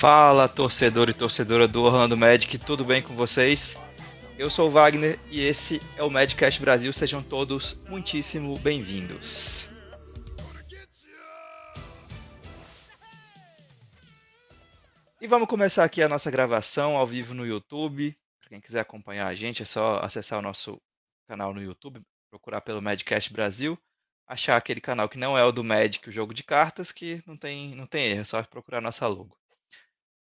Fala, 0.00 0.48
torcedor 0.48 1.10
e 1.10 1.12
torcedora 1.12 1.68
do 1.68 1.82
Orlando 1.82 2.16
Magic, 2.16 2.56
tudo 2.56 2.82
bem 2.86 3.02
com 3.02 3.14
vocês? 3.14 3.76
Eu 4.38 4.48
sou 4.48 4.68
o 4.68 4.70
Wagner 4.70 5.20
e 5.30 5.42
esse 5.42 5.78
é 5.94 6.02
o 6.02 6.08
Madcast 6.08 6.58
Brasil. 6.58 6.90
Sejam 6.90 7.22
todos 7.22 7.74
muitíssimo 7.86 8.58
bem-vindos. 8.60 9.70
E 15.20 15.26
vamos 15.26 15.46
começar 15.46 15.84
aqui 15.84 16.02
a 16.02 16.08
nossa 16.08 16.30
gravação 16.30 16.96
ao 16.96 17.06
vivo 17.06 17.34
no 17.34 17.44
YouTube. 17.44 18.16
Para 18.40 18.48
quem 18.48 18.60
quiser 18.62 18.80
acompanhar 18.80 19.26
a 19.26 19.34
gente, 19.34 19.60
é 19.60 19.66
só 19.66 19.98
acessar 19.98 20.38
o 20.38 20.42
nosso 20.42 20.80
canal 21.28 21.52
no 21.52 21.62
YouTube, 21.62 22.00
procurar 22.30 22.62
pelo 22.62 22.80
Madcast 22.80 23.30
Brasil, 23.30 23.78
achar 24.26 24.56
aquele 24.56 24.80
canal 24.80 25.10
que 25.10 25.18
não 25.18 25.36
é 25.36 25.44
o 25.44 25.52
do 25.52 25.62
Magic, 25.62 26.08
o 26.08 26.12
jogo 26.12 26.32
de 26.32 26.42
cartas, 26.42 26.90
que 26.90 27.22
não 27.26 27.36
tem, 27.36 27.74
não 27.74 27.86
tem 27.86 28.06
erro, 28.06 28.22
é 28.22 28.24
só 28.24 28.42
procurar 28.44 28.80
nossa 28.80 29.06
logo. 29.06 29.39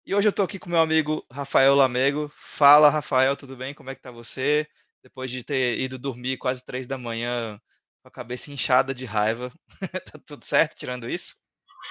E 0.09 0.15
hoje 0.15 0.27
eu 0.27 0.31
estou 0.31 0.43
aqui 0.43 0.57
com 0.57 0.71
meu 0.71 0.79
amigo 0.79 1.23
Rafael 1.31 1.75
Lamego. 1.75 2.31
Fala, 2.33 2.89
Rafael, 2.89 3.35
tudo 3.35 3.55
bem? 3.55 3.75
Como 3.75 3.91
é 3.91 3.95
que 3.95 4.01
tá 4.01 4.09
você? 4.09 4.67
Depois 5.03 5.29
de 5.29 5.43
ter 5.43 5.79
ido 5.79 5.99
dormir 5.99 6.37
quase 6.37 6.65
três 6.65 6.87
da 6.87 6.97
manhã 6.97 7.61
com 8.01 8.07
a 8.07 8.11
cabeça 8.11 8.51
inchada 8.51 8.91
de 8.91 9.05
raiva. 9.05 9.51
tá 10.11 10.19
tudo 10.25 10.43
certo 10.43 10.75
tirando 10.75 11.07
isso? 11.07 11.35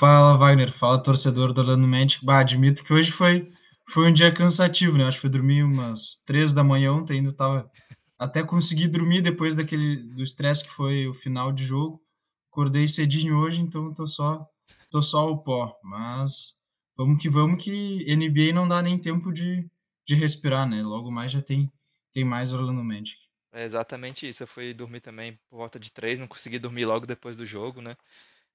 Fala, 0.00 0.36
Wagner. 0.36 0.76
Fala, 0.76 1.00
torcedor 1.00 1.52
do 1.52 1.60
Orlando 1.60 1.86
Magic. 1.86 2.26
Bah, 2.26 2.40
admito 2.40 2.82
que 2.82 2.92
hoje 2.92 3.12
foi, 3.12 3.52
foi 3.94 4.10
um 4.10 4.12
dia 4.12 4.34
cansativo, 4.34 4.98
né? 4.98 5.04
Acho 5.04 5.18
que 5.18 5.20
foi 5.20 5.30
dormir 5.30 5.62
umas 5.62 6.16
três 6.26 6.52
da 6.52 6.64
manhã 6.64 6.92
ontem, 6.92 7.18
ainda 7.18 7.32
tava... 7.32 7.70
Até 8.18 8.42
consegui 8.42 8.88
dormir 8.88 9.22
depois 9.22 9.54
daquele 9.54 9.96
do 9.96 10.24
estresse 10.24 10.64
que 10.64 10.72
foi 10.72 11.06
o 11.06 11.14
final 11.14 11.52
de 11.52 11.64
jogo. 11.64 12.02
Acordei 12.50 12.88
cedinho 12.88 13.36
hoje, 13.38 13.60
então 13.60 13.94
tô 13.94 14.08
só, 14.08 14.44
tô 14.90 15.00
só 15.00 15.30
o 15.30 15.38
pó. 15.38 15.72
Mas 15.84 16.57
vamos 16.98 17.22
que 17.22 17.30
vamos 17.30 17.62
que 17.62 18.04
NBA 18.14 18.52
não 18.52 18.66
dá 18.66 18.82
nem 18.82 18.98
tempo 18.98 19.32
de, 19.32 19.64
de 20.06 20.14
respirar, 20.16 20.68
né? 20.68 20.82
Logo 20.82 21.10
mais 21.10 21.30
já 21.30 21.40
tem, 21.40 21.72
tem 22.12 22.24
mais 22.24 22.52
Orlando 22.52 22.82
Magic. 22.82 23.16
É 23.52 23.64
exatamente 23.64 24.28
isso. 24.28 24.42
Eu 24.42 24.46
fui 24.48 24.74
dormir 24.74 25.00
também 25.00 25.38
por 25.48 25.58
volta 25.58 25.78
de 25.78 25.92
três, 25.92 26.18
não 26.18 26.26
consegui 26.26 26.58
dormir 26.58 26.84
logo 26.84 27.06
depois 27.06 27.36
do 27.36 27.46
jogo, 27.46 27.80
né? 27.80 27.96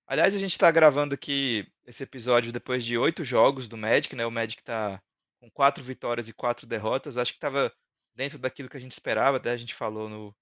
Aliás, 0.05 0.35
a 0.35 0.39
gente 0.39 0.51
está 0.51 0.69
gravando 0.69 1.15
aqui 1.15 1.65
esse 1.87 2.03
episódio 2.03 2.51
depois 2.51 2.83
de 2.83 2.97
oito 2.97 3.23
jogos 3.23 3.69
do 3.69 3.77
Magic, 3.77 4.13
né? 4.15 4.25
O 4.25 4.31
Magic 4.31 4.61
está 4.61 5.01
com 5.39 5.49
quatro 5.49 5.81
vitórias 5.83 6.27
e 6.27 6.33
quatro 6.33 6.67
derrotas. 6.67 7.17
Acho 7.17 7.31
que 7.31 7.37
estava 7.37 7.73
dentro 8.13 8.37
daquilo 8.37 8.69
que 8.69 8.77
a 8.77 8.79
gente 8.79 8.91
esperava, 8.91 9.37
até 9.37 9.51
a 9.51 9.57
gente 9.57 9.73
falou 9.73 10.09
no 10.09 10.35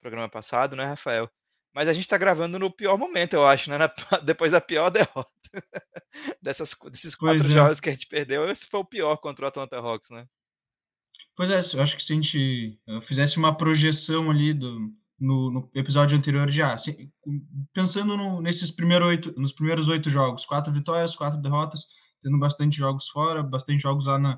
programa 0.00 0.28
passado, 0.28 0.74
né, 0.74 0.84
Rafael? 0.84 1.30
Mas 1.74 1.88
a 1.88 1.92
gente 1.92 2.04
está 2.04 2.18
gravando 2.18 2.58
no 2.58 2.70
pior 2.70 2.98
momento, 2.98 3.34
eu 3.34 3.46
acho, 3.46 3.70
né? 3.70 3.78
Na, 3.78 3.88
depois 4.24 4.52
da 4.52 4.60
pior 4.60 4.90
derrota. 4.90 5.30
Dessas, 6.42 6.74
desses 6.90 7.14
quatro 7.14 7.46
é. 7.46 7.50
jogos 7.50 7.80
que 7.80 7.88
a 7.88 7.92
gente 7.92 8.06
perdeu, 8.06 8.48
esse 8.48 8.66
foi 8.66 8.80
o 8.80 8.84
pior 8.84 9.16
contra 9.16 9.44
o 9.44 9.48
Atlanta 9.48 9.76
Hawks, 9.78 10.10
né? 10.10 10.26
Pois 11.34 11.50
é, 11.50 11.58
eu 11.74 11.82
acho 11.82 11.96
que 11.96 12.04
se 12.04 12.12
a 12.12 12.16
gente 12.16 12.78
eh, 12.86 13.00
fizesse 13.00 13.38
uma 13.38 13.56
projeção 13.56 14.30
ali 14.30 14.52
do, 14.52 14.92
no, 15.18 15.50
no 15.50 15.70
episódio 15.74 16.18
anterior 16.18 16.50
já, 16.50 16.74
assim, 16.74 17.10
pensando 17.72 18.16
no, 18.16 18.42
nesses 18.42 18.70
primeiros 18.70 19.08
oito, 19.08 19.40
nos 19.40 19.52
primeiros 19.52 19.88
oito 19.88 20.10
jogos, 20.10 20.44
quatro 20.44 20.72
vitórias, 20.72 21.14
quatro 21.14 21.40
derrotas, 21.40 21.86
tendo 22.20 22.38
bastante 22.38 22.76
jogos 22.76 23.08
fora, 23.08 23.42
bastante 23.42 23.82
jogos 23.82 24.06
lá 24.06 24.18
na, 24.18 24.34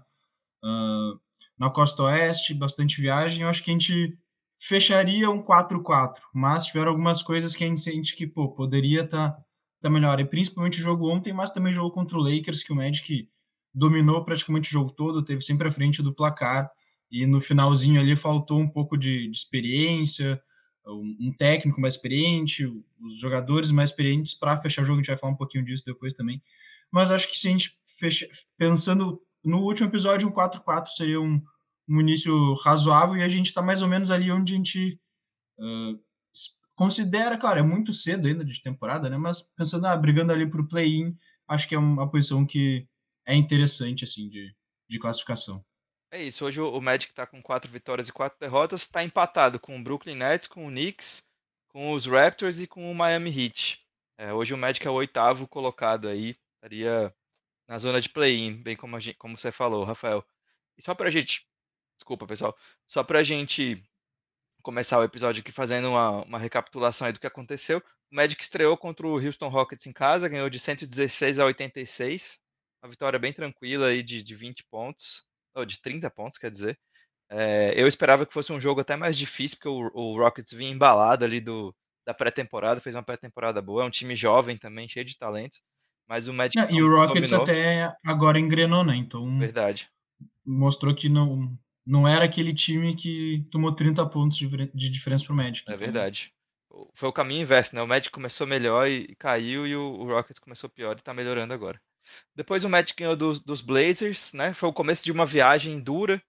uh, 0.63 1.21
na 1.59 1.71
costa 1.71 2.03
oeste, 2.05 2.55
bastante 2.55 3.01
viagem, 3.01 3.43
eu 3.43 3.49
acho 3.49 3.63
que 3.65 3.71
a 3.71 3.73
gente 3.73 4.17
fecharia 4.61 5.31
um 5.31 5.43
4-4, 5.43 6.21
mas 6.33 6.67
tiveram 6.67 6.91
algumas 6.91 7.23
coisas 7.23 7.55
que 7.55 7.65
a 7.65 7.67
gente 7.67 7.81
sente 7.81 8.17
que 8.17 8.27
pô, 8.27 8.49
poderia 8.49 9.03
estar 9.03 9.33
tá, 9.33 9.45
tá 9.83 9.91
melhor, 9.91 10.19
e 10.21 10.25
principalmente 10.25 10.81
o 10.81 10.83
jogo 10.83 11.11
ontem, 11.11 11.33
mas 11.33 11.51
também 11.51 11.73
o 11.73 11.75
jogo 11.75 11.91
contra 11.91 12.17
o 12.17 12.21
Lakers, 12.21 12.63
que 12.63 12.73
o 12.73 12.77
Magic 12.77 13.29
dominou 13.73 14.25
praticamente 14.25 14.69
o 14.69 14.73
jogo 14.73 14.91
todo, 14.93 15.25
teve 15.25 15.43
sempre 15.43 15.69
à 15.69 15.73
frente 15.73 16.03
do 16.03 16.15
placar, 16.15 16.71
e 17.11 17.27
no 17.27 17.41
finalzinho 17.41 18.01
ali 18.01 18.17
faltou 18.17 18.59
um 18.59 18.69
pouco 18.69 18.97
de, 18.97 19.29
de 19.29 19.37
experiência, 19.37 20.41
um, 20.87 21.17
um, 21.21 21.33
técnico 21.33 21.81
mais 21.81 21.95
experiente, 21.95 22.67
os 23.01 23.19
jogadores 23.19 23.71
mais 23.71 23.91
experientes 23.91 24.35
para 24.35 24.61
fechar 24.61 24.83
o 24.83 24.85
jogo, 24.85 24.99
a 24.99 25.03
gente 25.03 25.09
vai 25.09 25.17
falar 25.17 25.33
um 25.33 25.37
pouquinho 25.37 25.65
disso 25.65 25.85
depois 25.85 26.13
também, 26.15 26.43
mas 26.91 27.11
acho 27.11 27.31
que 27.31 27.39
se 27.39 27.49
a 27.49 27.51
gente 27.51 27.79
fecha, 27.99 28.29
pensando 28.57 29.21
no 29.45 29.61
último 29.61 29.89
episódio, 29.89 30.29
um 30.29 30.33
4-4 30.33 30.89
seria 30.89 31.21
um 31.21 31.43
um 31.89 32.01
início 32.01 32.55
razoável 32.55 33.17
e 33.17 33.23
a 33.23 33.29
gente 33.29 33.47
está 33.47 33.63
mais 33.63 33.83
ou 33.83 33.89
menos 33.89 34.11
ali 34.11 34.31
onde 34.31 34.55
a 34.55 34.57
gente 34.57 35.01
uh, 35.59 35.99
considera, 36.75 37.39
claro, 37.39 37.61
é 37.61 37.63
muito 37.63 37.93
cedo 37.93 38.27
ainda 38.27 38.45
de 38.45 38.61
temporada, 38.63 39.09
né? 39.09 39.17
Mas 39.17 39.43
pensando, 39.57 39.87
ah, 39.87 39.97
brigando 39.97 40.33
ali 40.33 40.49
para 40.49 40.61
o 40.61 40.69
play-in, 40.69 41.17
acho 41.49 41.69
que 41.69 41.75
é 41.75 41.79
uma 41.79 42.11
posição 42.11 42.47
que 42.47 42.87
é 43.27 43.35
interessante, 43.35 44.05
assim, 44.05 44.29
de, 44.29 44.55
de 44.89 44.99
classificação. 44.99 45.65
É 46.11 46.23
isso, 46.23 46.45
hoje 46.45 46.61
o 46.61 46.81
Magic 46.81 47.11
está 47.11 47.27
com 47.27 47.43
quatro 47.43 47.71
vitórias 47.71 48.09
e 48.09 48.13
quatro 48.13 48.39
derrotas, 48.39 48.83
está 48.83 49.03
empatado 49.03 49.59
com 49.59 49.77
o 49.77 49.83
Brooklyn 49.83 50.15
Nets, 50.15 50.47
com 50.47 50.67
o 50.67 50.71
Knicks, 50.71 51.27
com 51.69 51.93
os 51.93 52.07
Raptors 52.07 52.61
e 52.61 52.69
com 52.69 52.91
o 52.91 52.95
Miami 52.95 53.31
Heat. 53.31 53.81
É, 54.17 54.33
hoje 54.33 54.55
o 54.55 54.59
Magic 54.59 54.87
é 54.87 54.91
o 54.91 54.95
oitavo 54.95 55.49
colocado 55.49 56.07
aí, 56.07 56.37
estaria 56.55 57.13
na 57.69 57.79
zona 57.79 58.01
de 58.01 58.09
play-in, 58.09 58.63
bem 58.63 58.77
como, 58.77 58.99
gente, 59.01 59.17
como 59.17 59.37
você 59.37 59.51
falou, 59.51 59.83
Rafael. 59.83 60.25
E 60.79 60.83
só 60.83 60.95
para 60.95 61.09
a 61.09 61.11
gente 61.11 61.49
Desculpa, 62.05 62.27
pessoal. 62.27 62.55
Só 62.87 63.03
para 63.03 63.21
a 63.21 63.23
gente 63.23 63.83
começar 64.63 64.99
o 64.99 65.05
episódio 65.05 65.41
aqui 65.41 65.51
fazendo 65.51 65.89
uma, 65.89 66.23
uma 66.25 66.39
recapitulação 66.39 67.11
do 67.11 67.19
que 67.19 67.27
aconteceu. 67.27 67.79
O 68.13 68.17
Magic 68.17 68.43
estreou 68.43 68.77
contra 68.77 69.07
o 69.07 69.15
Houston 69.15 69.49
Rockets 69.49 69.87
em 69.87 69.93
casa, 69.93 70.29
ganhou 70.29 70.51
de 70.51 70.59
116 70.59 71.39
a 71.39 71.47
86. 71.47 72.41
Uma 72.83 72.91
vitória 72.91 73.19
bem 73.19 73.33
tranquila 73.33 73.87
aí 73.87 74.03
de, 74.03 74.23
de 74.23 74.35
20 74.35 74.67
pontos, 74.71 75.25
ou 75.55 75.65
de 75.65 75.81
30 75.81 76.11
pontos, 76.11 76.37
quer 76.37 76.51
dizer. 76.51 76.79
É, 77.31 77.73
eu 77.75 77.89
esperava 77.89 78.27
que 78.27 78.35
fosse 78.35 78.53
um 78.53 78.61
jogo 78.61 78.83
até 78.83 78.97
mais 78.97 79.17
difícil, 79.17 79.57
porque 79.57 79.71
o, 79.71 79.91
o 79.95 80.19
Rockets 80.19 80.53
vinha 80.53 80.71
embalado 80.71 81.25
ali 81.25 81.41
do, 81.41 81.75
da 82.07 82.13
pré-temporada, 82.13 82.83
fez 82.83 82.95
uma 82.95 83.03
pré-temporada 83.03 83.63
boa, 83.63 83.83
é 83.83 83.87
um 83.87 83.91
time 83.91 84.15
jovem 84.15 84.59
também, 84.59 84.87
cheio 84.87 85.07
de 85.07 85.17
talentos. 85.17 85.63
Mas 86.07 86.29
o 86.29 86.35
Magic. 86.35 86.59
Não, 86.59 86.71
e 86.71 86.83
o 86.83 86.95
Rockets 86.95 87.31
dominou. 87.31 87.51
até 87.51 87.97
agora 88.05 88.39
engrenou, 88.39 88.85
né? 88.85 88.95
Então. 88.95 89.39
Verdade. 89.39 89.89
Mostrou 90.45 90.95
que 90.95 91.09
não, 91.09 91.57
não 91.87 92.09
era 92.09 92.25
aquele 92.25 92.55
time 92.55 92.97
que 92.97 93.47
tomou 93.51 93.75
30 93.75 94.05
pontos 94.07 94.39
de, 94.39 94.91
diferença 94.91 95.25
pro 95.25 95.35
Magic. 95.35 95.71
É 95.71 95.77
verdade. 95.77 96.33
Foi 96.95 97.09
o 97.09 97.13
caminho 97.13 97.43
inverso, 97.43 97.75
né? 97.75 97.83
O 97.83 97.87
Magic 97.87 98.11
começou 98.11 98.47
melhor 98.47 98.89
e, 98.89 99.15
caiu, 99.17 99.67
e 99.67 99.77
o, 99.77 99.83
o 99.83 100.05
Rockets 100.07 100.41
começou 100.41 100.69
pior 100.69 100.97
e 100.97 101.03
tá 101.03 101.15
melhorando 101.15 101.55
agora. 101.55 101.81
Depois 102.35 102.65
o 102.65 102.69
Magic 102.69 102.95
ganhou 102.99 103.17
dos, 103.17 103.41
dos, 103.41 103.61
Blazers, 103.61 104.33
né? 104.33 104.53
Foi 104.55 104.69
o 104.69 104.73
começo 104.73 105.05
de 105.05 105.13
uma 105.13 105.25
viagem 105.25 105.81
dura. 105.81 106.23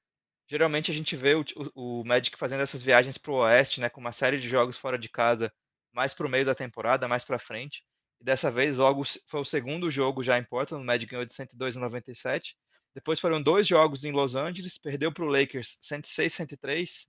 Geralmente 0.48 0.92
a 0.92 0.94
gente 0.94 1.16
vê 1.16 1.34
o, 1.34 1.44
o, 1.74 2.02
o 2.02 2.06
Magic 2.06 2.38
fazendo 2.38 2.62
essas 2.62 2.84
viagens 2.84 3.18
pro 3.18 3.36
oeste, 3.36 3.82
né? 3.82 3.90
Com 3.90 4.00
uma 4.00 4.12
série 4.12 4.40
de 4.40 4.48
jogos 4.48 4.78
fora 4.78 4.98
de 4.98 5.10
casa, 5.10 5.52
mais 5.92 6.14
pro 6.14 6.30
meio 6.30 6.46
da 6.46 6.54
temporada, 6.54 7.08
mais 7.08 7.24
pra 7.24 7.40
frente. 7.40 7.84
E 8.22 8.24
dessa 8.24 8.52
vez, 8.52 8.78
logo 8.78 9.04
foi 9.28 9.42
o 9.42 9.46
segundo 9.46 9.90
jogo 9.90 10.24
já 10.24 10.38
em 10.38 10.44
Portland. 10.44 10.84
O 10.84 10.86
Magic 10.86 11.10
ganhou 11.10 11.26
de 11.26 11.34
102 11.34 11.76
a 11.76 11.80
97. 11.80 12.56
Depois 12.96 13.20
foram 13.20 13.42
dois 13.42 13.68
jogos 13.68 14.06
em 14.06 14.14
Los 14.14 14.36
Angeles, 14.36 14.78
perdeu 14.78 15.12
para 15.12 15.26
o 15.26 15.28
Lakers 15.28 15.78
106 15.82 16.34
103 16.34 17.08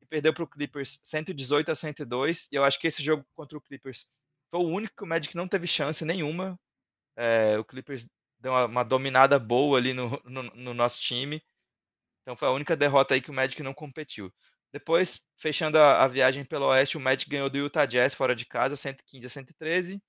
e 0.00 0.06
perdeu 0.06 0.32
para 0.32 0.44
o 0.44 0.46
Clippers 0.46 1.00
118 1.02 1.68
a 1.68 1.74
102. 1.74 2.48
E 2.52 2.54
eu 2.54 2.62
acho 2.62 2.78
que 2.78 2.86
esse 2.86 3.02
jogo 3.02 3.26
contra 3.34 3.58
o 3.58 3.60
Clippers 3.60 4.08
foi 4.48 4.60
o 4.60 4.68
único 4.68 4.94
que 4.96 5.02
o 5.02 5.06
Magic 5.06 5.34
não 5.36 5.48
teve 5.48 5.66
chance 5.66 6.04
nenhuma. 6.04 6.56
É, 7.16 7.58
o 7.58 7.64
Clippers 7.64 8.08
deu 8.38 8.52
uma, 8.52 8.66
uma, 8.66 8.84
dominada 8.84 9.36
boa 9.36 9.76
ali 9.76 9.92
no, 9.92 10.10
no, 10.24 10.42
no, 10.44 10.72
nosso 10.72 11.02
time. 11.02 11.42
Então 12.22 12.36
foi 12.36 12.46
a 12.46 12.52
única 12.52 12.76
derrota 12.76 13.14
aí 13.14 13.20
que 13.20 13.30
o 13.30 13.34
Magic 13.34 13.60
não 13.64 13.74
competiu. 13.74 14.32
Depois, 14.72 15.24
fechando 15.36 15.76
a, 15.76 16.04
a 16.04 16.08
viagem 16.08 16.44
pelo 16.44 16.66
Oeste, 16.66 16.96
o 16.96 17.00
Magic 17.00 17.28
ganhou 17.28 17.50
do 17.50 17.58
Utah 17.58 17.86
Jazz 17.86 18.14
fora 18.14 18.36
de 18.36 18.46
casa, 18.46 18.76
115 18.76 19.26
a 19.26 19.30
113. 19.30 20.00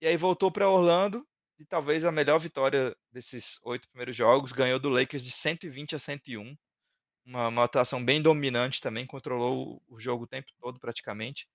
E 0.00 0.06
aí 0.06 0.16
voltou 0.16 0.50
para 0.50 0.70
Orlando 0.70 1.26
e 1.58 1.64
talvez 1.64 2.04
a 2.04 2.12
melhor 2.12 2.38
vitória 2.38 2.96
desses 3.12 3.60
oito 3.64 3.88
primeiros 3.88 4.16
jogos, 4.16 4.52
ganhou 4.52 4.78
do 4.78 4.88
Lakers 4.88 5.24
de 5.24 5.30
120 5.30 5.94
a 5.94 5.98
101. 5.98 6.56
Uma, 7.24 7.48
uma 7.48 7.64
atuação 7.64 8.04
bem 8.04 8.20
dominante 8.20 8.80
também, 8.80 9.06
controlou 9.06 9.82
o 9.88 9.98
jogo 9.98 10.24
o 10.24 10.26
tempo 10.26 10.48
todo 10.60 10.78
praticamente 10.78 11.48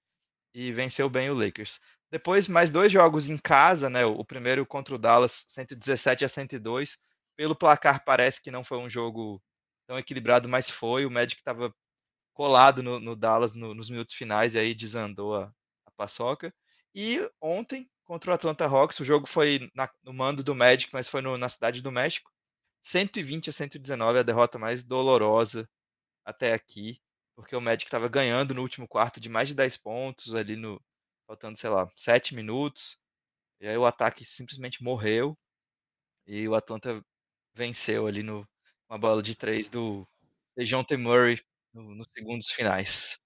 e 0.54 0.72
venceu 0.72 1.10
bem 1.10 1.30
o 1.30 1.36
Lakers. 1.36 1.80
Depois, 2.12 2.48
mais 2.48 2.72
dois 2.72 2.92
jogos 2.92 3.30
em 3.30 3.38
casa, 3.38 3.90
né? 3.90 4.06
O 4.06 4.26
primeiro 4.26 4.66
contra 4.66 4.96
o 4.96 4.98
Dallas, 4.98 5.46
117 5.48 6.26
a 6.26 6.30
102. 6.30 6.98
Pelo 7.36 7.56
placar, 7.56 8.04
parece 8.04 8.42
que 8.42 8.52
não 8.52 8.64
foi 8.64 8.80
um 8.80 8.90
jogo 8.90 9.42
tão 9.88 9.98
equilibrado, 10.00 10.50
mas 10.50 10.70
foi. 10.72 11.06
O 11.06 11.12
Magic 11.12 11.40
estava 11.40 11.74
colado 12.34 12.82
no, 12.82 13.00
no 13.00 13.16
Dallas 13.16 13.54
no, 13.54 13.76
nos 13.76 13.90
minutos 13.90 14.14
finais 14.14 14.56
e 14.56 14.60
aí 14.60 14.74
desandou 14.74 15.36
a, 15.36 15.54
a 15.86 15.92
paçoca. 15.92 16.54
E 16.96 17.20
ontem, 17.40 17.90
contra 18.10 18.32
o 18.32 18.34
Atlanta 18.34 18.66
Hawks. 18.66 19.00
O 19.00 19.06
jogo 19.06 19.28
foi 19.28 19.70
na, 19.76 19.88
no 20.02 20.12
mando 20.12 20.44
do 20.44 20.56
Magic, 20.56 20.92
mas 20.92 21.08
foi 21.08 21.22
no, 21.22 21.38
na 21.38 21.48
cidade 21.48 21.80
do 21.80 21.92
México. 21.92 22.32
120 22.82 23.52
a 23.52 23.54
119, 23.54 24.18
a 24.18 24.24
derrota 24.24 24.58
mais 24.58 24.84
dolorosa 24.84 25.70
até 26.26 26.54
aqui, 26.54 27.00
porque 27.36 27.56
o 27.56 27.62
Magic 27.62 27.86
estava 27.86 28.10
ganhando 28.10 28.56
no 28.56 28.64
último 28.64 28.88
quarto 28.88 29.20
de 29.20 29.30
mais 29.30 29.50
de 29.50 29.56
10 29.56 29.78
pontos, 29.78 30.34
ali 30.34 30.56
no 30.56 30.82
faltando, 31.28 31.56
sei 31.56 31.70
lá, 31.70 31.88
7 31.96 32.34
minutos. 32.34 33.00
E 33.62 33.68
aí 33.68 33.78
o 33.78 33.86
ataque 33.86 34.26
simplesmente 34.26 34.84
morreu. 34.84 35.38
E 36.26 36.48
o 36.48 36.56
Atlanta 36.56 37.06
venceu 37.54 38.08
ali 38.08 38.24
no 38.24 38.48
uma 38.90 38.98
bola 38.98 39.22
de 39.22 39.36
3 39.36 39.70
do 39.70 40.08
DeJounte 40.58 40.98
Murray 40.98 41.40
no 41.72 41.94
nos 41.94 42.12
segundos 42.12 42.50
finais. 42.50 43.20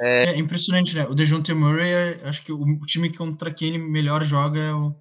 É 0.00 0.30
É 0.30 0.38
impressionante, 0.38 0.94
né, 0.94 1.06
o 1.06 1.14
DeJounte 1.14 1.52
Murray 1.54 1.90
é 1.90 2.28
acho 2.28 2.44
que 2.44 2.52
o 2.52 2.86
time 2.86 3.14
contra 3.14 3.52
quem 3.52 3.68
ele 3.68 3.78
melhor 3.78 4.24
joga 4.24 4.58
é 4.58 4.72
o 4.72 4.94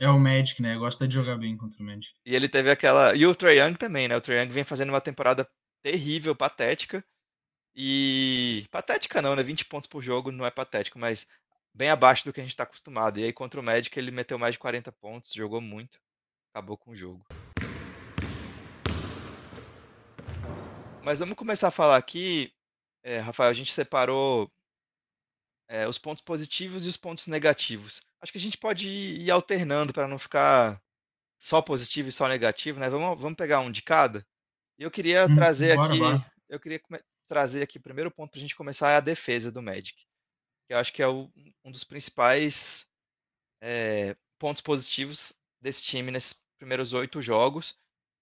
é 0.00 0.08
o 0.08 0.18
Magic, 0.18 0.60
né, 0.62 0.76
gosta 0.76 1.06
de 1.06 1.14
jogar 1.14 1.36
bem 1.36 1.56
contra 1.56 1.80
o 1.82 1.86
Magic. 1.86 2.12
E 2.24 2.34
ele 2.34 2.48
teve 2.48 2.70
aquela 2.70 3.14
e 3.14 3.26
o 3.26 3.34
Trae 3.34 3.58
Young 3.58 3.74
também, 3.74 4.08
né, 4.08 4.16
o 4.16 4.20
Trae 4.20 4.38
Young 4.40 4.48
vem 4.48 4.64
fazendo 4.64 4.88
uma 4.88 5.00
temporada 5.00 5.46
terrível, 5.82 6.34
patética, 6.34 7.04
e 7.74 8.66
patética 8.70 9.22
não, 9.22 9.36
né, 9.36 9.42
20 9.42 9.66
pontos 9.66 9.88
por 9.88 10.02
jogo 10.02 10.32
não 10.32 10.44
é 10.44 10.50
patético, 10.50 10.98
mas 10.98 11.26
bem 11.74 11.88
abaixo 11.88 12.24
do 12.24 12.32
que 12.32 12.40
a 12.40 12.42
gente 12.42 12.56
tá 12.56 12.64
acostumado. 12.64 13.18
E 13.18 13.24
aí 13.24 13.32
contra 13.32 13.60
o 13.60 13.62
Magic 13.62 13.96
ele 13.98 14.10
meteu 14.10 14.38
mais 14.38 14.54
de 14.54 14.58
40 14.58 14.90
pontos, 14.92 15.32
jogou 15.32 15.60
muito, 15.60 15.98
acabou 16.52 16.76
com 16.76 16.90
o 16.90 16.96
jogo. 16.96 17.24
Mas 21.02 21.20
vamos 21.20 21.36
começar 21.36 21.68
a 21.68 21.72
falar 21.72 21.96
aqui, 21.96 22.52
eh, 23.02 23.18
Rafael, 23.18 23.50
a 23.50 23.54
gente 23.54 23.72
separou 23.72 24.50
eh, 25.68 25.86
os 25.86 25.98
pontos 25.98 26.22
positivos 26.22 26.84
e 26.86 26.88
os 26.88 26.96
pontos 26.96 27.26
negativos. 27.26 28.02
Acho 28.20 28.32
que 28.32 28.38
a 28.38 28.40
gente 28.40 28.58
pode 28.58 28.88
ir 28.88 29.30
alternando 29.30 29.92
para 29.92 30.08
não 30.08 30.18
ficar 30.18 30.80
só 31.40 31.62
positivo 31.62 32.08
e 32.08 32.12
só 32.12 32.28
negativo, 32.28 32.80
né, 32.80 32.90
vamos 32.90 33.20
vamos 33.20 33.36
pegar 33.36 33.60
um 33.60 33.70
de 33.72 33.82
cada? 33.82 34.26
Eu 34.78 34.90
queria 34.90 35.28
Hum, 35.28 35.34
trazer 35.36 35.72
bora, 35.74 35.88
aqui 35.88 35.98
bora. 35.98 36.32
eu 36.48 36.60
queria 36.60 36.80
trazer 37.28 37.62
aqui 37.62 37.78
o 37.78 37.82
primeiro 37.82 38.10
ponto 38.10 38.32
pra 38.32 38.40
gente 38.40 38.56
começar 38.56 38.90
é 38.92 38.96
a 38.96 39.00
defesa 39.00 39.52
do 39.52 39.62
Magic, 39.62 39.94
que 40.66 40.74
eu 40.74 40.78
acho 40.78 40.92
que 40.92 41.02
é 41.02 41.08
o 41.08 41.30
um 41.64 41.70
dos 41.70 41.84
principais, 41.84 42.88
eh, 43.62 44.16
pontos 44.38 44.62
positivos 44.62 45.32
desse 45.60 45.84
time 45.84 46.10
nesses 46.10 46.42
primeiros 46.58 46.92
8 46.92 47.22
jogos. 47.22 47.76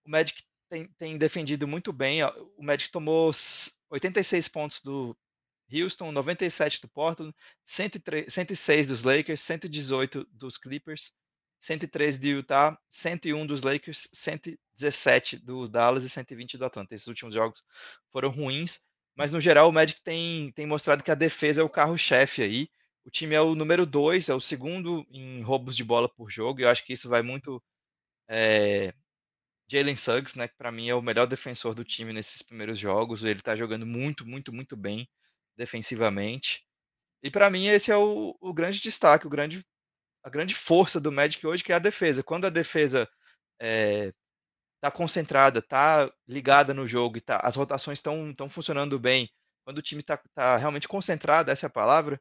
O 0.06 0.10
Magic 0.10 0.42
tem 0.68 0.88
tem 0.98 1.18
defendido 1.18 1.66
muito 1.66 1.92
bem, 1.92 2.22
o 2.24 2.62
Magic 2.62 2.90
tomou 2.90 3.30
s 3.30 3.78
86 3.90 4.48
pontos 4.48 4.80
do 4.82 5.16
Houston, 5.72 6.12
97 6.12 6.80
do 6.80 6.88
Portland, 6.88 7.34
103 7.64 8.32
106 8.32 8.86
dos 8.86 9.02
Lakers, 9.02 9.40
118 9.42 10.26
dos 10.32 10.56
Clippers, 10.58 11.12
113 11.60 12.18
de 12.18 12.28
Utah, 12.30 12.78
101 12.88 13.46
dos 13.46 13.62
Lakers, 13.62 14.08
117 14.12 15.38
do 15.38 15.68
Dallas 15.68 16.04
e 16.04 16.08
120 16.08 16.56
do 16.58 16.64
Atlanta. 16.64 16.94
Esses 16.94 17.08
últimos 17.08 17.34
jogos 17.34 17.62
foram 18.12 18.30
ruins, 18.30 18.80
mas 19.16 19.32
no 19.32 19.40
geral 19.40 19.68
o 19.68 19.72
Magic 19.72 20.00
tem 20.02 20.52
tem 20.52 20.66
mostrado 20.66 21.02
que 21.02 21.10
a 21.10 21.14
defesa 21.14 21.60
é 21.60 21.64
o 21.64 21.70
carro-chefe 21.70 22.42
aí. 22.42 22.68
O 23.04 23.10
time 23.10 23.34
é 23.34 23.40
o 23.40 23.54
número 23.54 23.86
2, 23.86 24.28
é 24.28 24.34
o 24.34 24.40
segundo 24.40 25.06
em 25.10 25.42
roubos 25.42 25.74
de 25.76 25.82
bola 25.84 26.08
por 26.08 26.30
jogo, 26.30 26.60
e 26.60 26.64
eu 26.64 26.68
acho 26.68 26.84
que 26.84 26.92
isso 26.92 27.08
vai 27.08 27.22
muito, 27.22 27.62
eh, 28.28 28.94
Jalen 29.70 29.96
Suggs, 29.96 30.36
né, 30.38 30.48
que 30.48 30.56
pra 30.56 30.72
mim 30.72 30.88
é 30.88 30.94
o 30.94 31.02
melhor 31.02 31.26
defensor 31.26 31.74
do 31.74 31.84
time 31.84 32.12
nesses 32.12 32.42
primeiros 32.42 32.78
jogos, 32.78 33.22
ele 33.24 33.40
tá 33.42 33.56
jogando 33.56 33.86
muito, 33.86 34.26
muito, 34.26 34.52
muito 34.52 34.76
bem 34.76 35.08
defensivamente. 35.56 36.64
E 37.22 37.30
pra 37.30 37.50
mim 37.50 37.66
esse 37.68 37.90
é 37.92 37.96
o 37.98 38.36
o 38.40 38.52
grande 38.54 38.80
destaque, 38.80 39.26
o 39.26 39.30
grande 39.30 39.64
a 40.24 40.30
grande 40.30 40.54
força 40.54 41.00
do 41.00 41.12
Magic 41.12 41.46
hoje, 41.46 41.64
que 41.64 41.72
é 41.72 41.76
a 41.76 41.80
defesa. 41.80 42.22
Quando 42.24 42.46
a 42.46 42.50
defesa, 42.50 43.08
eh, 43.60 44.12
tá 44.80 44.90
concentrada, 44.90 45.60
tá 45.62 46.10
ligada 46.28 46.72
no 46.74 46.86
jogo 46.86 47.18
e 47.18 47.20
tá 47.20 47.38
as 47.42 47.56
rotações 47.56 47.98
estão 47.98 48.30
estão 48.30 48.48
funcionando 48.48 48.98
bem, 48.98 49.28
quando 49.64 49.78
o 49.78 49.82
time 49.82 50.02
tá 50.02 50.18
tá 50.34 50.56
realmente 50.56 50.88
concentrado, 50.88 51.50
essa 51.50 51.66
é 51.66 51.68
a 51.68 51.70
palavra, 51.70 52.20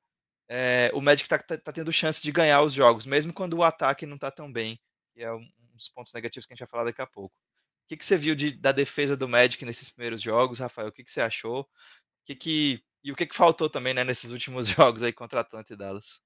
eh, 0.49 0.91
o 0.93 1.01
Magic 1.01 1.27
tá 1.29 1.37
tá 1.39 1.73
tendo 1.73 1.93
chance 1.93 2.21
de 2.23 2.31
ganhar 2.31 2.61
os 2.63 2.73
jogos, 2.73 3.05
mesmo 3.05 3.33
quando 3.33 3.55
o 3.55 3.63
ataque 3.63 4.05
não 4.05 4.17
tá 4.17 4.31
tão 4.31 4.51
bem, 4.51 4.79
que 5.15 5.23
é 5.23 5.29
dos 5.77 5.89
pontos 5.89 6.13
negativos 6.13 6.45
que 6.47 6.53
a 6.53 6.55
gente 6.55 6.61
vai 6.61 6.69
falar 6.69 6.85
daqui 6.85 7.01
a 7.01 7.07
pouco. 7.07 7.35
Que 7.87 7.97
que 7.97 8.05
você 8.05 8.17
viu 8.17 8.35
de 8.35 8.51
da 8.53 8.71
defesa 8.73 9.17
do 9.17 9.29
Magic 9.29 9.63
nesses 9.65 9.89
primeiros 9.89 10.21
jogos, 10.21 10.59
Rafael? 10.59 10.89
O 10.89 10.91
que 10.91 11.03
que 11.03 11.11
você 11.11 11.21
achou? 11.21 11.67
Que 12.25 12.35
que 12.35 12.83
e 13.03 13.11
o 13.11 13.15
que 13.15 13.25
que 13.27 13.35
faltou 13.35 13.69
também, 13.69 13.93
né, 13.93 14.03
nesses 14.03 14.31
últimos 14.31 14.67
jogos 14.69 15.03
aí 15.03 15.13
contra 15.13 15.41
Atlanta 15.41 15.73
e 15.73 15.77
Dallas? 15.77 16.21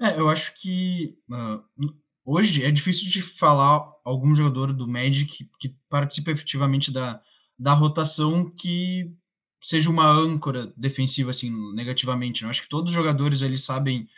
É, 0.00 0.18
eu 0.18 0.28
acho 0.30 0.54
que, 0.54 1.16
n 1.28 1.92
hoje 2.24 2.64
é 2.64 2.70
difícil 2.70 3.10
de 3.10 3.22
falar 3.22 3.82
algum 4.04 4.34
jogador 4.34 4.72
do 4.72 4.86
Magic 4.86 5.48
que 5.58 5.76
participa 5.88 6.30
efetivamente 6.30 6.90
da 6.92 7.20
da 7.60 7.72
rotação 7.74 8.48
que 8.54 9.12
seja 9.60 9.90
uma 9.90 10.06
âncora 10.08 10.72
defensiva, 10.76 11.30
assim, 11.30 11.50
negativamente, 11.74 12.42
né. 12.42 12.46
Eu 12.46 12.50
acho 12.50 12.62
que 12.62 12.68
todos 12.68 12.90
os 12.90 12.94
jogadores 12.96 13.42
eles 13.42 13.64
sabem, 13.64 14.08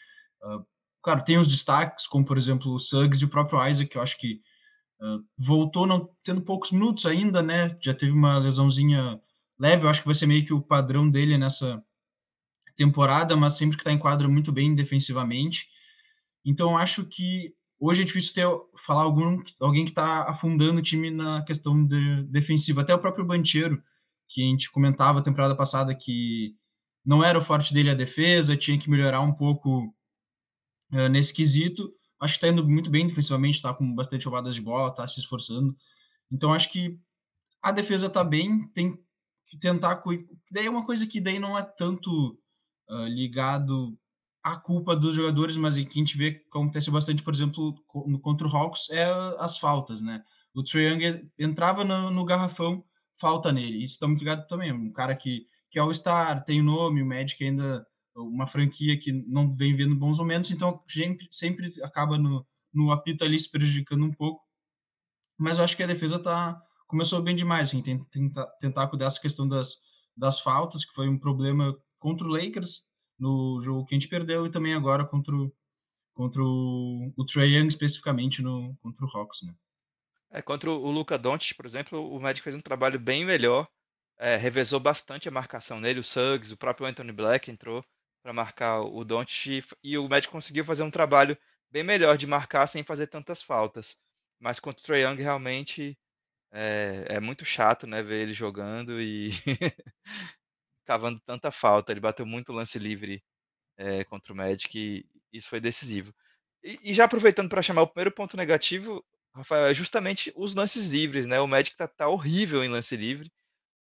hã, 0.44 0.64
claro, 1.02 1.24
tem 1.24 1.38
os 1.38 1.50
destaques, 1.50 2.06
como 2.06 2.24
por 2.24 2.38
exemplo 2.38 2.72
o 2.72 2.78
Suggs 2.80 3.22
e 3.22 3.26
o 3.26 3.30
próprio 3.30 3.66
Isaac, 3.68 3.90
que 3.90 3.98
eu 3.98 4.02
acho 4.02 4.18
que, 4.18 4.40
hã, 5.00 5.20
voltou 5.38 5.86
não 5.86 6.08
tendo 6.24 6.42
poucos 6.42 6.72
minutos 6.72 7.06
ainda, 7.06 7.42
né, 7.42 7.76
já 7.80 7.94
teve 7.94 8.12
uma 8.12 8.38
lesãozinha 8.38 9.20
leve, 9.58 9.84
eu 9.84 9.88
acho 9.90 10.00
que 10.00 10.06
vai 10.06 10.14
ser 10.14 10.26
meio 10.26 10.44
que 10.44 10.54
o 10.54 10.62
padrão 10.62 11.08
dele 11.10 11.36
nessa 11.38 11.82
temporada, 12.76 13.36
mas 13.36 13.56
sempre 13.56 13.76
que 13.76 13.84
tá 13.84 13.92
em 13.92 13.98
quadra 13.98 14.26
muito 14.26 14.50
bem 14.50 14.74
defensivamente. 14.74 15.66
Então 16.44 16.70
eu 16.70 16.78
acho 16.78 17.04
que 17.04 17.54
hoje 17.78 18.02
é 18.02 18.04
difícil 18.04 18.34
ter 18.34 18.46
falar 18.86 19.02
algum 19.02 19.42
alguém 19.60 19.84
que 19.84 19.92
tá 19.92 20.22
afundando 20.28 20.78
o 20.78 20.82
time 20.82 21.10
na 21.10 21.42
questão 21.44 21.84
de 21.84 22.22
defensiva. 22.24 22.80
Até 22.80 22.94
o 22.94 22.98
próprio 22.98 23.24
Banchero, 23.24 23.82
que 24.28 24.42
a 24.42 24.46
gente 24.46 24.70
comentava 24.70 25.22
temporada 25.22 25.54
passada 25.54 25.94
que 25.94 26.54
não 27.04 27.24
era 27.24 27.38
o 27.38 27.42
forte 27.42 27.74
dele 27.74 27.90
a 27.90 27.94
defesa, 27.94 28.56
tinha 28.56 28.78
que 28.78 28.90
melhorar 28.90 29.20
um 29.20 29.32
pouco, 29.32 29.94
hã, 30.92 31.08
nesse 31.08 31.34
quesito. 31.34 31.92
Acho 32.20 32.34
que 32.34 32.40
tá 32.40 32.48
indo 32.48 32.66
muito 32.68 32.90
bem 32.90 33.06
defensivamente, 33.06 33.62
tá 33.62 33.72
com 33.74 33.94
bastante 33.94 34.24
roubadas 34.26 34.54
de 34.54 34.60
bola, 34.62 34.94
tá 34.94 35.06
se 35.08 35.20
esforçando. 35.20 35.76
Então 36.32 36.52
acho 36.54 36.70
que 36.72 36.98
a 37.62 37.72
defesa 37.72 38.10
tá 38.10 38.24
bem, 38.24 38.68
tem 38.72 38.96
que 39.48 39.58
tentar 39.58 40.02
daí 40.52 40.66
é 40.66 40.70
uma 40.70 40.86
coisa 40.86 41.06
que 41.06 41.20
daí 41.20 41.38
não 41.38 41.58
é 41.58 41.62
tanto, 41.62 42.38
hã, 42.88 43.08
ligado 43.08 43.98
à 44.42 44.56
culpa 44.56 44.96
dos 44.96 45.14
jogadores, 45.14 45.56
mas 45.56 45.76
em 45.76 45.84
que 45.86 45.98
a 45.98 46.02
gente 46.02 46.16
vê 46.18 46.32
que 46.34 46.46
acontece 46.48 46.90
bastante, 46.90 47.22
por 47.22 47.34
exemplo, 47.34 47.74
no 48.06 48.20
contra 48.20 48.46
o 48.46 48.50
Hawks, 48.56 48.90
é 48.90 49.04
as 49.38 49.58
faltas, 49.58 50.00
né. 50.02 50.22
O 50.54 50.62
Trae 50.64 50.84
Young 50.86 51.28
entrava 51.38 51.84
no 51.84 52.10
no 52.10 52.24
garrafão, 52.24 52.84
falta 53.20 53.52
nele. 53.52 53.84
Isso 53.84 53.98
tá 54.00 54.06
muito 54.08 54.20
ligado 54.20 54.46
também, 54.48 54.72
um 54.72 54.92
cara 54.92 55.14
que 55.16 55.46
que 55.70 55.78
é 55.78 55.82
All-Star, 55.82 56.44
tem 56.44 56.62
nome, 56.62 57.02
o 57.02 57.06
Magic 57.06 57.42
ainda 57.44 57.86
uma 58.22 58.46
franquia 58.46 58.98
que 58.98 59.12
não 59.12 59.50
vem 59.50 59.76
vendo 59.76 59.94
bons 59.96 60.18
momentos, 60.18 60.50
então 60.50 60.82
sempre 60.88 61.28
sempre 61.30 61.72
acaba 61.82 62.18
no 62.18 62.46
no 62.72 62.92
apito 62.92 63.24
ali 63.24 63.38
se 63.38 63.50
prejudicando 63.50 64.04
um 64.04 64.12
pouco. 64.12 64.44
Mas 65.38 65.58
eu 65.58 65.64
acho 65.64 65.76
que 65.76 65.82
a 65.82 65.86
defesa 65.86 66.18
tá 66.18 66.60
começou 66.86 67.22
bem 67.22 67.36
demais, 67.36 67.68
assim, 67.68 67.82
ten 67.82 68.04
tenta 68.04 68.46
tentar 68.60 68.88
cuidar 68.88 69.06
dessa 69.06 69.20
questão 69.20 69.48
das 69.48 69.76
das 70.16 70.40
faltas, 70.40 70.84
que 70.84 70.92
foi 70.92 71.08
um 71.08 71.18
problema 71.18 71.76
contra 71.98 72.26
o 72.26 72.30
Lakers, 72.30 72.84
no 73.18 73.60
jogo 73.62 73.86
que 73.86 73.94
a 73.94 73.98
gente 73.98 74.08
perdeu, 74.08 74.46
e 74.46 74.50
também 74.50 74.74
agora 74.74 75.06
contra 75.06 75.34
o 75.34 75.52
contra 76.14 76.42
o 76.42 77.12
o 77.16 77.24
Trae 77.24 77.56
Young, 77.56 77.68
especificamente 77.68 78.42
no 78.42 78.76
contra 78.82 79.04
o 79.06 79.08
Hawks, 79.08 79.42
né. 79.42 79.54
É, 80.32 80.40
contra 80.42 80.70
o 80.70 80.90
Luka 80.90 81.18
Dončić, 81.18 81.56
por 81.56 81.66
exemplo, 81.66 81.98
o 82.08 82.20
Magic 82.20 82.42
fez 82.42 82.54
um 82.54 82.60
trabalho 82.60 83.00
bem 83.00 83.24
melhor, 83.24 83.66
eh, 84.18 84.36
revezou 84.36 84.78
bastante 84.78 85.28
a 85.28 85.32
marcação 85.32 85.80
nele, 85.80 85.98
o 86.00 86.04
Suggs, 86.04 86.52
o 86.52 86.56
próprio 86.56 86.86
Anthony 86.86 87.10
Black 87.10 87.50
entrou 87.50 87.84
pra 88.22 88.32
marcar 88.32 88.80
o 88.82 89.04
Dončić 89.04 89.66
e 89.82 89.98
o 89.98 90.08
Magic 90.08 90.32
conseguiu 90.32 90.64
fazer 90.64 90.82
um 90.82 90.90
trabalho 90.90 91.36
bem 91.70 91.82
melhor 91.84 92.16
de 92.16 92.26
marcar 92.26 92.66
sem 92.66 92.82
fazer 92.82 93.06
tantas 93.08 93.42
faltas. 93.42 93.96
Mas 94.40 94.60
contra 94.60 94.82
o 94.82 94.84
Trae 94.86 95.02
Young 95.02 95.16
realmente, 95.22 95.98
é 96.52 97.06
é 97.16 97.20
muito 97.20 97.44
chato, 97.44 97.86
né, 97.86 98.02
ver 98.02 98.22
ele 98.22 98.32
jogando 98.34 99.00
e 99.02 99.30
cavando 100.86 101.20
tanta 101.20 101.50
falta, 101.52 101.92
ele 101.92 102.00
bateu 102.00 102.26
muito 102.26 102.52
lance 102.52 102.78
livre, 102.78 103.22
eh, 103.78 104.04
contra 104.04 104.32
o 104.32 104.36
Magic 104.36 104.78
e 104.78 105.06
isso 105.32 105.48
foi 105.48 105.60
decisivo. 105.60 106.14
E 106.64 106.78
e 106.84 106.94
já 106.94 107.04
aproveitando 107.06 107.50
pra 107.50 107.62
chamar 107.62 107.82
o 107.84 107.88
primeiro 107.88 108.12
ponto 108.14 108.36
negativo, 108.38 109.04
Rafael, 109.34 109.68
é 109.68 109.74
justamente 109.74 110.32
os 110.36 110.54
lances 110.54 110.86
livres, 110.86 111.26
né, 111.26 111.40
o 111.40 111.48
Magic 111.48 111.76
tá 111.76 111.88
tá 111.88 112.08
horrível 112.08 112.64
em 112.64 112.68
lance 112.70 112.96
livre, 112.96 113.30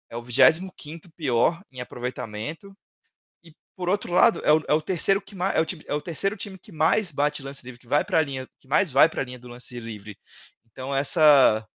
é 0.09 0.17
o 0.17 0.23
25º 0.23 1.11
pior 1.11 1.63
em 1.71 1.81
aproveitamento, 1.81 2.75
por 3.75 3.89
outro 3.89 4.13
lado, 4.13 4.41
é 4.45 4.51
o 4.53 4.63
é 4.67 4.73
o 4.73 4.81
terceiro 4.81 5.21
que 5.21 5.35
ma 5.35 5.51
é 5.51 5.61
o 5.61 5.65
time 5.65 5.83
é 5.87 5.93
o 5.93 6.01
terceiro 6.01 6.37
time 6.37 6.57
que 6.57 6.71
mais 6.71 7.11
bate 7.11 7.43
lance 7.43 7.63
livre, 7.65 7.79
que 7.79 7.87
vai 7.87 8.03
pra 8.05 8.21
linha 8.21 8.47
que 8.59 8.67
mais 8.67 8.91
vai 8.91 9.09
pra 9.09 9.23
linha 9.23 9.39
do 9.39 9.47
lance 9.47 9.79
livre. 9.79 10.17
Então 10.71 10.93
essa 10.95 11.65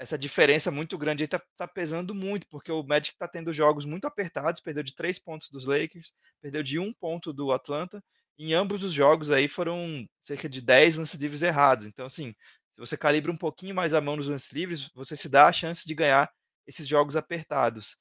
essa 0.00 0.18
diferença 0.18 0.70
muito 0.70 0.98
grande 0.98 1.24
aí 1.24 1.28
tá 1.28 1.68
pesando 1.68 2.14
muito, 2.14 2.46
porque 2.50 2.72
o 2.72 2.82
Magic 2.84 3.16
tá 3.18 3.28
tendo 3.28 3.52
jogos 3.52 3.84
muito 3.86 4.06
apertados, 4.06 4.60
perdeu 4.60 4.82
de 4.82 4.94
3 4.94 5.18
pontos 5.18 5.50
dos 5.50 5.66
Lakers, 5.66 6.12
perdeu 6.42 6.62
de 6.62 6.78
1 6.78 6.92
ponto 6.94 7.32
do 7.32 7.52
Atlanta, 7.52 8.02
em 8.38 8.54
ambos 8.54 8.84
os 8.84 8.92
jogos 8.94 9.30
aí 9.30 9.48
foram 9.48 10.06
cerca 10.20 10.48
de 10.48 10.62
10 10.62 10.96
lances 10.98 11.20
livres 11.20 11.42
errados. 11.42 11.86
Então 11.86 12.06
assim, 12.06 12.34
se 12.72 12.80
você 12.80 12.96
calibra 12.96 13.32
um 13.32 13.36
pouquinho 13.36 13.74
mais 13.74 13.94
a 13.94 14.00
mão 14.00 14.16
nos 14.16 14.28
lances 14.28 14.52
livres, 14.52 14.90
você 14.94 15.16
se 15.16 15.28
dá 15.28 15.46
a 15.48 15.52
chance 15.52 15.86
de 15.86 15.94
ganhar 15.94 16.30
esses 16.66 16.86
jogos 16.88 17.16
apertados. 17.16 17.96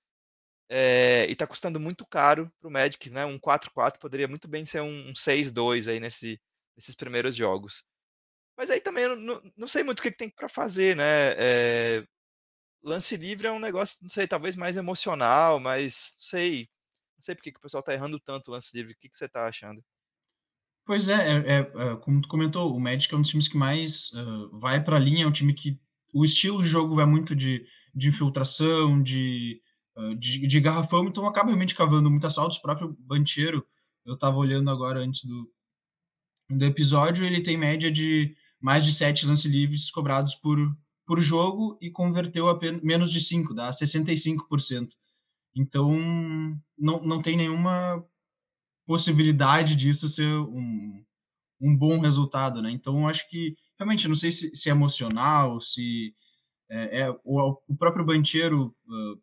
Eh, 0.69 1.27
e 1.29 1.35
tá 1.35 1.47
custando 1.47 1.79
muito 1.79 2.05
caro 2.05 2.51
para 2.59 2.67
o 2.67 2.71
Magic, 2.71 3.09
né, 3.09 3.25
um 3.25 3.39
4-4 3.39 3.99
poderia 3.99 4.27
muito 4.27 4.47
bem 4.47 4.65
ser 4.65 4.81
um 4.81 5.09
um 5.09 5.15
6-2 5.15 5.88
aí 5.88 5.99
nesse 5.99 6.39
nesses 6.75 6.95
primeiros 6.95 7.35
jogos. 7.35 7.85
Mas 8.57 8.69
aí 8.69 8.81
também 8.81 9.07
não, 9.17 9.41
não 9.57 9.67
sei 9.67 9.83
muito 9.83 9.99
o 9.99 10.03
que, 10.03 10.11
que 10.11 10.17
tem 10.17 10.29
para 10.29 10.49
fazer, 10.49 10.95
né? 10.95 11.33
É, 11.38 12.05
lance 12.83 13.15
livre 13.17 13.47
é 13.47 13.51
um 13.51 13.59
negócio, 13.59 13.99
não 14.01 14.09
sei, 14.09 14.27
talvez 14.27 14.55
mais 14.55 14.77
emocional, 14.77 15.59
mas 15.59 16.13
não 16.17 16.23
sei. 16.23 16.69
Não 17.17 17.23
sei 17.23 17.35
por 17.35 17.43
que, 17.43 17.51
que 17.51 17.57
o 17.57 17.61
pessoal 17.61 17.83
tá 17.83 17.93
errando 17.93 18.19
tanto 18.19 18.49
o 18.49 18.51
lance 18.51 18.75
livre. 18.75 18.93
O 18.93 18.97
que, 18.97 19.09
que 19.09 19.17
você 19.17 19.27
tá 19.27 19.47
achando? 19.47 19.83
Pois 20.85 21.07
é, 21.07 21.13
é, 21.13 21.38
é, 21.38 21.59
é, 21.59 21.95
como 22.01 22.21
tu 22.21 22.27
comentou, 22.27 22.75
o 22.75 22.79
Magic 22.79 23.13
é 23.13 23.17
um 23.17 23.21
dos 23.21 23.29
times 23.29 23.47
que 23.47 23.57
mais 23.57 24.11
uh, 24.11 24.59
vai 24.59 24.83
para 24.83 24.95
a 24.95 24.99
linha, 24.99 25.23
é 25.25 25.27
um 25.27 25.31
time 25.31 25.53
que 25.53 25.79
o 26.13 26.25
estilo 26.25 26.63
de 26.63 26.67
jogo 26.67 26.95
vai 26.95 27.05
muito 27.05 27.35
de, 27.35 27.65
de 27.93 28.09
infiltração, 28.09 29.01
de, 29.01 29.61
de, 30.17 30.47
de, 30.47 30.59
garrafão, 30.59 31.05
então 31.07 31.25
acaba 31.27 31.47
realmente 31.47 31.75
cavando 31.75 32.09
muitas 32.09 32.35
faltas. 32.35 32.57
O 32.57 32.61
próprio 32.61 32.95
Bancheiro, 32.99 33.65
eu 34.05 34.13
estava 34.15 34.37
olhando 34.37 34.69
agora 34.69 34.99
antes 34.99 35.23
do, 35.25 35.51
do 36.49 36.65
episódio, 36.65 37.25
ele 37.25 37.41
tem 37.41 37.57
média 37.57 37.91
de 37.91 38.35
mais 38.59 38.85
de 38.85 38.93
sete 38.93 39.25
lances 39.25 39.45
livres 39.45 39.89
cobrados 39.89 40.35
por, 40.35 40.57
por 41.05 41.19
jogo 41.19 41.77
e 41.81 41.89
converteu 41.89 42.49
apenas 42.49 42.81
menos 42.81 43.11
de 43.11 43.21
5, 43.21 43.53
dá 43.53 43.69
65%. 43.69 44.89
Então, 45.55 45.91
não, 46.77 47.01
não 47.01 47.21
tem 47.21 47.35
nenhuma 47.35 48.03
possibilidade 48.85 49.75
disso 49.75 50.07
ser 50.09 50.31
um, 50.31 51.03
um 51.61 51.75
bom 51.75 51.99
resultado, 51.99 52.61
né? 52.61 52.71
Então, 52.71 53.07
acho 53.07 53.27
que 53.29 53.55
realmente 53.77 54.07
não 54.07 54.15
sei 54.15 54.31
se, 54.31 54.55
se 54.55 54.69
é 54.69 54.71
emocional, 54.71 55.59
se 55.59 56.13
é, 56.69 57.01
é 57.01 57.09
o, 57.23 57.57
o, 57.67 57.75
próprio 57.77 58.05
Bancheiro 58.05 58.75
uh, 58.87 59.21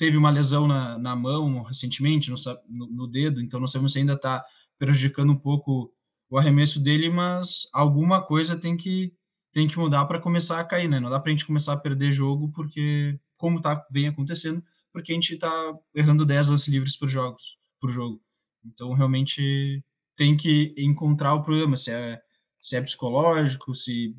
teve 0.00 0.16
uma 0.16 0.30
lesão 0.30 0.66
na, 0.66 0.98
na 0.98 1.14
mão 1.14 1.60
recentemente, 1.60 2.30
no, 2.30 2.86
no, 2.86 3.06
dedo, 3.06 3.38
então 3.38 3.60
não 3.60 3.66
sabemos 3.66 3.92
se 3.92 3.98
ainda 3.98 4.14
está 4.14 4.42
prejudicando 4.78 5.30
um 5.30 5.36
pouco 5.36 5.92
o 6.30 6.38
arremesso 6.38 6.80
dele, 6.80 7.10
mas 7.10 7.68
alguma 7.70 8.22
coisa 8.22 8.56
tem 8.56 8.78
que 8.78 9.12
tem 9.52 9.68
que 9.68 9.78
mudar 9.78 10.06
para 10.06 10.18
começar 10.18 10.58
a 10.58 10.64
cair, 10.64 10.88
né? 10.88 10.98
Não 10.98 11.10
dá 11.10 11.20
para 11.20 11.30
a 11.30 11.32
gente 11.32 11.44
começar 11.44 11.74
a 11.74 11.76
perder 11.76 12.12
jogo 12.12 12.50
porque 12.50 13.20
como 13.36 13.60
tá 13.60 13.84
vem 13.90 14.08
acontecendo, 14.08 14.64
porque 14.90 15.12
a 15.12 15.14
gente 15.14 15.34
está 15.34 15.50
errando 15.94 16.24
10 16.24 16.48
lances 16.48 16.68
livres 16.68 16.96
por 16.96 17.06
jogos, 17.06 17.58
por 17.78 17.90
jogo. 17.90 18.22
Então, 18.64 18.94
realmente 18.94 19.84
tem 20.16 20.34
que 20.34 20.74
encontrar 20.78 21.34
o 21.34 21.42
problema, 21.42 21.76
se 21.76 21.90
é, 21.90 22.18
se 22.58 22.74
é 22.74 22.80
psicológico, 22.80 23.74
se. 23.74 24.16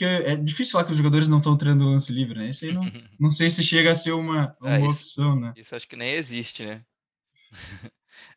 Porque 0.00 0.30
é 0.30 0.34
difícil 0.34 0.72
falar 0.72 0.86
que 0.86 0.92
os 0.92 0.96
jogadores 0.96 1.28
não 1.28 1.36
estão 1.36 1.58
treinando 1.58 1.90
lance 1.90 2.10
livre, 2.10 2.38
né? 2.38 2.48
Isso 2.48 2.64
aí 2.64 2.72
não, 2.72 2.80
não 3.20 3.30
sei 3.30 3.50
se 3.50 3.62
chega 3.62 3.90
a 3.90 3.94
ser 3.94 4.12
uma, 4.12 4.56
uma 4.58 4.76
é, 4.76 4.78
isso, 4.78 4.90
opção, 4.90 5.38
né? 5.38 5.52
Isso 5.54 5.76
acho 5.76 5.86
que 5.86 5.94
nem 5.94 6.12
existe, 6.12 6.64
né? 6.64 6.82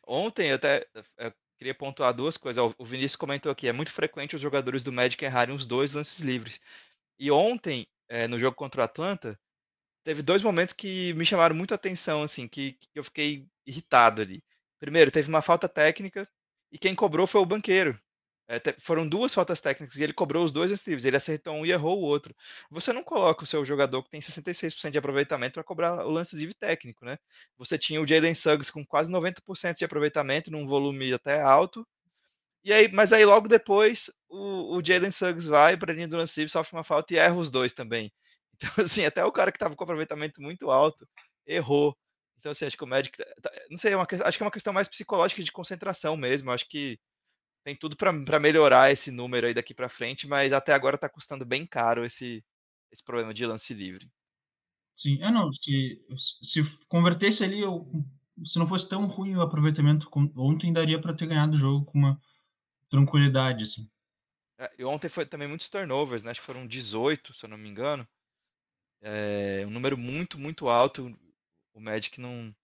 Ontem 0.06 0.48
eu 0.48 0.56
até 0.56 0.86
eu 1.16 1.32
queria 1.56 1.74
pontuar 1.74 2.12
duas 2.12 2.36
coisas. 2.36 2.62
O 2.76 2.84
Vinícius 2.84 3.16
comentou 3.16 3.50
aqui: 3.50 3.66
é 3.66 3.72
muito 3.72 3.90
frequente 3.90 4.36
os 4.36 4.42
jogadores 4.42 4.84
do 4.84 4.92
Magic 4.92 5.24
errarem 5.24 5.54
os 5.54 5.64
dois 5.64 5.94
lances 5.94 6.20
livres. 6.20 6.60
E 7.18 7.30
ontem, 7.30 7.86
é, 8.10 8.28
no 8.28 8.38
jogo 8.38 8.54
contra 8.54 8.82
o 8.82 8.84
Atlanta, 8.84 9.40
teve 10.04 10.20
dois 10.20 10.42
momentos 10.42 10.74
que 10.74 11.14
me 11.14 11.24
chamaram 11.24 11.56
muito 11.56 11.72
a 11.72 11.76
atenção, 11.76 12.22
assim, 12.22 12.46
que, 12.46 12.72
que 12.72 12.88
eu 12.94 13.04
fiquei 13.04 13.46
irritado 13.66 14.20
ali. 14.20 14.44
Primeiro, 14.78 15.10
teve 15.10 15.30
uma 15.30 15.40
falta 15.40 15.66
técnica 15.66 16.28
e 16.70 16.78
quem 16.78 16.94
cobrou 16.94 17.26
foi 17.26 17.40
o 17.40 17.46
banqueiro. 17.46 17.98
É, 18.46 18.60
foram 18.78 19.08
duas 19.08 19.32
faltas 19.32 19.60
técnicas 19.60 19.96
e 19.96 20.04
ele 20.04 20.12
cobrou 20.12 20.44
os 20.44 20.52
dois 20.52 20.70
livres. 20.86 21.04
Ele 21.04 21.16
acertou 21.16 21.54
um 21.54 21.64
e 21.64 21.72
errou 21.72 21.98
o 21.98 22.02
outro. 22.02 22.34
Você 22.70 22.92
não 22.92 23.02
coloca 23.02 23.44
o 23.44 23.46
seu 23.46 23.64
jogador 23.64 24.02
que 24.02 24.10
tem 24.10 24.20
66% 24.20 24.90
de 24.90 24.98
aproveitamento 24.98 25.54
para 25.54 25.64
cobrar 25.64 26.06
o 26.06 26.10
lance 26.10 26.36
livre 26.36 26.54
técnico, 26.54 27.04
né? 27.04 27.18
Você 27.56 27.78
tinha 27.78 28.00
o 28.02 28.06
Jalen 28.06 28.34
Suggs 28.34 28.70
com 28.70 28.84
quase 28.84 29.10
90% 29.10 29.78
de 29.78 29.84
aproveitamento 29.84 30.50
num 30.50 30.66
volume 30.66 31.12
até 31.12 31.40
alto. 31.40 31.86
E 32.64 32.72
aí, 32.72 32.90
mas 32.92 33.12
aí 33.12 33.24
logo 33.24 33.48
depois 33.48 34.10
o, 34.28 34.76
o 34.78 34.84
Jalen 34.84 35.10
Suggs 35.10 35.48
vai 35.48 35.76
para 35.76 35.92
a 35.92 35.94
linha 35.94 36.08
do 36.08 36.16
lance 36.16 36.38
livre, 36.38 36.52
sofre 36.52 36.76
uma 36.76 36.84
falta 36.84 37.14
e 37.14 37.18
erra 37.18 37.36
os 37.36 37.50
dois 37.50 37.72
também. 37.72 38.12
Então, 38.56 38.84
assim, 38.84 39.04
até 39.04 39.24
o 39.24 39.32
cara 39.32 39.50
que 39.50 39.56
estava 39.56 39.74
com 39.74 39.82
aproveitamento 39.82 40.40
muito 40.40 40.70
alto 40.70 41.08
errou. 41.44 41.96
Então, 42.38 42.52
assim, 42.52 42.66
acho 42.66 42.76
que 42.76 42.84
o 42.84 42.86
Magic. 42.86 43.16
Tá, 43.18 43.24
tá, 43.42 43.50
não 43.68 43.76
sei, 43.76 43.92
é 43.92 43.96
uma, 43.96 44.06
acho 44.24 44.38
que 44.38 44.44
é 44.44 44.46
uma 44.46 44.52
questão 44.52 44.72
mais 44.72 44.86
psicológica 44.88 45.42
de 45.42 45.50
concentração 45.50 46.16
mesmo. 46.16 46.52
Acho 46.52 46.68
que 46.68 46.98
tem 47.64 47.74
tudo 47.74 47.96
para 47.96 48.38
melhorar 48.38 48.92
esse 48.92 49.10
número 49.10 49.46
aí 49.46 49.54
daqui 49.54 49.74
para 49.74 49.88
frente, 49.88 50.28
mas 50.28 50.52
até 50.52 50.72
agora 50.72 50.96
está 50.96 51.08
custando 51.08 51.44
bem 51.44 51.66
caro 51.66 52.04
esse, 52.04 52.44
esse 52.92 53.02
problema 53.02 53.32
de 53.32 53.46
lance 53.46 53.72
livre. 53.74 54.08
Sim, 54.94 55.20
é 55.22 55.30
não, 55.30 55.52
se, 55.52 56.00
se 56.42 56.62
convertesse 56.86 57.42
ali, 57.42 57.60
eu, 57.60 57.90
se 58.44 58.58
não 58.58 58.66
fosse 58.66 58.88
tão 58.88 59.06
ruim 59.06 59.34
o 59.34 59.42
aproveitamento 59.42 60.08
ontem, 60.36 60.72
daria 60.72 61.00
para 61.00 61.14
ter 61.14 61.26
ganhado 61.26 61.54
o 61.54 61.58
jogo 61.58 61.84
com 61.86 61.98
uma 61.98 62.20
tranquilidade, 62.88 63.62
assim. 63.64 63.90
É, 64.58 64.72
e 64.78 64.84
ontem 64.84 65.08
foi 65.08 65.26
também 65.26 65.48
muitos 65.48 65.68
turnovers, 65.68 66.22
né? 66.22 66.30
Acho 66.30 66.40
que 66.40 66.46
foram 66.46 66.66
18, 66.66 67.34
se 67.34 67.44
eu 67.44 67.48
não 67.48 67.58
me 67.58 67.68
engano. 67.68 68.06
É 69.02 69.64
um 69.66 69.70
número 69.70 69.98
muito, 69.98 70.38
muito 70.38 70.68
alto 70.68 71.12
o 71.74 71.80
Magic 71.80 72.20
não, 72.20 72.54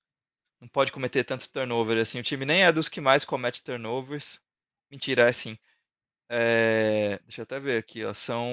não 0.61 0.69
pode 0.69 0.93
cometer 0.93 1.25
tanto 1.25 1.51
turnover 1.51 1.99
assim. 1.99 2.21
O 2.21 2.23
time 2.23 2.47
nem 2.47 2.63
é 2.63 2.73
dos 2.73 2.89
que 2.89 3.01
mais 3.01 3.25
comete 3.25 3.63
turnovers. 3.63 4.41
Mentira, 4.91 5.23
é 5.23 5.29
assim. 5.29 5.57
É, 6.29 7.19
deixa 7.25 7.41
eu 7.41 7.45
até 7.45 7.61
ver 7.61 7.79
aqui, 7.79 8.05
ó. 8.05 8.15
São 8.15 8.49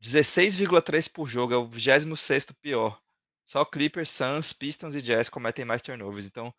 16,3 0.00 1.08
por 1.08 1.28
jogo, 1.28 1.52
é 1.52 1.56
o 1.56 1.66
26 1.68 2.46
pior. 2.60 3.00
Só 3.44 3.64
Clippers, 3.64 4.10
Suns, 4.10 4.52
Pistons 4.52 4.94
e 4.94 5.02
Jazz 5.02 5.28
cometem 5.28 5.64
mais 5.64 5.82
turnovers. 5.82 6.26
Então, 6.26 6.52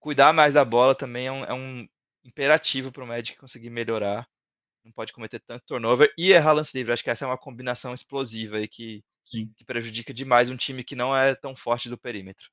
cuidar 0.00 0.32
mais 0.32 0.54
da 0.54 0.64
bola 0.64 0.94
também 0.94 1.26
é 1.26 1.32
um, 1.32 1.44
é 1.44 1.54
um 1.54 1.88
imperativo 2.24 2.90
para 2.90 3.04
o 3.04 3.06
Magic 3.06 3.38
conseguir 3.38 3.70
melhorar. 3.70 4.26
Não 4.84 4.92
pode 4.92 5.12
cometer 5.12 5.40
tanto 5.40 5.64
turnover 5.66 6.12
e 6.18 6.32
errar 6.32 6.52
lance 6.52 6.76
livre. 6.76 6.92
Acho 6.92 7.04
que 7.04 7.10
essa 7.10 7.24
é 7.24 7.28
uma 7.28 7.38
combinação 7.38 7.94
explosiva 7.94 8.56
aí 8.56 8.66
que 8.66 9.02
que 9.56 9.64
prejudica 9.64 10.12
demais 10.12 10.50
um 10.50 10.56
time 10.56 10.82
que 10.82 10.96
não 10.96 11.16
é 11.16 11.34
tão 11.34 11.54
forte 11.54 11.88
do 11.88 11.96
perímetro. 11.96 12.50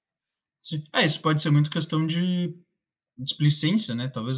Sim. 0.61 0.83
É, 0.93 1.03
isso 1.03 1.19
pode 1.21 1.41
ser 1.41 1.49
muito 1.49 1.69
questão 1.69 2.05
de 2.05 2.53
displicência, 3.17 3.95
né? 3.95 4.07
Talvez 4.07 4.37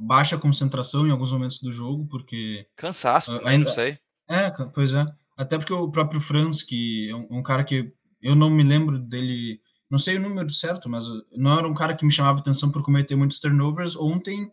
baixa 0.00 0.38
concentração 0.38 1.06
em 1.06 1.10
alguns 1.10 1.32
momentos 1.32 1.60
do 1.60 1.72
jogo, 1.72 2.06
porque. 2.08 2.66
Cansaço, 2.76 3.36
uh, 3.36 3.46
ainda 3.46 3.66
não 3.66 3.72
sei. 3.72 3.98
É, 4.28 4.50
pois 4.74 4.94
é. 4.94 5.06
Até 5.36 5.58
porque 5.58 5.72
o 5.72 5.90
próprio 5.90 6.20
Franz, 6.20 6.62
que 6.62 7.08
é 7.10 7.14
um, 7.14 7.38
um, 7.38 7.42
cara 7.42 7.64
que 7.64 7.92
eu 8.20 8.34
não 8.36 8.50
me 8.50 8.62
lembro 8.62 8.98
dele, 8.98 9.60
não 9.90 9.98
sei 9.98 10.16
o 10.16 10.20
número 10.20 10.50
certo, 10.50 10.88
mas 10.88 11.06
não 11.36 11.58
era 11.58 11.68
um 11.68 11.74
cara 11.74 11.96
que 11.96 12.04
me 12.04 12.12
chamava 12.12 12.38
atenção 12.38 12.70
por 12.70 12.82
cometer 12.82 13.16
muitos 13.16 13.40
turnovers. 13.40 13.96
Ontem 13.96 14.50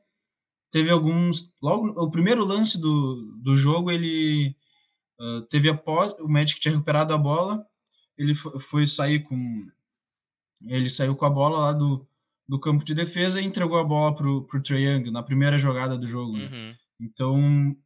teve 0.72 0.90
alguns. 0.90 1.52
Logo, 1.62 1.88
o 2.02 2.10
primeiro 2.10 2.44
lance 2.44 2.80
do, 2.80 3.38
do 3.44 3.56
jogo, 3.56 3.92
ele 3.92 4.56
Uh, 5.20 5.42
teve 5.50 5.70
a 5.70 5.76
pós, 5.76 6.14
o 6.20 6.30
Magic 6.30 6.62
tinha 6.62 6.72
recuperado 6.72 7.14
a 7.14 7.18
bola, 7.18 7.66
ele 8.18 8.34
foi, 8.34 8.88
sair 8.88 9.22
com 9.22 9.68
ele 10.66 10.90
saiu 10.90 11.14
com 11.14 11.26
a 11.26 11.30
bola 11.30 11.58
lá 11.58 11.74
do, 11.74 12.08
do 12.50 12.60
campo 12.60 12.84
de 12.84 12.96
defesa 12.96 13.40
e 13.40 13.46
entregou 13.46 13.78
a 13.78 13.84
bola 13.84 14.16
pro, 14.16 14.44
pro 14.46 14.62
Trae 14.62 14.82
Young 14.82 15.12
na 15.12 15.22
primeira 15.22 15.60
jogada 15.60 15.96
do 15.96 16.08
jogo. 16.08 16.36
Né? 16.36 16.50
Uhum. 16.52 16.76
Então, 17.00 17.78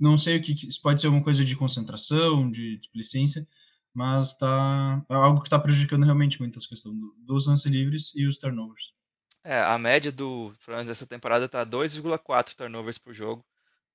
não 0.00 0.16
sei 0.16 0.38
o 0.38 0.42
que, 0.42 0.54
que 0.54 0.80
pode 0.80 1.02
ser 1.02 1.08
alguma 1.08 1.22
coisa 1.22 1.44
de 1.44 1.54
concentração, 1.54 2.50
de 2.50 2.78
displicência, 2.78 3.46
mas 3.92 4.34
tá 4.38 5.04
é 5.06 5.14
algo 5.14 5.42
que 5.42 5.48
está 5.48 5.58
prejudicando 5.58 6.04
realmente 6.04 6.40
muito 6.40 6.58
as 6.58 6.66
questões 6.66 6.96
do, 6.96 7.14
dos 7.18 7.46
lances 7.46 7.70
livres 7.70 8.14
e 8.14 8.26
os 8.26 8.38
turnovers. 8.38 8.94
É, 9.44 9.60
a 9.60 9.78
média 9.78 10.10
do 10.10 10.54
Franz 10.60 10.88
dessa 10.88 11.06
temporada 11.06 11.46
tá 11.46 11.66
2,4 11.66 12.54
turnovers 12.54 12.96
por 12.96 13.12
jogo. 13.12 13.44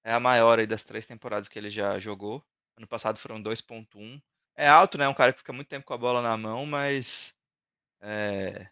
É 0.04 0.14
a 0.14 0.20
maior 0.20 0.60
aí 0.60 0.68
das 0.68 0.84
três 0.84 1.08
temporadas 1.08 1.50
que 1.50 1.58
ele 1.58 1.72
já 1.72 1.98
jogou. 1.98 2.46
Ano 2.78 2.86
passado 2.88 3.18
foram 3.18 3.42
2.1. 3.42 4.22
É 4.56 4.70
alto, 4.70 5.00
né? 5.00 5.10
Um 5.10 5.16
cara 5.16 5.34
que 5.34 5.40
fica 5.40 5.52
muito 5.52 5.68
tempo 5.68 5.88
com 5.88 5.96
a 5.96 5.98
bola 5.98 6.22
na 6.22 6.38
mão, 6.38 6.68
mas 6.68 7.34
é, 8.02 8.70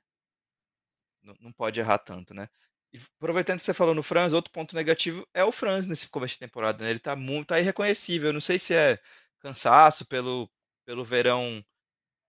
não 1.40 1.52
pode 1.52 1.80
errar 1.80 1.98
tanto, 2.00 2.34
né? 2.34 2.48
E 2.94 3.00
aproveitando 3.20 3.60
que 3.60 3.66
você 3.66 3.74
falou 3.74 3.94
no 3.94 4.04
Franz, 4.04 4.34
outro 4.34 4.52
ponto 4.52 4.76
negativo 4.76 5.28
é 5.34 5.44
o 5.44 5.52
Franz 5.52 5.88
nesse 5.88 6.10
começo 6.10 6.36
de 6.36 6.40
temporada. 6.40 6.84
Né? 6.84 6.90
Ele 6.92 7.00
tá 7.00 7.16
muito 7.16 7.48
tá 7.50 7.60
irreconhecível. 7.60 8.32
Não 8.32 8.42
sei 8.42 8.58
se 8.58 8.74
é 8.74 9.00
cansaço 9.40 10.06
pelo, 10.08 10.50
pelo 10.86 11.04
verão 11.04 11.64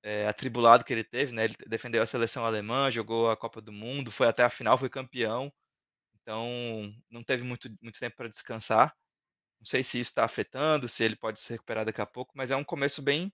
é, 0.03 0.27
atribulado 0.27 0.85
que 0.85 0.93
ele 0.93 1.05
teve, 1.05 1.33
né? 1.33 1.45
Ele 1.45 1.55
defendeu 1.67 2.03
a 2.03 2.07
seleção 2.07 2.45
alemã, 2.45 2.91
jogou 2.91 3.31
a 3.31 3.37
Copa 3.37 3.61
do 3.61 3.73
Mundo, 3.73 4.11
foi 4.11 4.27
até 4.29 4.45
a 4.45 4.51
final, 4.51 4.79
foi 4.79 4.89
campeão. 4.89 5.53
Então, 6.23 6.93
não 7.11 7.23
teve 7.23 7.45
muito, 7.45 7.69
muito 7.83 7.99
tempo 7.99 8.17
para 8.17 8.29
descansar. 8.29 8.95
Não 9.61 9.67
sei 9.67 9.83
se 9.83 9.99
isso 10.01 10.11
está 10.11 10.25
afetando, 10.25 10.89
se 10.89 11.05
ele 11.05 11.17
pode 11.17 11.41
se 11.41 11.53
recuperar 11.53 11.85
daqui 11.85 12.01
a 12.01 12.07
pouco, 12.07 12.33
mas 12.37 12.51
é 12.51 12.57
um 12.57 12.65
começo 12.65 13.03
bem 13.03 13.33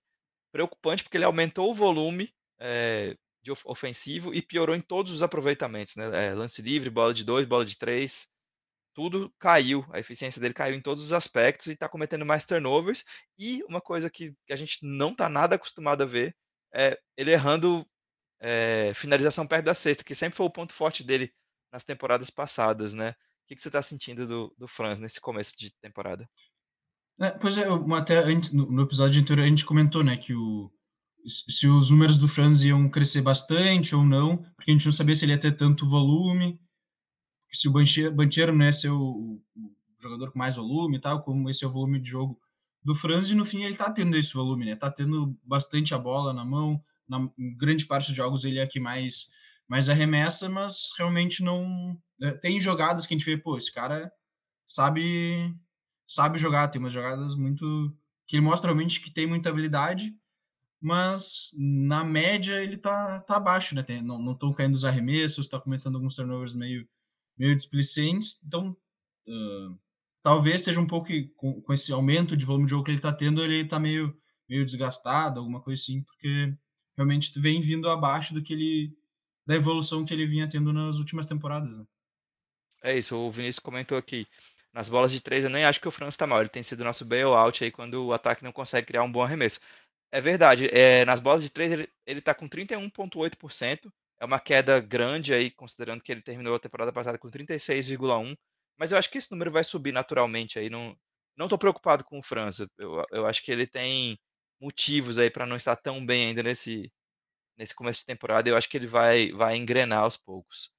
preocupante, 0.51 1.03
porque 1.03 1.17
ele 1.17 1.25
aumentou 1.25 1.71
o 1.71 1.75
volume 1.75 2.33
é, 2.59 3.15
de 3.45 3.51
ofensivo 3.63 4.33
e 4.33 4.41
piorou 4.41 4.75
em 4.75 4.81
todos 4.81 5.11
os 5.11 5.21
aproveitamentos. 5.21 5.95
Né? 5.95 6.29
É, 6.29 6.33
lance 6.33 6.63
livre, 6.63 6.89
bola 6.89 7.13
de 7.13 7.23
dois, 7.23 7.45
bola 7.45 7.63
de 7.63 7.77
três, 7.77 8.27
tudo 8.91 9.31
caiu. 9.37 9.85
A 9.93 9.99
eficiência 9.99 10.41
dele 10.41 10.53
caiu 10.53 10.75
em 10.75 10.81
todos 10.81 11.03
os 11.03 11.13
aspectos 11.13 11.67
e 11.67 11.73
está 11.73 11.87
cometendo 11.87 12.25
mais 12.25 12.43
turnovers. 12.43 13.05
E 13.37 13.63
uma 13.65 13.79
coisa 13.79 14.09
que, 14.09 14.33
que 14.47 14.51
a 14.53 14.55
gente 14.55 14.79
não 14.81 15.11
está 15.11 15.29
nada 15.29 15.55
acostumado 15.55 16.01
a 16.01 16.07
ver 16.07 16.35
é 16.73 16.99
ele 17.15 17.31
errando 17.31 17.85
é, 18.41 18.91
finalização 18.95 19.45
perto 19.45 19.65
da 19.65 19.75
sexta, 19.75 20.03
que 20.03 20.15
sempre 20.15 20.35
foi 20.35 20.47
o 20.47 20.51
ponto 20.51 20.73
forte 20.73 21.03
dele 21.03 21.31
nas 21.71 21.83
temporadas 21.83 22.31
passadas, 22.31 22.93
né? 22.95 23.11
O 23.11 23.47
que, 23.47 23.55
que 23.55 23.61
você 23.61 23.69
está 23.69 23.81
sentindo 23.81 24.25
do, 24.25 24.55
do 24.57 24.67
Franz 24.67 24.97
nesse 24.97 25.21
começo 25.21 25.55
de 25.55 25.71
temporada? 25.79 26.27
É, 27.21 27.29
pois 27.29 27.59
é, 27.59 27.65
até 27.95 28.17
antes, 28.17 28.51
no 28.51 28.69
no 28.71 28.81
episódio 28.81 29.21
anterior, 29.21 29.45
a 29.45 29.47
gente 29.47 29.63
comentou, 29.63 30.03
né, 30.03 30.17
que 30.17 30.33
o 30.33 30.71
se 31.27 31.67
os 31.67 31.89
números 31.89 32.17
do 32.17 32.27
Franz 32.27 32.63
iam 32.63 32.89
crescer 32.89 33.21
bastante 33.21 33.95
ou 33.95 34.05
não, 34.05 34.37
porque 34.55 34.71
a 34.71 34.73
gente 34.73 34.85
não 34.85 34.91
sabia 34.91 35.15
se 35.15 35.25
ele 35.25 35.33
ia 35.33 35.39
ter 35.39 35.53
tanto 35.53 35.87
volume, 35.87 36.59
se 37.51 37.67
o 37.67 37.71
Banchero 37.71 38.63
ia 38.63 38.73
ser 38.73 38.89
o 38.89 39.41
o 39.97 40.01
jogador 40.01 40.31
com 40.31 40.37
mais 40.37 40.55
volume 40.55 40.97
e 40.97 41.01
tal, 41.01 41.23
como 41.23 41.49
esse 41.49 41.63
é 41.63 41.67
o 41.67 41.71
volume 41.71 41.99
de 41.99 42.09
jogo 42.09 42.39
do 42.83 42.93
Franz, 42.93 43.31
e 43.31 43.35
no 43.35 43.45
fim 43.45 43.63
ele 43.63 43.75
tá 43.75 43.89
tendo 43.91 44.15
esse 44.15 44.33
volume, 44.33 44.65
né, 44.65 44.75
tá 44.75 44.91
tendo 44.91 45.35
bastante 45.43 45.95
a 45.95 45.97
bola 45.97 46.33
na 46.33 46.45
mão, 46.45 46.83
na 47.07 47.27
em 47.37 47.55
grande 47.57 47.85
parte 47.85 48.07
dos 48.07 48.15
jogos 48.15 48.43
ele 48.43 48.59
é 48.59 48.67
que 48.67 48.79
mais 48.79 49.27
mais 49.67 49.89
arremessa, 49.89 50.47
mas 50.47 50.91
realmente 50.97 51.43
não 51.43 51.97
eh, 52.21 52.33
tem 52.33 52.59
jogadas 52.59 53.07
que 53.07 53.13
a 53.15 53.17
gente 53.17 53.25
vê: 53.25 53.37
"Pô, 53.37 53.57
esse 53.57 53.73
cara 53.73 54.11
sabe 54.67 55.55
sabe 56.07 56.37
jogar", 56.37 56.67
tem 56.67 56.79
umas 56.79 56.93
jogadas 56.93 57.35
muito 57.35 57.65
que 58.27 58.35
ele 58.35 58.45
mostra 58.45 58.69
realmente 58.69 59.01
que 59.01 59.11
tem 59.11 59.27
muita 59.27 59.49
habilidade, 59.49 60.13
mas 60.81 61.51
na 61.57 62.03
média 62.03 62.61
ele 62.63 62.77
tá 62.77 63.21
tá 63.21 63.37
abaixo, 63.37 63.75
né, 63.75 63.83
tem 63.83 64.01
não 64.01 64.31
estão 64.33 64.53
caindo 64.53 64.75
os 64.75 64.85
arremessos, 64.85 65.47
tá 65.47 65.59
cometendo 65.59 65.95
alguns 65.97 66.15
turnovers 66.15 66.53
meio 66.55 66.87
meio 67.37 67.55
displicentes, 67.55 68.41
então, 68.45 68.75
hã, 69.27 69.77
talvez 70.23 70.63
seja 70.63 70.79
um 70.81 70.87
pouco 70.87 71.07
que 71.07 71.29
com 71.37 71.61
com 71.61 71.73
esse 71.73 71.91
aumento 71.93 72.37
de 72.37 72.45
volume 72.45 72.65
de 72.65 72.71
jogo 72.71 72.85
que 72.85 72.91
ele 72.91 73.01
tá 73.01 73.13
tendo, 73.13 73.43
ele 73.43 73.67
tá 73.67 73.79
meio 73.79 74.15
meio 74.49 74.65
desgastado, 74.65 75.39
alguma 75.39 75.61
coisa 75.61 75.81
assim, 75.81 76.03
porque 76.03 76.53
realmente 76.97 77.39
vem 77.39 77.61
vindo 77.61 77.89
abaixo 77.89 78.33
do 78.33 78.43
que 78.43 78.53
ele 78.53 78.97
da 79.47 79.55
evolução 79.55 80.05
que 80.05 80.13
ele 80.13 80.27
vinha 80.27 80.49
tendo 80.49 80.73
nas 80.73 80.97
últimas 80.97 81.25
temporadas, 81.27 81.77
né. 81.77 81.85
É 82.83 82.97
isso, 82.97 83.15
o 83.17 83.31
Vinícius 83.31 83.59
comentou 83.59 83.97
aqui, 83.97 84.27
nas 84.73 84.89
bolas 84.89 85.11
de 85.11 85.19
3 85.21 85.43
eu 85.43 85.49
nem 85.49 85.65
acho 85.65 85.79
que 85.81 85.87
o 85.87 85.91
Franz 85.91 86.15
tá 86.15 86.27
mal, 86.27 86.39
ele 86.41 86.49
tem 86.49 86.61
sido 86.63 86.83
nosso 86.83 87.03
bailout 87.05 87.63
aí 87.63 87.71
quando 87.71 88.05
o 88.05 88.13
ataque 88.13 88.43
não 88.43 88.51
consegue 88.51 88.87
criar 88.87 89.03
um 89.03 89.11
bom 89.11 89.23
arremesso. 89.23 89.59
É 90.15 90.21
verdade, 90.21 90.69
eh, 90.71 91.03
nas 91.03 91.19
bolas 91.19 91.43
de 91.43 91.49
3 91.49 91.69
ele 91.73 91.89
ele 92.05 92.21
tá 92.21 92.33
com 92.33 92.47
31,8%, 92.47 93.91
é 94.17 94.23
uma 94.23 94.39
queda 94.39 94.79
grande 94.79 95.33
aí, 95.33 95.51
considerando 95.51 96.01
que 96.01 96.09
ele 96.09 96.21
terminou 96.21 96.55
a 96.55 96.59
temporada 96.59 96.93
passada 96.93 97.17
com 97.17 97.29
36,1, 97.29 98.33
mas 98.77 98.91
eu 98.93 98.97
acho 98.97 99.09
que 99.11 99.17
esse 99.17 99.29
número 99.31 99.51
vai 99.51 99.61
subir 99.63 99.91
naturalmente 99.91 100.57
aí, 100.57 100.69
não 100.69 100.95
não 101.35 101.49
tô 101.49 101.57
preocupado 101.57 102.05
com 102.05 102.19
o 102.19 102.23
Franz, 102.23 102.59
eu 102.77 103.03
eu 103.11 103.25
acho 103.27 103.43
que 103.43 103.51
ele 103.51 103.67
tem 103.67 104.17
motivos 104.61 105.19
aí 105.19 105.29
pra 105.29 105.45
não 105.45 105.57
estar 105.57 105.75
tão 105.75 106.05
bem 106.05 106.27
ainda 106.27 106.41
nesse 106.43 106.89
nesse 107.57 107.75
começo 107.75 108.01
de 108.01 108.07
temporada, 108.07 108.49
eu 108.49 108.57
acho 108.57 108.69
que 108.69 108.77
ele 108.77 108.87
vai 108.87 109.31
vai 109.33 109.57
engrenar 109.57 110.03
aos 110.03 110.17
poucos. 110.17 110.71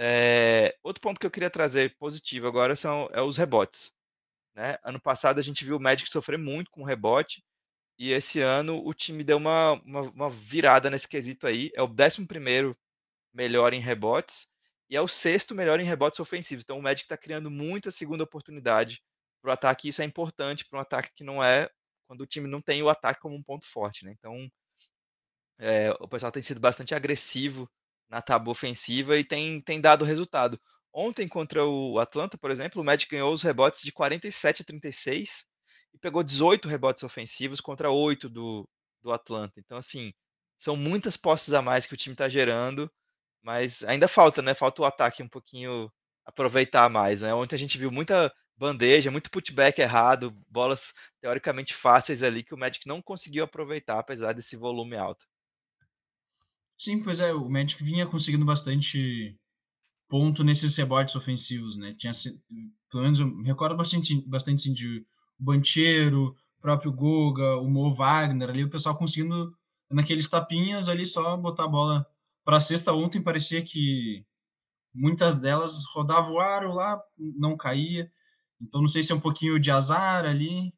Eh, 0.00 0.74
outro 0.84 1.02
ponto 1.02 1.20
que 1.20 1.26
eu 1.26 1.32
queria 1.32 1.50
trazer 1.50 1.96
positivo 1.98 2.46
agora 2.48 2.76
são 2.76 3.08
é 3.12 3.22
os 3.22 3.36
rebotes, 3.38 3.92
né. 4.56 4.78
Ano 4.84 5.00
passado 5.00 5.38
a 5.40 5.42
gente 5.42 5.64
viu 5.64 5.76
o 5.78 5.80
Magic 5.80 6.10
sofrer 6.10 6.38
muito 6.38 6.70
com 6.72 6.84
rebote, 6.84 7.42
e 8.00 8.12
esse 8.12 8.40
ano 8.40 8.82
o 8.84 8.94
time 8.94 9.22
deu 9.24 9.36
uma 9.38 9.74
uma 9.84 10.02
uma 10.02 10.30
virada 10.30 10.90
nesse 10.90 11.06
quesito 11.08 11.46
aí, 11.46 11.70
é 11.74 11.82
o 11.82 11.88
11º 11.88 12.76
melhor 13.34 13.74
em 13.74 13.80
rebotes, 13.80 14.48
e 14.90 14.96
é 14.96 15.02
o 15.02 15.06
6º 15.08 15.54
melhor 15.54 15.80
em 15.80 15.84
rebotes 15.84 16.20
ofensivos, 16.20 16.64
então 16.64 16.78
o 16.78 16.82
Magic 16.82 17.08
tá 17.08 17.16
criando 17.18 17.50
muita 17.50 17.90
segunda 17.90 18.24
oportunidade 18.24 19.02
para 19.42 19.50
o 19.50 19.52
ataque, 19.52 19.88
isso 19.90 20.02
é 20.02 20.06
importante 20.06 20.66
para 20.66 20.78
um 20.78 20.82
ataque 20.82 21.10
que 21.14 21.24
não 21.24 21.44
é 21.44 21.70
quando 22.08 22.22
o 22.22 22.26
time 22.26 22.48
não 22.48 22.62
tem 22.62 22.82
o 22.82 22.88
ataque 22.88 23.20
como 23.20 23.36
um 23.36 23.42
ponto 23.42 23.66
forte, 23.66 24.04
né, 24.04 24.14
então 24.18 24.50
eh, 25.58 25.92
o 26.00 26.08
pessoal 26.08 26.32
tem 26.32 26.42
sido 26.42 26.60
bastante 26.60 26.94
agressivo 26.94 27.70
na 28.08 28.22
tábua 28.22 28.52
ofensiva 28.52 29.16
e 29.18 29.24
tem 29.24 29.60
tem 29.62 29.80
dado 29.80 30.04
resultado. 30.04 30.58
Ontem 30.92 31.28
contra 31.28 31.64
o 31.64 31.98
Atlanta, 32.00 32.36
por 32.38 32.50
exemplo, 32.50 32.82
o 32.82 32.84
Magic 32.84 33.10
ganhou 33.10 33.32
os 33.32 33.42
rebotes 33.42 33.82
de 33.82 33.92
47 33.92 34.62
a 34.62 34.64
36 34.64 35.44
e 35.44 35.49
pegou 36.00 36.22
18 36.22 36.68
rebotes 36.68 37.02
ofensivos 37.02 37.60
contra 37.60 37.90
8 37.90 38.28
do 38.28 38.68
do 39.02 39.12
Atlanta. 39.12 39.58
Então, 39.58 39.78
assim, 39.78 40.12
são 40.58 40.76
muitas 40.76 41.16
posses 41.16 41.54
a 41.54 41.62
mais 41.62 41.86
que 41.86 41.94
o 41.94 41.96
time 41.96 42.14
tá 42.14 42.28
gerando, 42.28 42.90
mas 43.42 43.82
ainda 43.84 44.06
falta, 44.08 44.42
né, 44.42 44.54
falta 44.54 44.82
o 44.82 44.84
ataque 44.84 45.22
um 45.22 45.28
pouquinho 45.28 45.90
aproveitar 46.24 46.88
mais, 46.90 47.22
né. 47.22 47.32
Ontem 47.34 47.56
a 47.56 47.58
gente 47.58 47.78
viu 47.78 47.90
muita 47.90 48.32
bandeja, 48.56 49.10
muito 49.10 49.30
putback 49.30 49.80
errado, 49.80 50.36
bolas 50.48 50.92
teoricamente 51.20 51.74
fáceis 51.74 52.22
ali 52.22 52.42
que 52.44 52.54
o 52.54 52.58
Magic 52.58 52.86
não 52.86 53.00
conseguiu 53.00 53.44
aproveitar, 53.44 53.98
apesar 53.98 54.34
desse 54.34 54.56
volume 54.56 54.96
alto. 54.96 55.26
Sim, 56.78 57.02
pois 57.02 57.20
é, 57.20 57.32
o 57.32 57.48
Magic 57.48 57.82
vinha 57.82 58.06
conseguindo 58.06 58.44
bastante 58.44 59.34
ponto 60.08 60.44
nesses 60.44 60.76
rebotes 60.76 61.14
ofensivos, 61.14 61.76
né, 61.76 61.94
tinha 61.98 62.12
pelo 62.90 63.04
menos 63.04 63.20
eu 63.20 63.26
me 63.26 63.46
recordo 63.46 63.76
bastante 63.76 64.20
bastante 64.26 64.62
assim 64.62 64.74
de 65.40 65.44
Banchero, 65.44 66.36
próprio 66.60 66.92
Goga, 66.92 67.56
o 67.56 67.68
Mo 67.68 67.94
Wagner 67.94 68.50
ali, 68.50 68.64
o 68.64 68.70
pessoal 68.70 68.96
conseguindo 68.96 69.52
naqueles 69.90 70.28
tapinhas 70.28 70.88
ali 70.88 71.06
só 71.06 71.36
botar 71.36 71.64
a 71.64 71.68
bola 71.68 72.06
pra 72.44 72.60
cesta. 72.60 72.92
Ontem 72.92 73.22
parecia 73.22 73.62
que 73.62 74.24
muitas 74.94 75.34
delas 75.36 75.84
rodava 75.94 76.30
o 76.30 76.40
aro 76.40 76.74
lá, 76.74 77.00
não 77.18 77.56
caía, 77.56 78.10
então 78.60 78.80
não 78.80 78.88
sei 78.88 79.02
se 79.02 79.12
é 79.12 79.14
um 79.14 79.20
pouquinho 79.20 79.58
de 79.58 79.70
azar 79.70 80.24
ali 80.26 80.72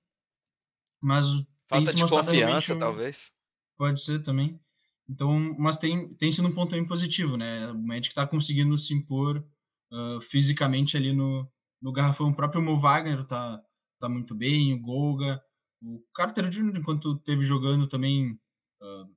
mas 1.01 1.25
Falta 1.69 1.95
de 1.95 2.07
confiança, 2.07 2.75
um 2.75 2.79
talvez. 2.79 3.33
pode 3.77 4.01
ser 4.01 4.23
também. 4.23 4.61
Então 5.09 5.55
mas 5.59 5.77
tem 5.77 6.15
tem 6.15 6.31
sido 6.31 6.49
um 6.49 6.53
ponto 6.55 6.73
bem 6.73 6.87
positivo, 6.87 7.37
né, 7.37 7.71
o 7.73 7.79
Magic 7.79 8.15
tá 8.15 8.27
conseguindo 8.27 8.77
se 8.79 8.95
impor, 8.95 9.45
hã, 9.93 10.21
fisicamente 10.21 10.97
ali 10.97 11.13
no 11.13 11.49
no 11.81 11.93
garrafão, 11.93 12.29
o 12.29 12.37
próprio 12.37 12.63
Mo 12.63 12.79
Wagner 12.79 13.25
tá 13.27 13.61
tá 14.03 14.09
muito 14.09 14.35
bem, 14.35 14.75
o 14.75 14.81
Goga, 14.81 15.41
o 15.81 16.05
Carter 16.13 16.51
Júnior 16.51 16.77
enquanto 16.77 17.15
esteve 17.15 17.45
jogando 17.45 17.87
também, 17.87 18.37
hã, 18.83 19.09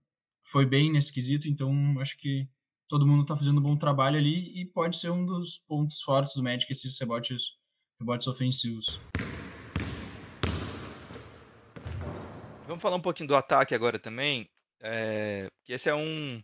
foi 0.44 0.64
bem 0.64 0.92
nesse 0.92 1.12
quesito, 1.12 1.48
então 1.50 2.00
acho 2.00 2.16
que 2.20 2.48
todo 2.88 3.08
mundo 3.08 3.26
tá 3.26 3.36
fazendo 3.36 3.60
um 3.60 3.64
bom 3.64 3.76
trabalho 3.76 4.20
ali 4.20 4.62
e 4.62 4.64
pode 4.64 4.96
ser 5.00 5.10
um 5.10 5.26
dos 5.26 5.58
pontos 5.68 6.04
fortes 6.04 6.36
do 6.36 6.44
Magic 6.44 6.72
esses 6.72 7.00
rebotes 7.00 7.58
rebotes 8.00 8.28
ofensivos. 8.28 9.02
Vamos 12.68 12.82
falar 12.82 12.98
um 12.98 13.02
pouquinho 13.02 13.30
do 13.30 13.36
ataque 13.36 13.74
agora 13.74 13.98
também, 13.98 14.48
eh, 14.82 15.48
que 15.64 15.74
esse 15.74 15.90
é 15.90 15.96
um 15.96 16.44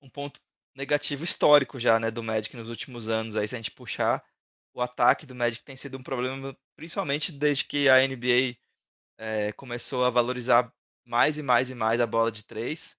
um 0.00 0.08
ponto 0.08 0.40
negativo 0.76 1.24
histórico 1.24 1.80
já, 1.80 1.98
né, 1.98 2.12
do 2.12 2.22
Magic 2.22 2.56
nos 2.56 2.68
últimos 2.68 3.08
anos, 3.08 3.34
aí 3.34 3.48
se 3.48 3.56
a 3.56 3.58
gente 3.58 3.70
puxar, 3.72 4.22
o 4.74 4.80
ataque 4.82 5.26
do 5.26 5.34
Magic 5.34 5.64
tem 5.64 5.76
sido 5.76 5.98
um 5.98 6.02
problema, 6.02 6.56
principalmente 6.76 7.32
desde 7.32 7.64
que 7.64 7.88
a 7.88 7.98
NBA, 8.06 9.24
eh, 9.24 9.52
começou 9.54 10.04
a 10.04 10.10
valorizar 10.10 10.72
mais 11.06 11.38
e 11.38 11.42
mais 11.42 11.70
e 11.70 11.74
mais 11.74 12.00
a 12.00 12.06
bola 12.06 12.32
de 12.32 12.44
3, 12.46 12.96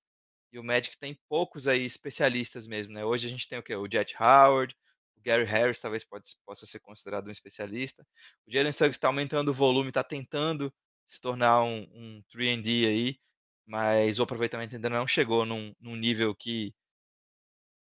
e 0.53 0.59
o 0.59 0.63
Magic 0.63 0.97
tem 0.99 1.17
poucos 1.29 1.67
aí 1.67 1.86
especialistas 1.86 2.67
mesmo, 2.67 2.93
né. 2.93 3.05
Hoje 3.05 3.27
a 3.27 3.31
gente 3.31 3.47
tem 3.49 3.59
o 3.59 3.63
quê? 3.63 3.75
O 3.75 3.88
Jett 3.91 4.15
Howard, 4.21 4.75
o 5.17 5.21
Gary 5.23 5.45
Harris 5.45 5.79
talvez 5.79 6.03
pode 6.05 6.27
possa 6.45 6.65
ser 6.67 6.79
considerado 6.81 7.27
um 7.27 7.31
especialista, 7.31 8.05
o 8.47 8.51
Jalen 8.51 8.71
Suggs 8.73 8.99
tá 8.99 9.07
aumentando 9.09 9.49
o 9.51 9.53
volume, 9.53 9.91
tá 9.91 10.03
tentando 10.03 10.73
se 11.05 11.21
tornar 11.21 11.63
um 11.63 11.83
um 11.93 12.23
3 12.31 12.57
and 12.59 12.62
D 12.62 12.88
aí, 12.88 13.19
mas 13.67 14.19
o 14.19 14.23
aproveitamento 14.23 14.75
ainda 14.75 14.89
não 14.89 15.07
chegou 15.07 15.45
num 15.45 15.73
num 15.81 15.95
nível 15.95 16.36
que 16.36 16.73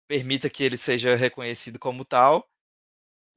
permita 0.09 0.49
que 0.49 0.63
ele 0.63 0.77
seja 0.77 1.15
reconhecido 1.15 1.79
como 1.79 2.05
tal. 2.05 2.47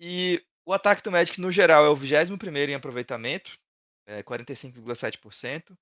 E 0.01 0.43
o 0.65 0.73
ataque 0.73 1.03
do 1.03 1.11
Magic 1.11 1.41
no 1.41 1.51
geral 1.51 1.85
é 1.85 1.89
o 1.89 1.97
21º 1.97 2.71
em 2.71 2.75
aproveitamento, 2.75 3.59
eh, 4.07 4.23
45,7%. 4.23 5.77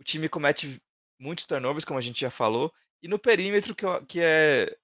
O 0.00 0.04
time 0.04 0.28
comete 0.28 0.80
muitos 1.18 1.46
turnovers, 1.46 1.84
como 1.84 1.98
a 1.98 2.02
gente 2.02 2.20
já 2.20 2.30
falou, 2.30 2.72
e 3.02 3.08
no 3.08 3.18
perímetro 3.18 3.74
que 3.74 3.86
que 4.08 4.20
é 4.22 4.76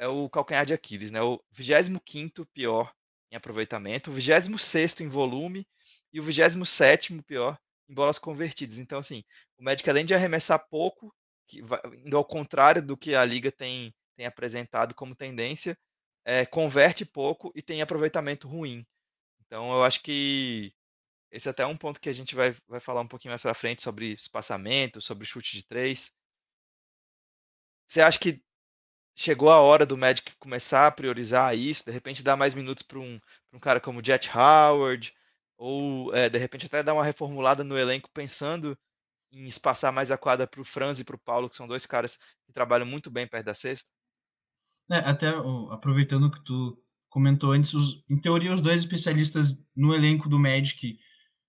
é 0.00 0.08
o 0.08 0.30
calcanhar 0.30 0.66
de 0.66 0.74
Aquiles, 0.74 1.10
né, 1.12 1.22
o 1.22 1.42
25º 1.52 2.46
pior 2.54 2.92
em 3.32 3.36
aproveitamento, 3.36 4.10
o 4.10 4.14
26º 4.14 5.02
em 5.02 5.08
volume 5.08 5.66
e 6.12 6.20
o 6.20 6.24
27º 6.24 7.22
pior 7.24 7.58
em 7.88 7.94
bolas 7.94 8.18
convertidas. 8.18 8.78
Então, 8.78 8.98
assim, 9.00 9.24
o 9.58 9.64
Magic 9.64 9.88
além 9.90 10.06
de 10.06 10.14
arremessar 10.14 10.66
pouco, 10.70 11.14
que 11.48 11.62
vai 11.62 11.80
indo 12.04 12.16
ao 12.16 12.24
contrário 12.24 12.82
do 12.82 12.96
que 12.96 13.14
a 13.14 13.24
liga 13.24 13.52
tem 13.52 13.94
tem 14.16 14.26
apresentado 14.26 14.94
como 14.96 15.14
tendência, 15.16 15.78
eh, 16.28 16.46
converte 16.46 17.04
pouco 17.06 17.52
e 17.56 17.62
tem 17.62 17.82
aproveitamento 17.82 18.48
ruim. 18.48 18.86
Então 19.46 19.72
eu 19.72 19.84
acho 19.84 20.02
que 20.02 20.72
esse 21.32 21.48
até 21.48 21.62
é 21.64 21.66
um 21.66 21.76
ponto 21.78 22.00
que 22.00 22.08
a 22.10 22.14
gente 22.14 22.34
vai 22.36 22.54
vai 22.68 22.80
falar 22.80 23.02
um 23.02 23.08
pouquinho 23.08 23.32
mais 23.32 23.42
pra 23.42 23.54
frente 23.54 23.82
sobre 23.82 24.12
espaçamento, 24.12 25.00
sobre 25.02 25.26
chute 25.26 25.56
de 25.58 25.64
3. 25.66 26.12
Você 27.86 28.00
acha 28.02 28.18
que 28.18 28.42
chegou 29.16 29.50
a 29.50 29.60
hora 29.60 29.86
do 29.86 29.98
Magic 29.98 30.32
começar 30.38 30.86
a 30.88 30.92
priorizar 30.92 31.56
isso, 31.56 31.84
de 31.84 31.92
repente 31.92 32.22
dar 32.22 32.36
mais 32.36 32.54
minutos 32.54 32.82
pra 32.84 32.98
um 33.00 33.20
um 33.52 33.60
cara 33.60 33.80
como 33.80 34.00
o 34.00 34.04
Jett 34.04 34.30
Howard, 34.36 35.14
ou, 35.58 36.14
eh, 36.14 36.28
de 36.30 36.38
repente 36.38 36.66
até 36.66 36.82
dar 36.82 36.94
uma 36.94 37.04
reformulada 37.04 37.64
no 37.64 37.78
elenco 37.78 38.10
pensando 38.14 38.78
em 39.32 39.46
espaçar 39.46 39.92
mais 39.92 40.10
a 40.12 40.18
quadra 40.18 40.46
para 40.48 40.60
o 40.62 40.64
Franz 40.66 41.00
e 41.00 41.04
para 41.04 41.16
o 41.16 41.20
Paulo, 41.20 41.50
que 41.50 41.56
são 41.56 41.68
2 41.68 41.86
caras 41.86 42.18
que 42.46 42.52
trabalham 42.54 42.86
muito 42.86 43.10
bem 43.10 43.26
perto 43.28 43.46
da 43.46 43.54
cesta? 43.54 43.88
É, 44.90 44.98
até 44.98 45.28
aproveitando 45.70 46.30
que 46.30 46.42
tu 46.44 46.78
comentou 47.10 47.52
antes, 47.52 47.74
os 47.74 48.02
em 48.08 48.18
teoria 48.18 48.52
os 48.52 48.60
2 48.60 48.80
especialistas 48.80 49.62
no 49.76 49.94
elenco 49.94 50.28
do 50.28 50.38
Magic 50.38 50.98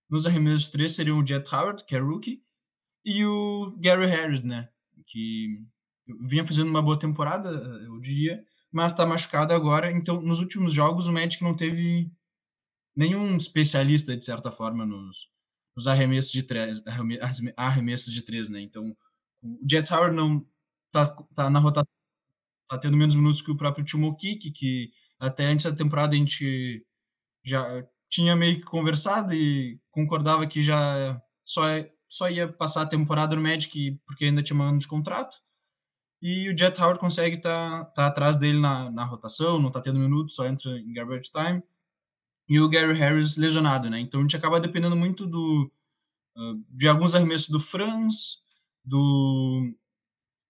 nos 0.09 0.25
arremessos 0.25 0.65
de 0.65 0.71
três 0.71 0.93
seriam 0.93 1.19
o 1.19 1.25
Jet 1.25 1.47
Howard, 1.53 1.85
que 1.85 1.95
é 1.95 1.99
rookie, 1.99 2.41
e 3.05 3.23
o 3.25 3.77
Gary 3.79 4.07
Harris, 4.07 4.41
né? 4.43 4.69
Que 5.05 5.63
vinha 6.27 6.45
fazendo 6.45 6.69
uma 6.69 6.81
boa 6.81 6.97
temporada, 6.97 7.49
eu 7.85 7.99
diria, 7.99 8.43
mas 8.71 8.91
está 8.91 9.05
machucado 9.05 9.53
agora. 9.53 9.91
Então, 9.91 10.19
nos 10.21 10.39
últimos 10.39 10.73
jogos, 10.73 11.07
o 11.07 11.13
Magic 11.13 11.43
não 11.43 11.55
teve 11.55 12.11
nenhum 12.95 13.37
especialista, 13.37 14.17
de 14.17 14.25
certa 14.25 14.51
forma, 14.51 14.85
nos, 14.85 15.29
nos 15.75 15.87
arremessos 15.87 16.31
de 16.31 16.43
três, 16.43 16.83
arremessos 17.55 18.13
de 18.13 18.23
três, 18.23 18.49
né? 18.49 18.61
Então, 18.61 18.95
o 19.41 19.59
Jet 19.69 19.93
Howard 19.93 20.15
não 20.15 20.45
tá, 20.91 21.07
tá 21.35 21.49
na 21.49 21.59
rotação, 21.59 21.91
tá 22.69 22.77
tendo 22.77 22.95
menos 22.95 23.15
minutos 23.15 23.41
que 23.41 23.51
o 23.51 23.57
próprio 23.57 23.83
Timo 23.83 24.15
Kik, 24.15 24.51
que 24.51 24.91
até 25.19 25.45
antes 25.45 25.65
da 25.65 25.75
temporada 25.75 26.13
a 26.13 26.17
gente 26.17 26.85
já 27.43 27.83
tinha 28.09 28.35
meio 28.35 28.57
que 28.59 28.65
conversado 28.65 29.33
e 29.33 29.79
concordava 29.91 30.47
que 30.47 30.63
já 30.63 31.21
só, 31.45 31.63
só 32.07 32.29
ia 32.29 32.47
passar 32.47 32.83
a 32.83 32.87
temporada 32.87 33.35
no 33.35 33.41
Magic 33.41 33.99
porque 34.05 34.25
ainda 34.25 34.43
tinha 34.43 34.57
um 34.57 34.61
ano 34.61 34.79
de 34.79 34.87
contrato. 34.87 35.35
E 36.21 36.49
o 36.49 36.57
Jet 36.57 36.79
Howard 36.81 36.99
consegue 36.99 37.37
estar 37.37 37.85
tá, 37.85 37.91
tá 37.91 38.07
atrás 38.07 38.37
dele 38.37 38.59
na, 38.59 38.91
na 38.91 39.05
rotação, 39.05 39.59
não 39.59 39.69
está 39.69 39.81
tendo 39.81 39.99
minutos, 39.99 40.35
só 40.35 40.45
entra 40.45 40.77
em 40.77 40.93
garbage 40.93 41.31
time. 41.31 41.63
E 42.47 42.59
o 42.59 42.67
Gary 42.67 42.97
Harris 42.97 43.37
lesionado, 43.37 43.89
né? 43.89 43.99
Então 43.99 44.19
a 44.19 44.23
gente 44.23 44.35
acaba 44.35 44.59
dependendo 44.59 44.95
muito 44.95 45.25
do 45.25 45.71
uh, 46.35 46.63
de 46.69 46.87
alguns 46.87 47.15
arremessos 47.15 47.49
do 47.49 47.59
Franz, 47.59 48.39
do 48.83 49.71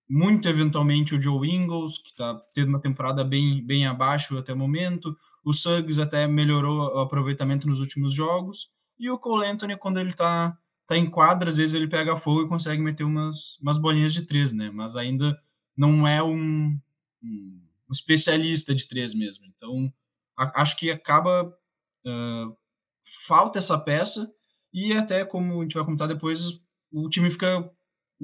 muito 0.09 0.49
eventualmente 0.49 1.15
o 1.15 1.21
Joe 1.21 1.47
Ingles, 1.47 1.99
que 1.99 2.09
está 2.09 2.35
tendo 2.53 2.69
uma 2.69 2.81
temporada 2.81 3.23
bem, 3.23 3.63
bem 3.63 3.85
abaixo 3.85 4.37
até 4.37 4.53
o 4.53 4.57
momento. 4.57 5.15
O 5.45 5.53
Suggs 5.53 6.01
até 6.01 6.27
melhorou 6.27 6.95
o 6.95 6.99
aproveitamento 6.99 7.67
nos 7.67 7.79
últimos 7.79 8.13
jogos. 8.13 8.71
E 8.97 9.09
o 9.09 9.19
Cole 9.19 9.47
Anthony, 9.47 9.77
quando 9.77 9.99
ele 9.99 10.09
está 10.09 10.57
tá 10.87 10.97
em 10.97 11.09
quadra, 11.09 11.49
às 11.49 11.57
vezes 11.57 11.75
ele 11.75 11.87
pega 11.87 12.17
fogo 12.17 12.43
e 12.43 12.49
consegue 12.49 12.81
meter 12.81 13.03
umas, 13.03 13.57
umas 13.61 13.77
bolinhas 13.77 14.11
de 14.11 14.25
três, 14.25 14.51
né? 14.51 14.71
Mas 14.73 14.95
ainda 14.95 15.39
não 15.77 16.07
é 16.07 16.23
um, 16.23 16.77
um 17.23 17.91
especialista 17.91 18.73
de 18.73 18.87
três 18.87 19.13
mesmo. 19.13 19.45
Então, 19.45 19.93
a, 20.35 20.61
acho 20.61 20.75
que 20.75 20.89
acaba. 20.89 21.55
Uh, 22.05 22.57
falta 23.27 23.59
essa 23.59 23.77
peça 23.77 24.31
e 24.73 24.93
até, 24.93 25.25
como 25.25 25.59
a 25.59 25.63
gente 25.63 25.73
vai 25.73 25.83
comentar 25.83 26.07
depois, 26.07 26.61
o 26.91 27.09
time 27.09 27.29
fica 27.29 27.69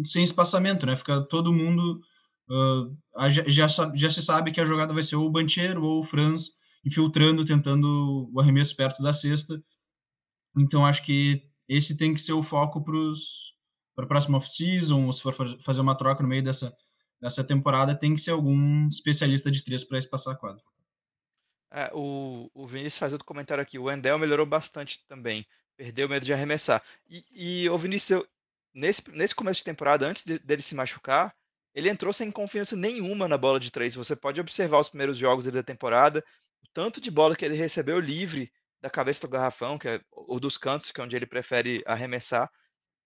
sem 0.05 0.23
espaçamento, 0.23 0.86
né? 0.86 0.95
Fica 0.97 1.21
todo 1.21 1.53
mundo. 1.53 2.01
Uh, 2.49 2.95
já, 3.29 3.67
já, 3.67 3.91
já, 3.95 4.10
se 4.10 4.21
sabe 4.21 4.51
que 4.51 4.62
a 4.62 4.65
jogada 4.65 4.93
vai 4.93 5.03
ser 5.03 5.15
ou 5.15 5.25
o 5.25 5.31
Bancheiro 5.31 5.84
ou 5.84 6.01
o 6.01 6.03
Franz 6.03 6.51
infiltrando, 6.86 7.43
tentando 7.43 8.29
o 8.31 8.39
arremesso 8.39 8.75
perto 8.75 9.01
da 9.01 9.13
cesta. 9.13 9.62
Então 10.58 10.86
acho 10.86 11.03
que 11.03 11.43
esse 11.67 11.97
tem 11.97 12.13
que 12.13 12.21
ser 12.21 12.34
o 12.34 12.43
foco 12.43 12.84
para 12.84 14.05
a 14.05 14.08
próxima 14.08 14.38
off-season, 14.38 15.05
ou 15.05 15.13
se 15.13 15.21
for 15.21 15.34
fazer 15.62 15.81
uma 15.81 15.97
troca 15.97 16.21
no 16.21 16.29
meio 16.29 16.43
dessa, 16.43 16.75
dessa 17.19 17.43
temporada, 17.43 17.97
tem 17.97 18.13
que 18.13 18.21
ser 18.21 18.31
algum 18.31 18.88
especialista 18.88 19.49
de 19.49 19.63
três 19.63 19.84
para 19.84 19.97
espaçar 19.97 20.34
a 20.34 20.38
quadra. 20.38 20.62
É, 21.71 21.91
o, 21.93 22.49
o 22.53 22.67
Vinícius 22.67 22.99
faz 22.99 23.13
outro 23.13 23.25
comentário 23.25 23.62
aqui. 23.62 23.77
O 23.77 23.91
Endel 23.91 24.17
melhorou 24.19 24.45
bastante 24.45 25.03
também. 25.08 25.45
Perdeu 25.75 26.08
o 26.08 26.10
medo 26.10 26.25
de 26.25 26.31
arremessar. 26.31 26.81
E, 27.10 27.25
e 27.31 27.69
o 27.69 27.77
Vinícius, 27.77 28.12
eu, 28.12 28.27
nesse, 28.76 29.10
nesse 29.12 29.34
começo 29.34 29.60
de 29.60 29.64
temporada, 29.64 30.06
antes 30.06 30.24
de, 30.24 30.38
dele 30.38 30.62
se 30.62 30.76
machucar, 30.76 31.34
ele 31.74 31.90
entrou 31.90 32.14
sem 32.14 32.30
confiança 32.30 32.76
nenhuma 32.76 33.28
na 33.28 33.38
bola 33.38 33.60
de 33.60 33.72
três. 33.72 33.96
Você 33.96 34.16
pode 34.16 34.40
observar 34.40 34.80
os 34.80 34.90
primeiros 34.90 35.18
jogos 35.18 35.46
da 35.46 35.64
temporada, 35.64 36.24
o 36.64 36.68
tanto 36.74 37.02
de 37.02 37.10
bola 37.10 37.36
que 37.36 37.46
ele 37.46 37.56
recebeu 37.56 38.00
livre 38.00 38.52
da 38.82 38.90
cabeça 38.90 39.22
do 39.22 39.32
garrafão, 39.32 39.78
que 39.78 39.88
é, 39.88 40.02
ou 40.12 40.40
dos 40.40 40.58
cantos, 40.58 40.92
que 40.92 41.02
é 41.02 41.04
onde 41.04 41.16
ele 41.16 41.26
prefere 41.26 41.82
arremessar. 41.86 42.50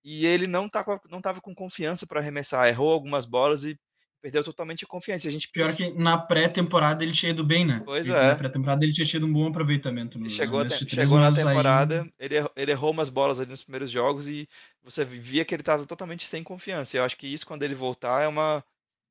E 0.04 0.26
ele 0.26 0.48
não 0.48 0.68
tá 0.68 0.84
não 1.10 1.20
estava 1.20 1.42
com 1.42 1.54
confiança 1.54 2.06
para 2.08 2.20
arremessar, 2.20 2.68
errou 2.68 2.92
algumas 2.92 3.26
bolas 3.26 3.64
e 3.64 3.80
perdeu 4.22 4.44
totalmente 4.44 4.84
a 4.84 4.88
confiança. 4.88 5.28
A 5.28 5.32
gente 5.32 5.50
Pior 5.50 5.74
que 5.76 5.92
na 5.92 6.18
pré-temporada 6.18 7.04
ele 7.04 7.12
tinha 7.12 7.32
ido 7.32 7.44
bem, 7.44 7.66
né? 7.66 7.82
Pois 7.86 8.08
ele, 8.08 8.18
é. 8.18 8.28
Na 8.30 8.36
pré-temporada 8.36 8.84
ele 8.84 8.94
tinha 8.94 9.06
tido 9.06 9.26
um 9.26 9.34
bom 9.34 9.48
aproveitamento. 9.48 10.20
No, 10.20 10.30
chegou 10.30 10.68
chegou 10.70 11.20
na 11.20 11.34
temporada, 11.34 12.04
aí... 12.04 12.12
ele, 12.20 12.36
errou, 12.36 12.52
ele 12.56 12.72
errou 12.72 12.92
umas 12.92 13.10
bolas 13.10 13.40
ali 13.40 13.50
nos 13.50 13.64
primeiros 13.64 13.90
jogos 13.90 14.28
e 14.28 14.48
você 14.84 15.04
via 15.06 15.46
que 15.46 15.54
ele 15.54 15.62
estava 15.62 15.86
totalmente 15.86 16.28
sem 16.28 16.44
confiança. 16.44 16.98
Eu 16.98 17.04
acho 17.04 17.18
que 17.18 17.28
isso, 17.28 17.46
quando 17.46 17.64
ele 17.64 17.76
voltar, 17.76 18.24
é 18.24 18.28
uma, 18.28 18.64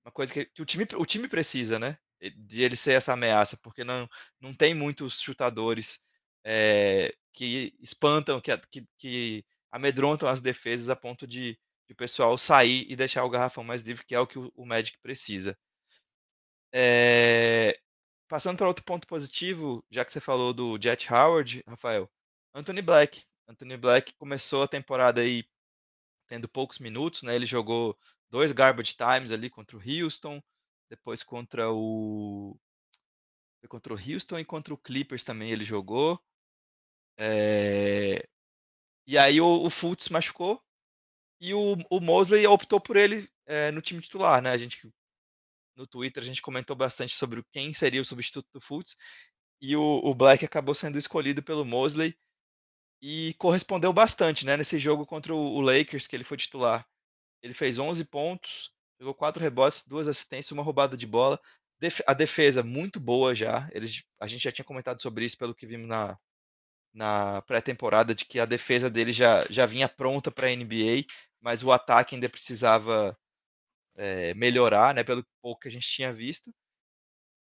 uma 0.04 0.12
coisa 0.12 0.32
que, 0.32 0.44
que, 0.44 0.62
o, 0.62 0.66
time, 0.66 0.86
o 0.94 1.06
time 1.06 1.28
precisa, 1.28 1.78
né? 1.78 1.96
De 2.36 2.62
ele 2.62 2.76
ser 2.76 2.92
essa 2.92 3.12
ameaça, 3.12 3.56
porque 3.62 3.84
não, 3.84 4.08
não 4.40 4.52
tem 4.52 4.74
muitos 4.74 5.20
chutadores 5.20 6.00
é, 6.44 7.14
que 7.32 7.74
espantam, 7.80 8.40
que, 8.40 8.56
que, 8.70 8.86
que 8.98 9.44
amedrontam 9.70 10.28
as 10.28 10.40
defesas 10.40 10.88
a 10.88 10.96
ponto 10.96 11.26
de 11.26 11.56
de 11.88 11.94
o 11.94 11.96
pessoal 11.96 12.36
sair 12.36 12.86
e 12.88 12.94
deixar 12.94 13.24
o 13.24 13.30
garrafão 13.30 13.64
mais 13.64 13.80
livre, 13.82 14.04
que 14.04 14.14
é 14.14 14.20
o 14.20 14.26
que 14.26 14.38
o, 14.38 14.52
o 14.54 14.66
Magic 14.66 14.98
precisa. 14.98 15.58
É... 16.72 17.80
Passando 18.28 18.58
para 18.58 18.68
outro 18.68 18.84
ponto 18.84 19.06
positivo, 19.06 19.82
já 19.90 20.04
que 20.04 20.12
você 20.12 20.20
falou 20.20 20.52
do 20.52 20.78
Jet 20.80 21.10
Howard, 21.10 21.62
Rafael, 21.66 22.10
Anthony 22.54 22.82
Black. 22.82 23.24
Anthony 23.48 23.78
Black 23.78 24.12
começou 24.14 24.62
a 24.62 24.68
temporada 24.68 25.22
aí 25.22 25.44
tendo 26.26 26.46
poucos 26.46 26.78
minutos, 26.78 27.22
né? 27.22 27.34
Ele 27.34 27.46
jogou 27.46 27.98
dois 28.30 28.52
garbage 28.52 28.94
times 28.94 29.32
ali 29.32 29.48
contra 29.48 29.76
o 29.76 29.80
Houston, 29.80 30.42
depois 30.90 31.22
contra 31.22 31.70
o 31.72 32.54
contra 33.68 33.92
o 33.92 33.98
Houston 33.98 34.38
e 34.38 34.44
contra 34.44 34.72
o 34.72 34.78
Clippers 34.78 35.24
também 35.24 35.50
ele 35.50 35.64
jogou. 35.64 36.22
É... 37.16 38.28
E 39.06 39.16
aí 39.16 39.40
o, 39.40 39.64
o 39.64 39.70
Fultz 39.70 40.08
machucou, 40.10 40.62
e 41.40 41.54
o, 41.54 41.76
o 41.90 42.00
Mosley 42.00 42.46
optou 42.46 42.80
por 42.80 42.96
ele 42.96 43.28
é, 43.46 43.70
no 43.70 43.80
time 43.80 44.00
titular, 44.00 44.42
né? 44.42 44.50
A 44.50 44.56
gente 44.58 44.88
no 45.76 45.86
Twitter 45.86 46.22
a 46.22 46.26
gente 46.26 46.42
comentou 46.42 46.74
bastante 46.74 47.14
sobre 47.14 47.42
quem 47.52 47.72
seria 47.72 48.02
o 48.02 48.04
substituto 48.04 48.48
do 48.52 48.60
Fultz 48.60 48.96
e 49.60 49.76
o, 49.76 50.00
o 50.04 50.14
Black 50.14 50.44
acabou 50.44 50.74
sendo 50.74 50.98
escolhido 50.98 51.42
pelo 51.42 51.64
Mosley 51.64 52.16
e 53.00 53.34
correspondeu 53.38 53.92
bastante, 53.92 54.44
né? 54.44 54.56
Nesse 54.56 54.78
jogo 54.78 55.06
contra 55.06 55.34
o, 55.34 55.60
Lakers 55.60 56.06
que 56.06 56.16
ele 56.16 56.24
foi 56.24 56.36
titular, 56.36 56.86
ele 57.42 57.54
fez 57.54 57.78
11 57.78 58.04
pontos, 58.06 58.72
pegou 58.98 59.14
quatro 59.14 59.42
rebotes, 59.42 59.86
duas 59.86 60.08
assistências, 60.08 60.50
uma 60.52 60.62
roubada 60.62 60.96
de 60.96 61.06
bola. 61.06 61.40
Def 61.80 62.00
a 62.06 62.12
defesa 62.12 62.62
muito 62.62 62.98
boa 62.98 63.34
já. 63.34 63.70
A 64.20 64.26
gente 64.26 64.42
já 64.42 64.50
tinha 64.50 64.64
comentado 64.64 65.00
sobre 65.00 65.24
isso 65.24 65.38
pelo 65.38 65.54
que 65.54 65.66
vimos 65.66 65.88
na, 65.88 66.18
na 66.92 67.42
pré-temporada 67.42 68.14
de 68.14 68.24
que 68.24 68.40
a 68.40 68.46
defesa 68.46 68.90
dele 68.90 69.12
já, 69.12 69.44
já 69.50 69.66
vinha 69.66 69.88
pronta 69.88 70.30
para 70.30 70.48
a 70.48 70.50
NBA 70.50 71.04
mas 71.40 71.62
o 71.62 71.72
ataque 71.72 72.14
ainda 72.14 72.28
precisava 72.28 73.16
é, 73.96 74.34
melhorar, 74.34 74.94
né, 74.94 75.04
pelo 75.04 75.24
pouco 75.40 75.62
que 75.62 75.68
a 75.68 75.70
gente 75.70 75.88
tinha 75.88 76.12
visto. 76.12 76.52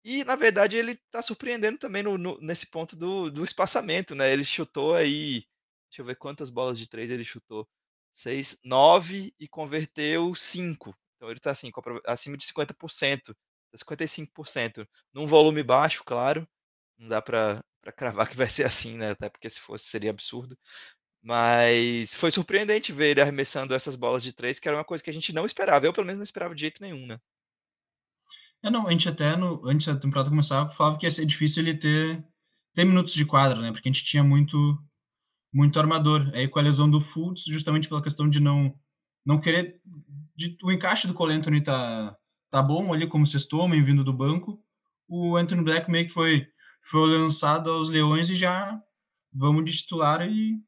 E, 0.03 0.23
na 0.25 0.35
verdade, 0.35 0.77
ele 0.77 0.93
está 0.93 1.21
surpreendendo 1.21 1.77
também 1.77 2.03
no, 2.03 2.17
no, 2.17 2.37
nesse 2.41 2.69
ponto 2.69 2.95
do, 2.95 3.29
do 3.31 3.43
espaçamento, 3.43 4.13
né? 4.13 4.31
Ele 4.33 4.43
chutou 4.43 4.93
aí, 4.95 5.45
deixa 5.89 6.01
eu 6.01 6.05
ver 6.05 6.17
quantas 6.17 6.49
bolas 6.49 6.77
de 6.77 6.89
três 6.89 7.09
ele 7.09 7.23
chutou. 7.23 7.67
Seis, 8.13 8.59
nove 8.63 9.33
e 9.39 9.47
converteu 9.47 10.35
cinco. 10.35 10.93
Então 11.15 11.29
ele 11.29 11.39
está 11.39 11.51
assim, 11.51 11.71
acima 12.05 12.35
de 12.37 12.45
50%, 12.45 13.33
55%. 13.75 14.87
Num 15.13 15.25
volume 15.25 15.63
baixo, 15.63 16.03
claro. 16.03 16.47
Não 16.97 17.07
dá 17.07 17.21
para 17.21 17.63
cravar 17.91 18.29
que 18.29 18.37
vai 18.37 18.49
ser 18.49 18.63
assim, 18.63 18.97
né? 18.97 19.11
Até 19.11 19.29
porque 19.29 19.49
se 19.49 19.59
fosse 19.59 19.85
seria 19.85 20.11
absurdo. 20.11 20.57
Mas 21.21 22.15
foi 22.15 22.31
surpreendente 22.31 22.91
ver 22.91 23.11
ele 23.11 23.21
arremessando 23.21 23.73
essas 23.73 23.95
bolas 23.95 24.23
de 24.23 24.33
três, 24.33 24.59
que 24.59 24.67
era 24.67 24.77
uma 24.77 24.83
coisa 24.83 25.03
que 25.03 25.09
a 25.09 25.13
gente 25.13 25.31
não 25.33 25.45
esperava. 25.45 25.85
Eu, 25.85 25.93
pelo 25.93 26.05
menos, 26.05 26.17
não 26.17 26.23
esperava 26.23 26.53
de 26.53 26.61
jeito 26.61 26.81
nenhum, 26.81 27.05
né? 27.07 27.19
É, 28.61 28.69
não, 28.69 28.87
a 28.87 28.91
gente 28.91 29.07
até, 29.09 29.35
no, 29.35 29.65
antes 29.67 29.87
da 29.87 29.95
temporada 29.95 30.29
começar, 30.29 30.69
falava 30.71 30.97
que 30.97 31.05
ia 31.05 31.11
ser 31.11 31.25
difícil 31.25 31.63
ele 31.63 31.77
ter, 31.77 32.25
ter 32.73 32.85
minutos 32.85 33.13
de 33.13 33.25
quadra, 33.25 33.59
né? 33.59 33.71
Porque 33.71 33.87
a 33.87 33.91
gente 33.91 34.05
tinha 34.05 34.23
muito 34.23 34.57
muito 35.53 35.79
armador. 35.79 36.31
Aí 36.33 36.47
com 36.47 36.59
a 36.59 36.61
lesão 36.61 36.89
do 36.89 36.99
Fultz, 36.99 37.43
justamente 37.45 37.87
pela 37.87 38.01
questão 38.03 38.29
de 38.29 38.39
não 38.39 38.73
não 39.25 39.39
querer... 39.39 39.79
De, 40.35 40.57
o 40.63 40.71
encaixe 40.71 41.07
do 41.07 41.13
Cole 41.13 41.33
Anthony 41.33 41.61
tá, 41.63 42.17
tá 42.49 42.61
bom 42.61 42.93
ali 42.93 43.07
como 43.07 43.27
sexto 43.27 43.57
homem, 43.57 43.83
vindo 43.83 44.03
do 44.03 44.11
banco. 44.11 44.61
O 45.07 45.37
Anthony 45.37 45.63
Black 45.63 45.89
meio 45.89 46.07
que 46.07 46.13
foi, 46.13 46.47
foi 46.83 47.17
lançado 47.17 47.71
aos 47.71 47.89
leões 47.89 48.29
e 48.29 48.35
já 48.35 48.81
vamos 49.33 49.65
de 49.65 49.77
titular 49.77 50.21
e 50.27 50.61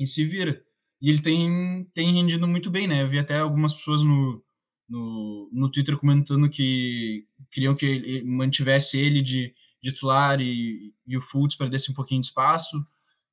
e 0.00 0.06
se 0.06 0.24
vira. 0.24 0.64
E 1.00 1.10
ele 1.10 1.20
tem, 1.20 1.84
tem 1.94 2.14
rendido 2.14 2.48
muito 2.48 2.70
bem, 2.70 2.88
né? 2.88 3.02
Eu 3.02 3.08
vi 3.08 3.18
até 3.18 3.38
algumas 3.38 3.74
pessoas 3.74 4.02
no, 4.02 4.42
no, 4.88 5.50
no 5.52 5.70
Twitter 5.70 5.96
comentando 5.96 6.48
que 6.48 7.26
queriam 7.50 7.74
que 7.74 7.86
ele 7.86 8.24
mantivesse 8.24 8.98
ele 8.98 9.20
de, 9.20 9.54
de 9.82 9.92
titular 9.92 10.40
e, 10.40 10.94
e 11.06 11.16
o 11.16 11.20
Fultz 11.20 11.54
perdesse 11.54 11.90
um 11.90 11.94
pouquinho 11.94 12.22
de 12.22 12.28
espaço. 12.28 12.84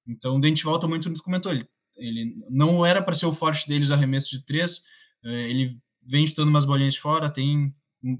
Então, 0.05 0.35
o 0.35 0.41
Dente 0.41 0.63
volta 0.63 0.87
muito 0.87 1.11
comentou. 1.23 1.51
Ele, 1.51 1.67
ele 1.95 2.35
não 2.49 2.85
era 2.85 3.01
para 3.01 3.15
ser 3.15 3.25
o 3.25 3.33
forte 3.33 3.67
deles 3.67 3.91
arremesso 3.91 4.29
de 4.31 4.45
três. 4.45 4.83
É, 5.23 5.49
ele 5.49 5.77
vem 6.03 6.27
chutando 6.27 6.49
umas 6.49 6.65
bolinhas 6.65 6.93
de 6.93 7.01
fora, 7.01 7.29
tem 7.29 7.73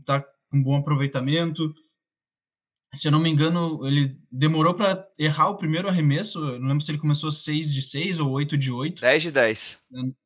tá 0.06 0.24
com 0.50 0.62
bom 0.62 0.76
aproveitamento. 0.76 1.74
Se 2.94 3.08
eu 3.08 3.12
não 3.12 3.20
me 3.20 3.30
engano, 3.30 3.86
ele 3.86 4.18
demorou 4.32 4.74
para 4.74 5.06
errar 5.20 5.50
o 5.50 5.58
primeiro 5.58 5.90
arremesso, 5.90 6.40
eu 6.40 6.60
não 6.60 6.70
lembro 6.70 6.84
se 6.84 6.92
ele 6.92 6.98
começou 6.98 7.30
6 7.30 7.74
de 7.74 7.82
6 7.82 8.20
ou 8.20 8.32
8 8.32 8.58
de 8.58 8.72
8. 8.72 9.02
10 9.02 9.24
de 9.24 9.32
10. 9.32 9.84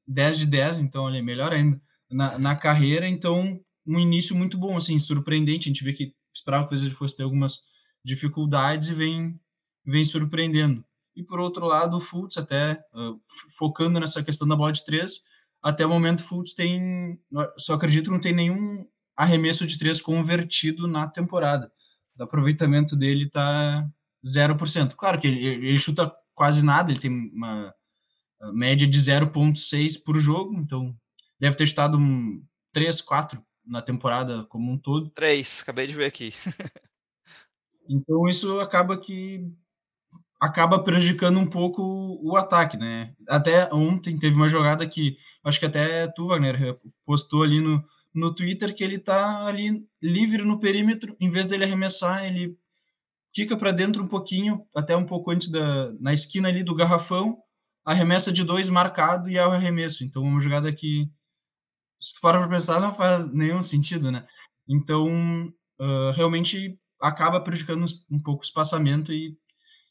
10 0.07 0.39
de 0.39 0.45
10, 0.45 0.79
então 0.79 1.03
olha, 1.03 1.21
melhor 1.23 1.51
ainda. 1.51 1.81
Na, 2.09 2.37
na 2.37 2.55
carreira, 2.55 3.07
então, 3.07 3.59
um 3.85 3.99
início 3.99 4.35
muito 4.35 4.57
bom, 4.57 4.77
assim, 4.77 4.99
surpreendente. 4.99 5.67
A 5.67 5.71
gente 5.71 5.83
vê 5.83 5.93
que 5.93 6.13
esperava 6.33 6.67
que 6.67 6.75
ele 6.75 6.91
fosse 6.91 7.17
ter 7.17 7.23
algumas 7.23 7.59
dificuldades 8.03 8.89
e 8.89 8.93
vem, 8.93 9.39
vem 9.85 10.03
surpreendendo. 10.03 10.83
E 11.15 11.23
por 11.23 11.39
outro 11.39 11.65
lado, 11.65 11.97
o 11.97 12.01
Fultz, 12.01 12.37
até 12.37 12.73
uh, 12.93 13.19
focando 13.57 13.99
nessa 13.99 14.23
questão 14.23 14.47
da 14.47 14.55
bola 14.55 14.71
de 14.71 14.85
3, 14.85 15.11
até 15.61 15.85
o 15.85 15.89
momento 15.89 16.21
o 16.21 16.23
Fultz 16.23 16.53
tem, 16.53 17.19
só 17.57 17.73
acredito 17.73 18.05
que 18.05 18.11
não 18.11 18.19
tem 18.19 18.33
nenhum 18.33 18.85
arremesso 19.15 19.65
de 19.67 19.77
3 19.77 20.01
convertido 20.01 20.87
na 20.87 21.07
temporada. 21.07 21.71
O 22.19 22.23
aproveitamento 22.23 22.95
dele 22.95 23.29
tá 23.29 23.87
0%. 24.25 24.95
Claro 24.95 25.19
que 25.19 25.27
ele, 25.27 25.45
ele 25.45 25.77
chuta 25.79 26.11
quase 26.33 26.63
nada, 26.63 26.91
ele 26.91 26.99
tem 26.99 27.11
uma 27.33 27.73
média 28.53 28.87
de 28.87 28.99
0.6 28.99 30.03
por 30.03 30.19
jogo, 30.19 30.55
então 30.55 30.95
deve 31.39 31.55
ter 31.55 31.67
chutado 31.67 31.97
um 31.97 32.43
3, 32.73 33.01
4 33.01 33.43
na 33.65 33.81
temporada 33.81 34.43
como 34.45 34.71
um 34.71 34.77
todo. 34.77 35.09
3, 35.11 35.61
acabei 35.61 35.87
de 35.87 35.93
ver 35.93 36.05
aqui. 36.05 36.33
então 37.89 38.27
isso 38.27 38.59
acaba 38.59 38.97
que 38.97 39.51
acaba 40.39 40.83
prejudicando 40.83 41.39
um 41.39 41.45
pouco 41.45 41.83
o 42.23 42.35
ataque, 42.35 42.75
né? 42.75 43.13
Até 43.27 43.71
ontem 43.71 44.17
teve 44.17 44.35
uma 44.35 44.49
jogada 44.49 44.87
que 44.87 45.15
acho 45.43 45.59
que 45.59 45.65
até 45.67 46.07
tu, 46.07 46.27
Wagner, 46.27 46.79
postou 47.05 47.43
ali 47.43 47.61
no, 47.61 47.83
no 48.13 48.33
Twitter 48.33 48.75
que 48.75 48.83
ele 48.83 48.99
tá 48.99 49.45
ali 49.45 49.85
livre 50.01 50.43
no 50.43 50.59
perímetro, 50.59 51.15
em 51.19 51.29
vez 51.29 51.45
dele 51.45 51.63
arremessar, 51.63 52.25
ele 52.25 52.57
fica 53.33 53.57
para 53.57 53.71
dentro 53.71 54.03
um 54.03 54.07
pouquinho, 54.07 54.65
até 54.75 54.95
um 54.95 55.05
pouco 55.05 55.31
antes 55.31 55.49
da 55.49 55.91
na 55.99 56.13
esquina 56.13 56.49
ali 56.49 56.63
do 56.63 56.75
garrafão, 56.75 57.37
arremessa 57.85 58.31
de 58.31 58.43
dois 58.43 58.69
marcado 58.69 59.29
e 59.29 59.37
é 59.37 59.45
o 59.45 59.51
arremesso. 59.51 60.03
Então, 60.03 60.23
uma 60.23 60.41
jogada 60.41 60.71
que, 60.73 61.09
se 61.99 62.15
tu 62.15 62.21
para 62.21 62.39
pra 62.39 62.49
pensar, 62.49 62.79
não 62.79 62.93
faz 62.93 63.31
nenhum 63.31 63.63
sentido, 63.63 64.11
né? 64.11 64.25
Então, 64.67 65.47
uh, 65.79 66.11
realmente 66.15 66.77
acaba 67.01 67.41
prejudicando 67.41 67.85
um 68.09 68.21
pouco 68.21 68.41
o 68.41 68.45
espaçamento 68.45 69.11
e 69.11 69.35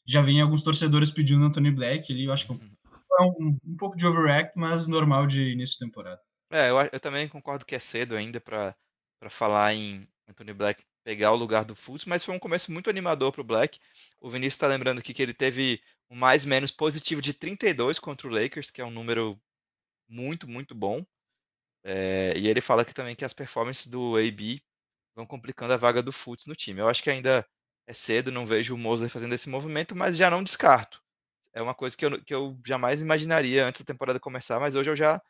já 0.07 0.21
vem 0.21 0.41
alguns 0.41 0.63
torcedores 0.63 1.11
pedindo 1.11 1.45
Anthony 1.45 1.71
Black 1.71 2.11
ali. 2.11 2.25
Eu 2.25 2.33
acho 2.33 2.47
que 2.47 2.53
é 2.53 3.23
um, 3.23 3.57
um, 3.65 3.77
pouco 3.77 3.97
de 3.97 4.07
overact, 4.07 4.57
mas 4.57 4.87
normal 4.87 5.27
de 5.27 5.51
início 5.51 5.73
de 5.73 5.85
temporada. 5.85 6.19
É, 6.51 6.69
eu, 6.69 6.77
eu 6.91 6.99
também 6.99 7.27
concordo 7.27 7.65
que 7.65 7.75
é 7.75 7.79
cedo 7.79 8.15
ainda 8.15 8.39
para 8.41 8.75
falar 9.29 9.73
em 9.73 10.07
Anthony 10.27 10.53
Black 10.53 10.83
pegar 11.03 11.31
o 11.31 11.35
lugar 11.35 11.65
do 11.65 11.75
Fultz, 11.75 12.05
mas 12.05 12.23
foi 12.23 12.35
um 12.35 12.39
começo 12.39 12.71
muito 12.71 12.89
animador 12.89 13.31
para 13.31 13.41
o 13.41 13.43
Black. 13.43 13.79
O 14.19 14.29
Vinícius 14.29 14.55
está 14.55 14.67
lembrando 14.67 14.99
aqui 14.99 15.13
que 15.13 15.21
ele 15.21 15.33
teve 15.33 15.81
um 16.09 16.15
mais 16.15 16.45
menos 16.45 16.71
positivo 16.71 17.21
de 17.21 17.33
32 17.33 17.97
contra 17.99 18.27
o 18.27 18.31
Lakers, 18.31 18.69
que 18.69 18.81
é 18.81 18.85
um 18.85 18.91
número 18.91 19.39
muito, 20.09 20.47
muito 20.47 20.75
bom. 20.75 21.05
É, 21.83 22.33
e 22.37 22.47
ele 22.47 22.61
fala 22.61 22.85
que 22.85 22.93
também 22.93 23.15
que 23.15 23.25
as 23.25 23.33
performances 23.33 23.87
do 23.87 24.17
AB 24.17 24.61
vão 25.15 25.25
complicando 25.25 25.73
a 25.73 25.77
vaga 25.77 26.03
do 26.03 26.11
Fultz 26.11 26.45
no 26.47 26.55
time. 26.55 26.81
Eu 26.81 26.89
acho 26.89 27.03
que 27.03 27.09
ainda 27.09 27.47
é 27.87 27.93
cedo, 27.93 28.31
não 28.31 28.45
vejo 28.45 28.75
o 28.75 28.77
Mosley 28.77 29.09
fazendo 29.09 29.33
esse 29.33 29.49
movimento, 29.49 29.95
mas 29.95 30.17
já 30.17 30.29
não 30.29 30.43
descarto. 30.43 31.01
É 31.53 31.61
uma 31.61 31.75
coisa 31.75 31.97
que 31.97 32.05
eu, 32.05 32.23
que 32.23 32.33
eu 32.33 32.59
jamais 32.65 33.01
imaginaria 33.01 33.65
antes 33.65 33.81
da 33.81 33.85
temporada 33.93 34.19
começar, 34.19 34.59
mas 34.59 34.75
hoje 34.75 34.89
eu 34.89 34.95
já, 34.95 35.21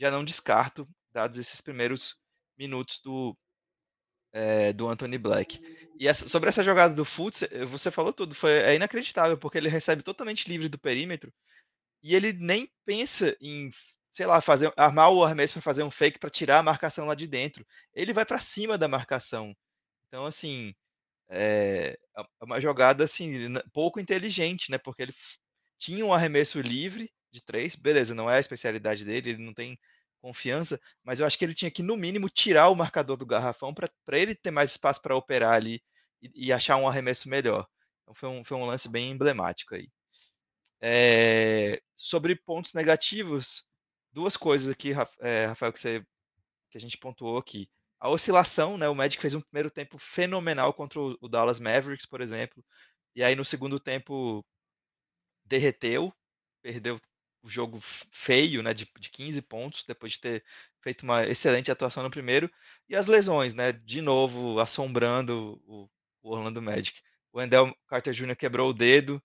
já 0.00 0.10
não 0.10 0.24
descarto, 0.24 0.88
dados 1.12 1.38
esses 1.38 1.60
primeiros 1.60 2.16
minutos 2.56 3.00
do, 3.04 3.36
é, 4.32 4.72
do 4.72 4.88
Anthony 4.88 5.18
Black. 5.18 5.60
E 5.98 6.08
essa, 6.08 6.28
sobre 6.28 6.48
essa 6.48 6.64
jogada 6.64 6.94
do 6.94 7.04
Fultz, 7.04 7.42
eh, 7.42 7.64
você 7.66 7.90
falou 7.90 8.12
tudo, 8.12 8.34
foi, 8.34 8.52
é 8.52 8.74
inacreditável, 8.74 9.36
porque 9.36 9.58
ele 9.58 9.68
recebe 9.68 10.02
totalmente 10.02 10.48
livre 10.48 10.68
do 10.68 10.78
perímetro 10.78 11.32
e 12.02 12.14
ele 12.14 12.32
nem 12.32 12.70
pensa 12.84 13.36
em, 13.40 13.70
sei 14.10 14.26
lá, 14.26 14.40
fazer, 14.40 14.72
armar 14.76 15.10
o 15.12 15.24
arremesso 15.24 15.54
para 15.54 15.62
fazer 15.62 15.82
um 15.82 15.90
fake 15.90 16.18
para 16.18 16.30
tirar 16.30 16.58
a 16.58 16.62
marcação 16.62 17.06
lá 17.06 17.14
de 17.14 17.26
dentro. 17.26 17.66
Ele 17.94 18.12
vai 18.12 18.24
para 18.24 18.38
cima 18.38 18.78
da 18.78 18.88
marcação. 18.88 19.54
Então, 20.08 20.26
assim, 20.26 20.74
é, 21.28 21.98
é 22.16 22.44
uma 22.44 22.60
jogada 22.60 23.04
assim 23.04 23.54
pouco 23.72 24.00
inteligente, 24.00 24.70
né? 24.70 24.78
Porque 24.78 25.02
ele 25.02 25.14
tinha 25.78 26.04
um 26.04 26.12
arremesso 26.12 26.60
livre 26.60 27.10
de 27.32 27.42
três, 27.42 27.76
beleza, 27.76 28.14
não 28.14 28.30
é 28.30 28.36
a 28.36 28.40
especialidade 28.40 29.04
dele, 29.04 29.30
ele 29.30 29.44
não 29.44 29.54
tem 29.54 29.78
confiança, 30.20 30.80
mas 31.02 31.20
eu 31.20 31.26
acho 31.26 31.38
que 31.38 31.44
ele 31.44 31.54
tinha 31.54 31.70
que, 31.70 31.82
no 31.82 31.96
mínimo, 31.96 32.28
tirar 32.28 32.68
o 32.68 32.74
marcador 32.74 33.16
do 33.16 33.26
garrafão 33.26 33.74
para 33.74 34.18
ele 34.18 34.34
ter 34.34 34.50
mais 34.50 34.72
espaço 34.72 35.00
para 35.02 35.16
operar 35.16 35.54
ali 35.54 35.82
e, 36.22 36.48
e, 36.48 36.52
achar 36.52 36.76
um 36.76 36.86
arremesso 36.86 37.28
melhor. 37.28 37.66
Então 38.02 38.14
foi 38.14 38.28
um, 38.28 38.44
foi 38.44 38.56
um 38.56 38.66
lance 38.66 38.88
bem 38.88 39.10
emblemático 39.10 39.74
aí. 39.74 39.88
É, 40.82 41.80
sobre 41.94 42.34
pontos 42.34 42.74
negativos, 42.74 43.64
duas 44.12 44.36
coisas 44.36 44.68
aqui, 44.68 44.92
é, 45.20 45.46
Rafael, 45.46 45.72
que, 45.72 45.80
você, 45.80 46.04
que 46.70 46.78
a 46.78 46.80
gente 46.80 46.98
pontuou 46.98 47.38
aqui. 47.38 47.68
A 47.98 48.08
oscilação, 48.08 48.78
né? 48.78 48.88
O 48.88 48.94
Magic 48.94 49.20
fez 49.20 49.34
um 49.34 49.40
primeiro 49.40 49.70
tempo 49.70 49.98
fenomenal 49.98 50.72
contra 50.72 50.98
o 51.00 51.28
Dallas 51.28 51.60
Mavericks, 51.60 52.06
por 52.06 52.20
exemplo, 52.22 52.64
e 53.14 53.22
aí 53.22 53.34
no 53.34 53.44
segundo 53.44 53.78
tempo 53.78 54.44
derreteu, 55.44 56.12
perdeu 56.62 56.98
o 57.42 57.48
jogo 57.48 57.78
feio, 57.80 58.62
né, 58.62 58.74
de, 58.74 58.88
de 58.98 59.10
15 59.10 59.42
pontos, 59.42 59.84
depois 59.84 60.12
de 60.12 60.20
ter 60.20 60.44
feito 60.82 61.02
uma 61.02 61.26
excelente 61.26 61.70
atuação 61.70 62.02
no 62.02 62.10
primeiro, 62.10 62.50
e 62.88 62.96
as 62.96 63.06
lesões, 63.06 63.54
né, 63.54 63.72
de 63.72 64.00
novo 64.00 64.58
assombrando 64.60 65.60
o, 65.66 65.88
o 66.22 66.34
Orlando 66.34 66.62
Magic. 66.62 67.00
O 67.32 67.38
Wendell 67.38 67.74
Carter 67.86 68.12
Jr. 68.12 68.36
quebrou 68.36 68.70
o 68.70 68.74
dedo 68.74 69.22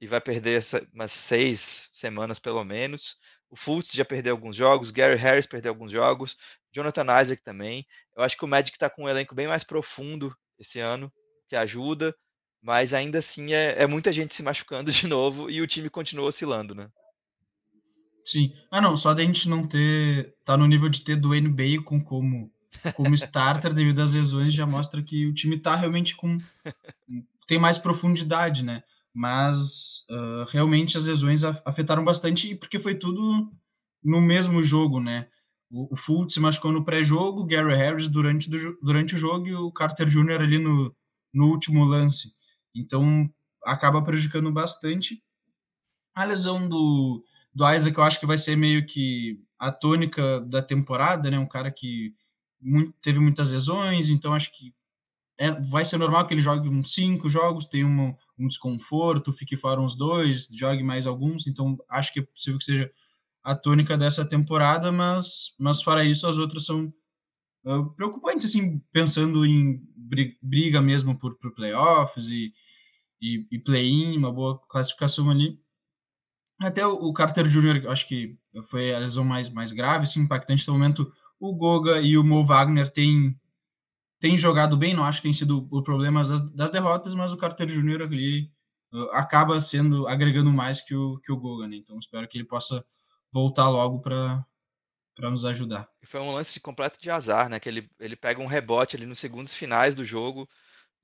e 0.00 0.06
vai 0.06 0.20
perder 0.20 0.58
essa, 0.58 0.86
umas 0.92 1.12
seis 1.12 1.90
semanas 1.92 2.38
pelo 2.38 2.64
menos. 2.64 3.16
O 3.50 3.56
Fultz 3.56 3.92
já 3.92 4.04
perdeu 4.04 4.32
alguns 4.32 4.56
jogos, 4.56 4.90
Gary 4.90 5.16
Harris 5.16 5.46
perdeu 5.46 5.72
alguns 5.72 5.90
jogos, 5.92 6.36
Jonathan 6.72 7.20
Isaac 7.20 7.42
também. 7.42 7.86
Eu 8.16 8.22
acho 8.22 8.36
que 8.36 8.44
o 8.44 8.48
Magic 8.48 8.76
está 8.76 8.88
com 8.88 9.04
um 9.04 9.08
elenco 9.08 9.34
bem 9.34 9.48
mais 9.48 9.64
profundo 9.64 10.34
esse 10.58 10.78
ano, 10.78 11.12
que 11.48 11.56
ajuda, 11.56 12.14
mas 12.62 12.94
ainda 12.94 13.18
assim 13.18 13.52
é, 13.52 13.82
é 13.82 13.86
muita 13.86 14.12
gente 14.12 14.34
se 14.34 14.42
machucando 14.42 14.90
de 14.92 15.06
novo 15.06 15.50
e 15.50 15.60
o 15.60 15.66
time 15.66 15.90
continua 15.90 16.28
oscilando, 16.28 16.74
né? 16.74 16.88
Sim. 18.30 18.52
Ah, 18.70 18.80
não, 18.80 18.96
só 18.96 19.12
da 19.12 19.24
gente 19.24 19.48
não 19.48 19.66
ter. 19.66 20.36
tá 20.44 20.56
no 20.56 20.68
nível 20.68 20.88
de 20.88 21.02
ter 21.02 21.16
Dwayne 21.16 21.48
Bacon 21.48 22.00
como, 22.00 22.48
como 22.94 23.14
starter 23.14 23.74
devido 23.74 24.00
às 24.00 24.14
lesões 24.14 24.54
já 24.54 24.64
mostra 24.64 25.02
que 25.02 25.26
o 25.26 25.34
time 25.34 25.58
tá 25.58 25.74
realmente 25.74 26.14
com. 26.14 26.38
tem 27.48 27.58
mais 27.58 27.76
profundidade, 27.76 28.64
né? 28.64 28.84
Mas 29.12 30.06
uh, 30.08 30.44
realmente 30.48 30.96
as 30.96 31.06
lesões 31.06 31.42
afetaram 31.42 32.04
bastante 32.04 32.54
porque 32.54 32.78
foi 32.78 32.94
tudo 32.94 33.50
no 34.02 34.20
mesmo 34.20 34.62
jogo, 34.62 35.00
né? 35.00 35.26
O, 35.68 35.92
o 35.92 35.96
Fultz 35.96 36.34
se 36.34 36.40
machucou 36.40 36.70
no 36.70 36.84
pré-jogo, 36.84 37.44
Gary 37.44 37.74
Harris 37.74 38.08
durante, 38.08 38.48
do, 38.48 38.78
durante 38.80 39.16
o 39.16 39.18
jogo 39.18 39.48
e 39.48 39.54
o 39.56 39.72
Carter 39.72 40.06
Jr. 40.06 40.40
ali 40.40 40.58
no, 40.58 40.94
no 41.34 41.48
último 41.48 41.84
lance. 41.84 42.32
Então 42.72 43.28
acaba 43.64 44.00
prejudicando 44.02 44.52
bastante. 44.52 45.20
A 46.14 46.22
lesão 46.22 46.68
do, 46.68 47.24
do 47.54 47.68
Isaac 47.72 47.96
eu 47.96 48.04
acho 48.04 48.20
que 48.20 48.26
vai 48.26 48.38
ser 48.38 48.56
meio 48.56 48.86
que 48.86 49.40
a 49.58 49.70
tônica 49.70 50.40
da 50.42 50.62
temporada, 50.62 51.30
né? 51.30 51.38
Um 51.38 51.48
cara 51.48 51.70
que 51.70 52.14
muito, 52.60 52.92
teve 53.02 53.18
muitas 53.18 53.52
lesões, 53.52 54.08
então 54.08 54.34
acho 54.34 54.52
que 54.56 54.74
é, 55.38 55.50
vai 55.52 55.84
ser 55.84 55.96
normal 55.96 56.26
que 56.26 56.34
ele 56.34 56.42
jogue 56.42 56.68
uns 56.68 56.92
cinco 56.92 57.28
jogos, 57.28 57.66
tenha 57.66 57.86
um, 57.86 58.14
um 58.38 58.46
desconforto, 58.46 59.32
fique 59.32 59.56
fora 59.56 59.80
uns 59.80 59.96
dois, 59.96 60.48
jogue 60.54 60.82
mais 60.82 61.06
alguns, 61.06 61.46
então 61.46 61.78
acho 61.88 62.12
que 62.12 62.20
é 62.20 62.22
possível 62.22 62.58
que 62.58 62.64
seja 62.64 62.90
a 63.42 63.54
tônica 63.54 63.96
dessa 63.96 64.24
temporada, 64.24 64.92
mas, 64.92 65.54
mas 65.58 65.82
fora 65.82 66.04
isso, 66.04 66.26
as 66.26 66.36
outras 66.36 66.66
são 66.66 66.92
uh, 67.64 67.90
preocupantes, 67.94 68.50
assim, 68.50 68.78
pensando 68.92 69.46
em 69.46 69.82
briga 70.42 70.82
mesmo 70.82 71.18
por, 71.18 71.36
por 71.38 71.54
playoffs 71.54 72.28
e, 72.28 72.52
e, 73.20 73.46
e 73.50 73.58
play-in, 73.58 74.18
uma 74.18 74.30
boa 74.30 74.58
classificação 74.68 75.30
ali. 75.30 75.58
Até 76.60 76.86
o 76.86 77.12
Carter 77.12 77.46
Jr., 77.46 77.88
acho 77.88 78.06
que 78.06 78.36
foi 78.64 78.94
a 78.94 78.98
lesão 78.98 79.24
mais, 79.24 79.48
mais 79.48 79.72
grave, 79.72 80.04
assim, 80.04 80.20
impactante 80.20 80.66
no 80.68 80.74
momento. 80.74 81.10
O 81.38 81.54
Goga 81.54 82.00
e 82.00 82.18
o 82.18 82.22
Mo 82.22 82.44
Wagner 82.44 82.90
têm, 82.90 83.34
têm 84.20 84.36
jogado 84.36 84.76
bem, 84.76 84.92
não 84.92 85.04
acho 85.04 85.18
que 85.18 85.28
tem 85.28 85.32
sido 85.32 85.66
o 85.70 85.82
problema 85.82 86.22
das, 86.22 86.40
das 86.54 86.70
derrotas, 86.70 87.14
mas 87.14 87.32
o 87.32 87.38
Carter 87.38 87.66
Jr. 87.66 88.02
ali 88.02 88.50
uh, 88.92 89.10
acaba 89.12 89.58
sendo, 89.58 90.06
agregando 90.06 90.52
mais 90.52 90.82
que 90.82 90.94
o, 90.94 91.18
que 91.24 91.32
o 91.32 91.36
Goga, 91.36 91.66
né? 91.66 91.76
Então 91.76 91.98
espero 91.98 92.28
que 92.28 92.36
ele 92.36 92.46
possa 92.46 92.84
voltar 93.32 93.68
logo 93.70 94.00
para 94.00 94.44
para 95.20 95.30
nos 95.30 95.44
ajudar. 95.44 95.86
Foi 96.04 96.18
um 96.20 96.32
lance 96.32 96.58
completo 96.60 96.98
de 97.00 97.10
azar, 97.10 97.48
né? 97.48 97.60
Que 97.60 97.68
ele, 97.68 97.90
ele 97.98 98.16
pega 98.16 98.40
um 98.40 98.46
rebote 98.46 98.96
ali 98.96 99.04
nos 99.04 99.18
segundos 99.18 99.54
finais 99.54 99.94
do 99.94 100.04
jogo. 100.04 100.48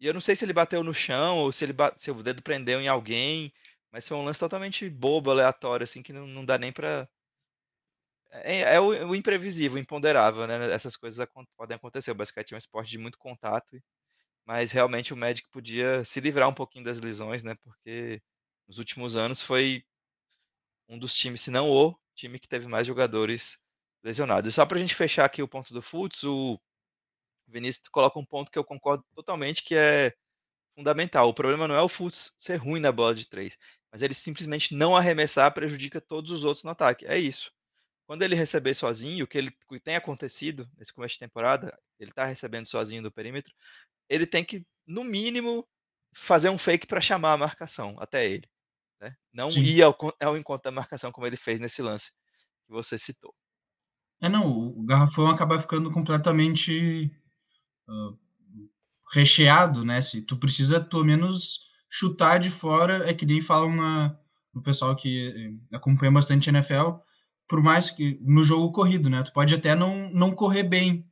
E 0.00 0.06
eu 0.06 0.14
não 0.14 0.20
sei 0.20 0.34
se 0.34 0.44
ele 0.44 0.54
bateu 0.54 0.82
no 0.82 0.94
chão 0.94 1.38
ou 1.38 1.52
se 1.52 1.64
ele 1.64 1.74
se 1.96 2.10
o 2.10 2.22
dedo 2.22 2.42
prendeu 2.42 2.80
em 2.80 2.88
alguém. 2.88 3.52
Mas 3.92 4.06
foi 4.08 4.16
um 4.16 4.24
lance 4.24 4.40
totalmente 4.40 4.88
bobo, 4.90 5.30
aleatório, 5.30 5.84
assim, 5.84 6.02
que 6.02 6.12
não, 6.12 6.26
não 6.26 6.44
dá 6.44 6.58
nem 6.58 6.72
pra. 6.72 7.08
É, 8.30 8.74
é 8.74 8.80
o, 8.80 9.08
o, 9.08 9.14
imprevisível, 9.14 9.76
o 9.76 9.80
imponderável, 9.80 10.46
né? 10.46 10.72
Essas 10.72 10.96
coisas 10.96 11.26
podem 11.56 11.76
acontecer. 11.76 12.10
O 12.10 12.14
basquete 12.14 12.52
é 12.52 12.54
um 12.56 12.58
esporte 12.58 12.90
de 12.90 12.98
muito 12.98 13.18
contato 13.18 13.80
mas 14.46 14.70
realmente 14.72 15.12
o 15.12 15.16
Magic 15.16 15.48
podia 15.50 16.04
se 16.04 16.20
livrar 16.20 16.48
um 16.48 16.54
pouquinho 16.54 16.84
das 16.84 16.98
lesões, 16.98 17.42
né? 17.42 17.56
Porque 17.56 18.22
nos 18.68 18.78
últimos 18.78 19.16
anos 19.16 19.42
foi 19.42 19.84
um 20.88 20.98
dos 20.98 21.14
times, 21.14 21.40
se 21.42 21.50
não 21.50 21.68
o 21.70 21.98
time 22.14 22.38
que 22.38 22.48
teve 22.48 22.68
mais 22.68 22.86
jogadores 22.86 23.58
lesionados. 24.04 24.48
E 24.50 24.54
só 24.54 24.64
para 24.64 24.78
a 24.78 24.80
gente 24.80 24.94
fechar 24.94 25.24
aqui 25.24 25.42
o 25.42 25.48
ponto 25.48 25.74
do 25.74 25.82
Futs, 25.82 26.22
o 26.24 26.60
Vinícius 27.48 27.88
coloca 27.88 28.18
um 28.18 28.24
ponto 28.24 28.50
que 28.50 28.58
eu 28.58 28.64
concordo 28.64 29.04
totalmente, 29.14 29.64
que 29.64 29.74
é 29.74 30.14
fundamental. 30.76 31.28
O 31.28 31.34
problema 31.34 31.66
não 31.66 31.74
é 31.74 31.80
o 31.80 31.88
Futs 31.88 32.34
ser 32.38 32.56
ruim 32.56 32.80
na 32.80 32.92
bola 32.92 33.14
de 33.14 33.26
três, 33.26 33.56
mas 33.90 34.02
ele 34.02 34.14
simplesmente 34.14 34.74
não 34.74 34.94
arremessar 34.94 35.52
prejudica 35.52 36.00
todos 36.00 36.30
os 36.30 36.44
outros 36.44 36.62
no 36.62 36.70
ataque. 36.70 37.06
É 37.06 37.18
isso. 37.18 37.50
Quando 38.06 38.22
ele 38.22 38.36
receber 38.36 38.74
sozinho, 38.74 39.24
o 39.24 39.28
que, 39.28 39.38
ele, 39.38 39.48
o 39.68 39.74
que 39.74 39.80
tem 39.80 39.96
acontecido 39.96 40.68
nesse 40.76 40.92
começo 40.92 41.14
de 41.14 41.20
temporada, 41.20 41.76
ele 41.98 42.10
está 42.10 42.24
recebendo 42.24 42.66
sozinho 42.66 43.02
do 43.02 43.10
perímetro, 43.10 43.52
ele 44.08 44.26
tem 44.26 44.44
que, 44.44 44.64
no 44.86 45.02
mínimo, 45.02 45.66
fazer 46.14 46.48
um 46.50 46.58
fake 46.58 46.86
para 46.86 47.00
chamar 47.00 47.32
a 47.32 47.38
marcação 47.38 47.96
até 47.98 48.28
ele. 48.28 48.48
Né? 49.00 49.14
Não 49.32 49.50
Sim. 49.50 49.62
ir 49.62 49.82
ao, 49.82 49.96
ao 50.20 50.36
encontro 50.36 50.64
da 50.64 50.70
marcação 50.70 51.10
como 51.10 51.26
ele 51.26 51.36
fez 51.36 51.58
nesse 51.58 51.82
lance 51.82 52.12
que 52.66 52.72
você 52.72 52.96
citou. 52.96 53.34
É, 54.20 54.28
não, 54.28 54.46
o 54.46 54.84
garrafão 54.84 55.26
acaba 55.26 55.58
ficando 55.58 55.90
completamente 55.90 57.10
uh, 57.88 58.18
recheado, 59.12 59.84
né? 59.84 60.00
Se 60.00 60.24
tu 60.24 60.36
precisa, 60.36 60.80
pelo 60.80 61.04
menos, 61.04 61.60
chutar 61.90 62.38
de 62.38 62.50
fora, 62.50 63.08
é 63.08 63.14
que 63.14 63.26
nem 63.26 63.40
falam 63.40 63.74
na, 63.74 64.16
no 64.54 64.62
pessoal 64.62 64.94
que 64.96 65.58
eh, 65.70 65.76
acompanha 65.76 66.12
bastante 66.12 66.50
NFL, 66.50 66.98
por 67.48 67.62
mais 67.62 67.90
que 67.90 68.18
no 68.22 68.42
jogo 68.42 68.72
corrido, 68.72 69.08
né? 69.08 69.22
Tu 69.22 69.32
pode 69.32 69.54
até 69.54 69.74
não, 69.74 70.10
não 70.10 70.32
correr 70.32 70.64
bem, 70.64 71.06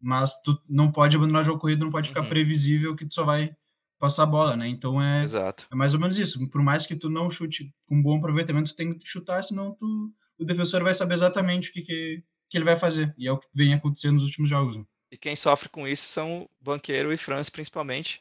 mas 0.00 0.40
tu 0.42 0.58
não 0.68 0.90
pode 0.90 1.16
abandonar 1.16 1.42
o 1.42 1.44
jogo 1.44 1.60
corrido, 1.60 1.84
não 1.84 1.90
pode 1.90 2.08
ficar 2.08 2.22
uhum. 2.22 2.28
previsível 2.28 2.96
que 2.96 3.06
tu 3.06 3.14
só 3.14 3.24
vai 3.24 3.54
passar 3.98 4.24
a 4.24 4.26
bola, 4.26 4.56
né? 4.56 4.68
Então 4.68 5.00
é, 5.00 5.22
Exato. 5.22 5.66
é 5.70 5.74
mais 5.74 5.94
ou 5.94 6.00
menos 6.00 6.18
isso. 6.18 6.48
Por 6.50 6.62
mais 6.62 6.86
que 6.86 6.96
tu 6.96 7.08
não 7.08 7.30
chute 7.30 7.72
com 7.86 8.02
bom 8.02 8.18
aproveitamento, 8.18 8.70
tu 8.70 8.76
tem 8.76 8.96
que 8.96 9.08
chutar, 9.08 9.42
senão 9.42 9.74
tu, 9.74 10.12
o 10.38 10.44
defensor 10.44 10.82
vai 10.82 10.92
saber 10.92 11.14
exatamente 11.14 11.70
o 11.70 11.72
que, 11.72 11.82
que, 11.82 12.22
que 12.50 12.58
ele 12.58 12.64
vai 12.64 12.76
fazer. 12.76 13.14
E 13.16 13.26
é 13.26 13.32
o 13.32 13.38
que 13.38 13.46
vem 13.54 13.72
acontecendo 13.72 14.14
nos 14.14 14.24
últimos 14.24 14.50
jogos. 14.50 14.76
Né? 14.76 14.84
E 15.10 15.16
quem 15.16 15.36
sofre 15.36 15.68
com 15.68 15.86
isso 15.86 16.04
são 16.04 16.48
Banqueiro 16.60 17.12
e 17.12 17.16
Franz, 17.16 17.48
principalmente, 17.48 18.20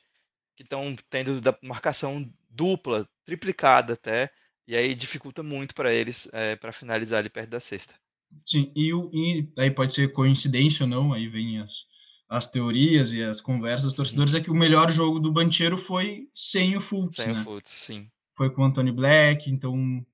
que 0.56 0.64
estão 0.64 0.96
tendo 1.10 1.42
da 1.42 1.58
marcação 1.62 2.32
dupla, 2.50 3.08
triplicada 3.26 3.94
até, 3.94 4.32
e 4.68 4.76
aí 4.76 4.96
dificulta 4.96 5.44
muito 5.44 5.76
para 5.76 5.94
eles 5.94 6.30
é, 6.32 6.56
para 6.56 6.72
finalizar 6.72 7.20
ali 7.20 7.30
perto 7.30 7.50
da 7.50 7.60
sexta. 7.60 7.94
Sim, 8.44 8.72
e, 8.76 8.92
e 8.92 9.48
aí 9.58 9.72
pode 9.72 9.94
ser 9.94 10.12
coincidência 10.12 10.84
ou 10.84 10.90
não, 10.90 11.14
aí 11.14 11.28
vem 11.28 11.60
as, 11.60 11.86
as 12.28 12.50
teorias 12.50 13.14
e 13.14 13.24
as 13.24 13.40
conversas 13.40 13.88
dos 13.88 13.94
torcedores, 13.94 14.34
uhum. 14.34 14.40
é 14.40 14.44
que 14.44 14.52
o 14.52 14.56
melhor 14.56 14.92
jogo 14.92 15.20
do 15.20 15.32
Banchero 15.32 15.78
foi 15.78 16.28
sem 16.34 16.76
o 16.76 16.82
Fultz, 16.82 17.18
Sem 17.18 17.34
né? 17.34 17.40
o 17.40 17.44
Fultz, 17.44 17.72
sim. 17.72 18.10
Foi 18.36 18.50
com 18.50 18.62
o 18.62 18.66
Anthony 18.66 18.92
Black, 18.92 19.50
então... 19.50 20.06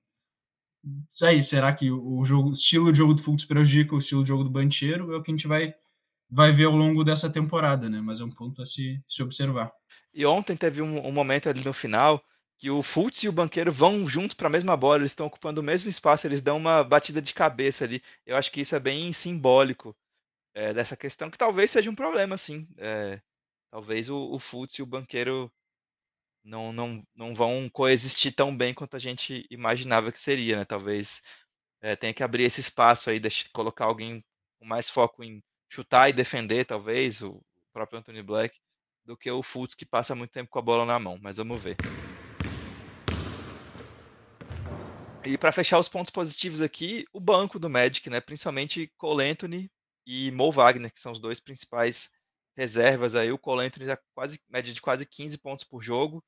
Isso 1.12 1.24
aí, 1.24 1.40
será 1.40 1.72
que 1.72 1.92
o, 1.92 2.24
jogo, 2.24 2.52
estilo 2.52 2.90
de 2.90 2.98
jogo 2.98 3.14
do 3.14 3.22
Fultz 3.22 3.44
prejudica 3.44 3.94
o 3.94 3.98
estilo 3.98 4.24
de 4.24 4.28
jogo 4.28 4.42
do 4.42 4.50
Banchero? 4.50 5.12
É 5.12 5.16
o 5.16 5.22
que 5.22 5.30
a 5.30 5.34
gente 5.34 5.46
vai, 5.46 5.72
vai 6.32 6.50
ver 6.50 6.64
ao 6.64 6.74
longo 6.74 7.04
dessa 7.04 7.30
temporada, 7.30 7.90
né? 7.90 8.00
Mas 8.00 8.20
é 8.20 8.24
um 8.24 8.30
ponto 8.30 8.62
a 8.62 8.66
se, 8.66 8.98
se 9.06 9.22
observar. 9.22 9.70
E 10.14 10.24
ontem 10.24 10.56
teve 10.56 10.80
um, 10.80 11.06
um 11.06 11.12
momento 11.12 11.48
ali 11.48 11.62
no 11.62 11.74
final 11.74 12.24
que 12.58 12.70
o 12.70 12.82
Fultz 12.82 13.22
e 13.24 13.28
o 13.28 13.32
Banqueiro 13.32 13.70
vão 13.70 14.06
juntos 14.06 14.34
para 14.34 14.46
a 14.46 14.50
mesma 14.50 14.76
bola, 14.76 14.98
eles 14.98 15.10
estão 15.10 15.26
ocupando 15.26 15.60
o 15.60 15.64
mesmo 15.64 15.88
espaço, 15.88 16.26
eles 16.26 16.40
dão 16.40 16.56
uma 16.56 16.82
batida 16.82 17.20
de 17.20 17.34
cabeça 17.34 17.84
ali. 17.84 18.02
Eu 18.24 18.36
acho 18.36 18.50
que 18.50 18.60
isso 18.60 18.74
é 18.74 18.80
bem 18.80 19.12
simbólico 19.12 19.94
é, 20.54 20.72
dessa 20.72 20.96
questão, 20.96 21.30
que 21.30 21.36
talvez 21.36 21.70
seja 21.70 21.90
um 21.90 21.94
problema, 21.94 22.38
sim. 22.38 22.66
É, 22.78 23.20
talvez 23.70 24.08
o, 24.08 24.16
o 24.32 24.38
Fultz 24.38 24.74
e 24.78 24.82
o 24.82 24.86
Banqueiro 24.86 25.52
não, 26.44 26.72
não, 26.72 27.02
não 27.14 27.34
vão 27.34 27.68
coexistir 27.68 28.34
tão 28.34 28.56
bem 28.56 28.72
quanto 28.72 28.96
a 28.96 28.98
gente 28.98 29.46
imaginava 29.50 30.12
que 30.12 30.18
seria, 30.18 30.56
né? 30.56 30.64
Talvez 30.64 31.22
é, 31.80 31.96
tenha 31.96 32.14
que 32.14 32.22
abrir 32.22 32.44
esse 32.44 32.60
espaço 32.60 33.10
aí, 33.10 33.20
deixar, 33.20 33.48
colocar 33.52 33.86
alguém 33.86 34.24
com 34.58 34.66
mais 34.66 34.88
foco 34.88 35.22
em 35.24 35.42
chutar 35.72 36.10
e 36.10 36.12
defender, 36.12 36.66
talvez, 36.66 37.22
o 37.22 37.42
próprio 37.72 37.98
Anthony 37.98 38.22
Black, 38.22 38.60
do 39.06 39.16
que 39.16 39.30
o 39.30 39.42
Fultz 39.42 39.74
que 39.74 39.86
passa 39.86 40.14
muito 40.14 40.30
tempo 40.30 40.50
com 40.50 40.58
a 40.58 40.62
bola 40.62 40.84
na 40.84 40.98
mão, 40.98 41.18
mas 41.22 41.38
vamos 41.38 41.62
ver. 41.62 41.76
E 45.24 45.38
para 45.38 45.50
fechar 45.50 45.78
os 45.78 45.88
pontos 45.88 46.10
positivos 46.10 46.60
aqui, 46.60 47.06
o 47.10 47.18
banco 47.18 47.58
do 47.58 47.70
Magic, 47.70 48.10
né? 48.10 48.20
Principalmente 48.20 48.92
Cole 48.98 49.24
Anthony 49.24 49.72
e 50.04 50.30
Mo 50.32 50.52
Wagner, 50.52 50.92
que 50.92 51.00
são 51.00 51.12
os 51.12 51.18
dois 51.18 51.40
principais 51.40 52.10
reservas 52.54 53.16
aí. 53.16 53.32
O 53.32 53.38
Cole 53.38 53.64
Anthony 53.64 53.90
é 53.90 53.98
quase 54.14 54.42
média 54.50 54.74
de 54.74 54.82
quase 54.82 55.06
15 55.06 55.38
pontos 55.38 55.64
por 55.64 55.80
jogo. 55.80 56.22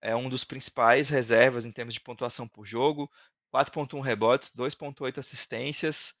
É 0.00 0.14
um 0.14 0.28
dos 0.28 0.44
principais 0.44 1.08
reservas 1.08 1.66
em 1.66 1.72
termos 1.72 1.94
de 1.94 2.00
pontuação 2.00 2.46
por 2.46 2.64
jogo. 2.64 3.10
4.1 3.52 4.00
rebotes, 4.02 4.54
2.8 4.54 5.18
assistências. 5.18 6.14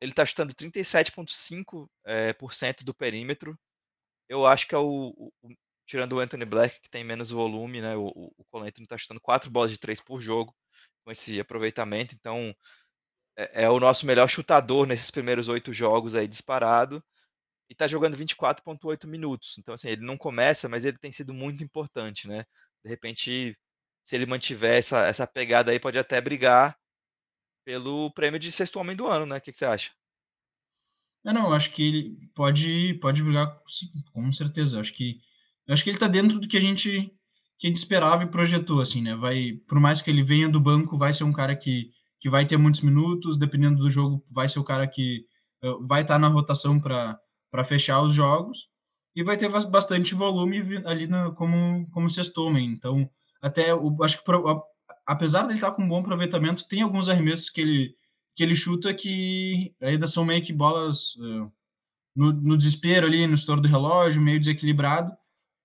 Ele 0.00 0.12
está 0.12 0.24
chutando 0.24 0.54
37.5% 0.54 1.88
é, 2.04 2.32
por 2.32 2.54
cento 2.54 2.84
do 2.84 2.94
perímetro. 2.94 3.58
Eu 4.28 4.46
acho 4.46 4.68
que 4.68 4.74
é 4.74 4.78
o, 4.78 5.14
o, 5.42 5.54
tirando 5.86 6.12
o 6.14 6.20
Anthony 6.20 6.44
Black, 6.44 6.80
que 6.80 6.90
tem 6.90 7.02
menos 7.02 7.30
volume, 7.30 7.80
né? 7.80 7.96
O, 7.96 8.08
o 8.08 8.44
Cole 8.50 8.68
Anthony 8.68 8.84
está 8.84 8.98
chutando 8.98 9.20
4 9.20 9.50
bolas 9.50 9.70
de 9.70 9.78
3 9.78 10.00
por 10.00 10.20
jogo 10.20 10.54
com 11.04 11.10
esse 11.10 11.40
aproveitamento. 11.40 12.14
Então, 12.14 12.54
é, 13.36 13.64
é 13.64 13.70
o 13.70 13.80
nosso 13.80 14.06
melhor 14.06 14.28
chutador 14.28 14.86
nesses 14.86 15.10
primeiros 15.10 15.48
oito 15.48 15.72
jogos 15.72 16.14
aí 16.14 16.28
disparado. 16.28 17.02
E 17.70 17.72
está 17.72 17.86
jogando 17.86 18.16
24,8 18.16 19.06
minutos. 19.06 19.58
Então, 19.58 19.74
assim, 19.74 19.88
ele 19.88 20.04
não 20.04 20.16
começa, 20.16 20.68
mas 20.68 20.84
ele 20.84 20.98
tem 20.98 21.12
sido 21.12 21.34
muito 21.34 21.62
importante, 21.64 22.28
né? 22.28 22.44
De 22.84 22.90
repente, 22.90 23.56
se 24.04 24.16
ele 24.16 24.26
mantiver 24.26 24.78
essa, 24.78 25.06
essa 25.06 25.26
pegada 25.26 25.70
aí, 25.70 25.80
pode 25.80 25.98
até 25.98 26.20
brigar 26.20 26.76
pelo 27.68 28.10
prêmio 28.12 28.40
de 28.40 28.50
sexto 28.50 28.80
homem 28.80 28.96
do 28.96 29.06
ano, 29.06 29.26
né? 29.26 29.36
O 29.36 29.40
que, 29.42 29.52
que 29.52 29.58
você 29.58 29.66
acha? 29.66 29.90
Eu 31.22 31.34
não, 31.34 31.48
eu 31.48 31.52
acho 31.52 31.70
que 31.70 31.82
ele 31.82 32.16
pode, 32.34 32.94
pode 32.94 33.22
brigar, 33.22 33.60
com 34.10 34.32
certeza. 34.32 34.78
Eu 34.78 34.80
acho 34.80 34.94
que, 34.94 35.18
eu 35.66 35.74
acho 35.74 35.84
que 35.84 35.90
ele 35.90 35.98
está 35.98 36.08
dentro 36.08 36.38
do 36.40 36.48
que 36.48 36.56
a 36.56 36.60
gente 36.60 37.12
que 37.58 37.66
a 37.66 37.68
gente 37.68 37.76
esperava 37.76 38.22
e 38.22 38.30
projetou, 38.30 38.80
assim, 38.80 39.02
né? 39.02 39.14
Vai, 39.16 39.60
por 39.68 39.78
mais 39.78 40.00
que 40.00 40.08
ele 40.08 40.22
venha 40.22 40.48
do 40.48 40.58
banco, 40.58 40.96
vai 40.96 41.12
ser 41.12 41.24
um 41.24 41.32
cara 41.32 41.54
que, 41.54 41.90
que 42.18 42.30
vai 42.30 42.46
ter 42.46 42.56
muitos 42.56 42.80
minutos, 42.80 43.36
dependendo 43.36 43.82
do 43.82 43.90
jogo, 43.90 44.24
vai 44.30 44.48
ser 44.48 44.60
o 44.60 44.64
cara 44.64 44.86
que 44.88 45.26
uh, 45.62 45.86
vai 45.86 46.00
estar 46.00 46.14
tá 46.14 46.18
na 46.18 46.28
rotação 46.28 46.80
para 46.80 47.64
fechar 47.66 48.00
os 48.00 48.14
jogos 48.14 48.70
e 49.14 49.22
vai 49.22 49.36
ter 49.36 49.50
bastante 49.50 50.14
volume 50.14 50.62
ali 50.86 51.06
na, 51.06 51.32
como, 51.32 51.86
como 51.90 52.08
sexto 52.08 52.38
homem. 52.38 52.70
Então, 52.70 53.10
até, 53.42 53.74
o, 53.74 53.94
acho 54.02 54.24
que 54.24 54.24
apesar 55.08 55.42
dele 55.42 55.54
estar 55.54 55.72
com 55.72 55.82
um 55.82 55.88
bom 55.88 56.00
aproveitamento, 56.00 56.68
tem 56.68 56.82
alguns 56.82 57.08
arremessos 57.08 57.48
que 57.48 57.62
ele, 57.62 57.96
que 58.36 58.42
ele 58.42 58.54
chuta 58.54 58.92
que 58.92 59.74
ainda 59.80 60.06
são 60.06 60.22
meio 60.22 60.42
que 60.42 60.52
bolas 60.52 61.16
uh, 61.16 61.50
no, 62.14 62.30
no 62.32 62.58
desespero 62.58 63.06
ali, 63.06 63.26
no 63.26 63.34
estouro 63.34 63.62
do 63.62 63.68
relógio, 63.68 64.20
meio 64.20 64.38
desequilibrado, 64.38 65.10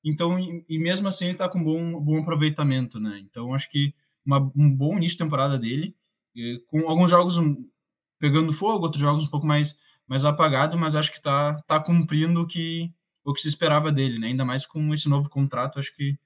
então, 0.02 0.40
e, 0.40 0.66
e 0.70 0.80
mesmo 0.80 1.10
assim 1.10 1.26
ele 1.26 1.34
está 1.34 1.50
com 1.50 1.62
bom, 1.62 2.00
bom 2.00 2.20
aproveitamento, 2.20 3.00
né? 3.00 3.20
Então, 3.20 3.54
acho 3.54 3.70
que 3.70 3.94
uma, 4.26 4.40
um 4.56 4.74
bom 4.74 4.96
início 4.98 5.18
de 5.18 5.24
temporada 5.24 5.60
dele, 5.60 5.94
com 6.68 6.90
alguns 6.90 7.12
jogos 7.12 7.36
pegando 8.20 8.54
fogo, 8.54 8.86
outros 8.86 9.02
jogos 9.02 9.26
um 9.26 9.30
pouco 9.30 9.46
mais, 9.46 9.78
mais 10.08 10.24
apagado, 10.24 10.78
mas 10.78 10.96
acho 10.96 11.12
que 11.12 11.18
está 11.18 11.62
tá 11.64 11.80
cumprindo 11.80 12.42
o 12.42 12.48
que, 12.48 12.94
o 13.26 13.34
que 13.34 13.42
se 13.42 13.50
esperava 13.50 13.92
dele, 13.92 14.20
né? 14.20 14.28
Ainda 14.28 14.46
mais 14.46 14.66
com 14.66 14.94
esse 14.94 15.10
novo 15.10 15.30
contrato, 15.30 15.80
acho 15.80 15.94
que 15.94 16.18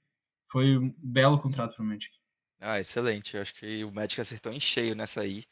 foi 0.46 0.78
um 0.78 0.94
belo 0.98 1.38
contrato 1.38 1.82
Magic. 1.82 2.17
Ah, 2.60 2.78
excelente. 2.80 3.34
Eu 3.36 3.42
acho 3.42 3.54
que 3.54 3.84
o 3.84 3.92
Magic 3.92 4.20
acertou 4.20 4.52
em 4.52 4.60
cheio 4.60 4.94
nessa 4.94 5.20
aí. 5.22 5.44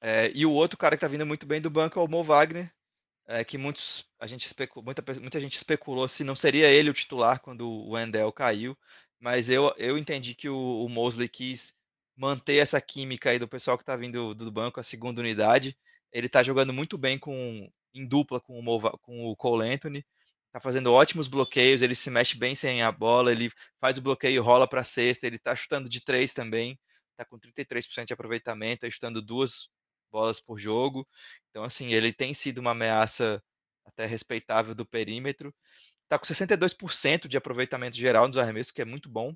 É, 0.00 0.30
e 0.34 0.46
o 0.46 0.52
outro 0.52 0.78
cara 0.78 0.96
que 0.96 0.98
está 1.04 1.08
vindo 1.08 1.26
muito 1.26 1.46
bem 1.46 1.60
do 1.60 1.70
banco 1.70 1.98
é 1.98 2.02
o 2.02 2.08
Mo 2.08 2.24
Wagner, 2.24 2.72
é, 3.26 3.44
que 3.44 3.58
muitos, 3.58 4.06
a 4.20 4.26
gente 4.26 4.46
especu, 4.46 4.82
muita, 4.82 5.02
muita 5.20 5.40
gente 5.40 5.56
especulou 5.56 6.08
se 6.08 6.24
não 6.24 6.36
seria 6.36 6.68
ele 6.70 6.90
o 6.90 6.94
titular 6.94 7.40
quando 7.40 7.68
o 7.68 7.92
Wendell 7.92 8.32
caiu, 8.32 8.78
mas 9.20 9.50
eu, 9.50 9.74
eu 9.78 9.98
entendi 9.98 10.34
que 10.34 10.48
o, 10.48 10.84
o 10.84 10.88
Mosley 10.88 11.28
quis 11.28 11.74
manter 12.16 12.56
essa 12.58 12.80
química 12.80 13.30
aí 13.30 13.38
do 13.38 13.48
pessoal 13.48 13.76
que 13.78 13.82
está 13.82 13.96
vindo 13.96 14.34
do 14.34 14.52
banco, 14.52 14.80
a 14.80 14.82
segunda 14.82 15.20
unidade. 15.20 15.76
Ele 16.12 16.26
está 16.28 16.42
jogando 16.42 16.72
muito 16.72 16.98
bem 16.98 17.18
com, 17.18 17.70
em 17.94 18.06
dupla 18.06 18.40
com 18.40 18.60
o, 18.60 18.98
com 18.98 19.26
o 19.26 19.36
Cole 19.36 19.68
Anthony, 19.68 20.04
está 20.56 20.60
fazendo 20.60 20.90
ótimos 20.92 21.28
bloqueios, 21.28 21.82
ele 21.82 21.94
se 21.94 22.10
mexe 22.10 22.36
bem 22.36 22.54
sem 22.54 22.82
a 22.82 22.90
bola, 22.90 23.30
ele 23.30 23.50
faz 23.78 23.98
o 23.98 24.02
bloqueio, 24.02 24.42
rola 24.42 24.66
para 24.66 24.80
a 24.80 24.84
cesta, 24.84 25.26
ele 25.26 25.36
está 25.36 25.54
chutando 25.54 25.88
de 25.88 26.02
três 26.02 26.32
também, 26.32 26.78
está 27.10 27.26
com 27.26 27.38
33% 27.38 28.06
de 28.06 28.14
aproveitamento, 28.14 28.80
tá 28.80 28.90
chutando 28.90 29.20
duas 29.20 29.68
bolas 30.10 30.40
por 30.40 30.58
jogo. 30.58 31.06
Então, 31.50 31.62
assim, 31.62 31.92
ele 31.92 32.10
tem 32.10 32.32
sido 32.32 32.58
uma 32.58 32.70
ameaça 32.70 33.42
até 33.84 34.06
respeitável 34.06 34.74
do 34.74 34.86
perímetro. 34.86 35.54
Está 36.04 36.18
com 36.18 36.24
62% 36.24 37.28
de 37.28 37.36
aproveitamento 37.36 37.96
geral 37.96 38.26
nos 38.26 38.38
arremessos, 38.38 38.72
que 38.72 38.80
é 38.80 38.84
muito 38.86 39.10
bom. 39.10 39.34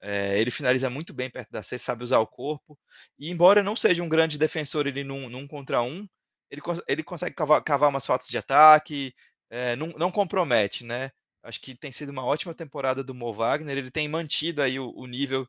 É, 0.00 0.38
ele 0.40 0.50
finaliza 0.50 0.88
muito 0.88 1.12
bem 1.12 1.30
perto 1.30 1.50
da 1.50 1.62
cesta, 1.62 1.86
sabe 1.86 2.04
usar 2.04 2.20
o 2.20 2.26
corpo. 2.26 2.78
E 3.18 3.30
embora 3.30 3.62
não 3.62 3.76
seja 3.76 4.02
um 4.02 4.08
grande 4.08 4.38
defensor 4.38 4.86
ele 4.86 5.04
num, 5.04 5.28
num 5.28 5.46
contra 5.46 5.82
um, 5.82 6.08
ele, 6.50 6.62
ele 6.88 7.02
consegue 7.02 7.34
cavar, 7.34 7.62
cavar 7.62 7.90
umas 7.90 8.06
faltas 8.06 8.28
de 8.28 8.38
ataque, 8.38 9.14
é, 9.54 9.76
não, 9.76 9.86
não, 9.96 10.10
compromete, 10.10 10.84
né? 10.84 11.12
Acho 11.40 11.60
que 11.60 11.76
tem 11.76 11.92
sido 11.92 12.08
uma 12.08 12.24
ótima 12.24 12.52
temporada 12.52 13.04
do 13.04 13.14
Mo 13.14 13.32
Wagner. 13.32 13.78
Ele 13.78 13.90
tem 13.90 14.08
mantido 14.08 14.60
aí 14.60 14.80
o, 14.80 14.92
o 14.96 15.06
nível 15.06 15.46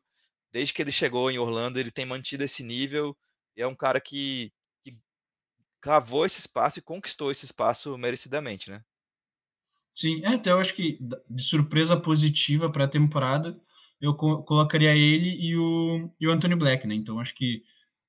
desde 0.52 0.72
que 0.72 0.80
ele 0.80 0.92
chegou 0.92 1.28
em 1.28 1.38
Orlando. 1.38 1.80
Ele 1.80 1.90
tem 1.90 2.06
mantido 2.06 2.44
esse 2.44 2.62
nível. 2.62 3.16
E 3.56 3.62
é 3.62 3.66
um 3.66 3.74
cara 3.74 4.00
que, 4.00 4.52
que 4.84 4.96
cavou 5.80 6.24
esse 6.24 6.38
espaço 6.38 6.78
e 6.78 6.82
conquistou 6.82 7.32
esse 7.32 7.46
espaço 7.46 7.98
merecidamente, 7.98 8.70
né? 8.70 8.80
Sim, 9.92 10.24
é, 10.24 10.34
então 10.34 10.52
eu 10.52 10.60
acho 10.60 10.74
que 10.74 11.00
de 11.28 11.42
surpresa 11.42 11.96
positiva 11.96 12.70
para 12.70 12.84
a 12.84 12.88
temporada, 12.88 13.60
eu 14.00 14.14
co 14.14 14.44
colocaria 14.44 14.94
ele 14.94 15.30
e 15.30 15.56
o, 15.56 16.08
e 16.20 16.28
o 16.28 16.30
Anthony 16.30 16.54
Black, 16.54 16.86
né? 16.86 16.94
Então 16.94 17.18
acho 17.18 17.34
que 17.34 17.64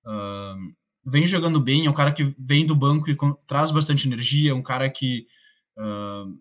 uh, 0.05 0.75
vem 1.03 1.25
jogando 1.25 1.59
bem, 1.59 1.87
é 1.87 1.89
um 1.89 1.93
cara 1.93 2.13
que 2.13 2.35
vem 2.37 2.67
do 2.67 2.75
banco 2.75 3.09
e 3.09 3.17
traz 3.47 3.71
bastante 3.71 4.05
energia, 4.05 4.51
é 4.51 4.53
um 4.53 4.61
cara 4.61 4.89
que 4.91 5.25
uh, 5.77 6.37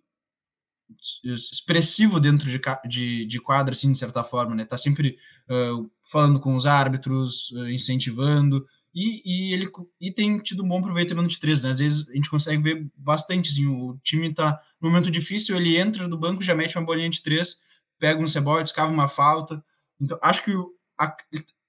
expressivo 1.25 2.21
dentro 2.21 2.49
de, 2.49 2.61
de, 2.89 3.27
de 3.27 3.41
quadra, 3.41 3.73
assim, 3.73 3.93
de 3.93 3.99
certa 3.99 4.23
forma, 4.23 4.55
né? 4.55 4.65
Tá 4.65 4.77
sempre 4.77 5.19
uh, 5.49 5.91
falando 6.11 6.41
com 6.41 6.55
os 6.55 6.67
árbitros, 6.67 7.51
uh, 7.53 7.69
incentivando, 7.69 8.67
e, 8.95 9.23
e, 9.27 9.53
ele 9.53 9.71
e 10.01 10.11
tem 10.11 10.39
tido 10.39 10.65
um 10.65 10.69
bom 10.69 10.79
aproveitamento 10.79 11.29
de 11.29 11.39
três, 11.39 11.63
né? 11.63 11.71
Às 11.71 11.81
vezes 11.81 12.09
a 12.09 12.15
gente 12.15 12.31
consegue 12.31 12.63
ver 12.63 12.91
bastante, 12.97 13.51
assim, 13.51 13.67
o 13.67 13.99
time 14.03 14.33
tá 14.33 14.59
no 14.81 14.89
momento 14.89 15.11
difícil, 15.11 15.55
ele 15.57 15.77
entra 15.77 16.09
do 16.09 16.19
banco, 16.19 16.43
já 16.43 16.55
mete 16.55 16.79
uma 16.79 16.87
bolinha 16.87 17.11
de 17.11 17.23
três, 17.23 17.61
pega 17.99 18.19
um 18.21 18.25
rebote, 18.25 18.71
escava 18.71 18.91
uma 18.91 19.07
falta. 19.07 19.63
Então, 20.01 20.19
acho 20.23 20.43
que 20.43 20.53
o, 20.53 20.73
a, 20.99 21.15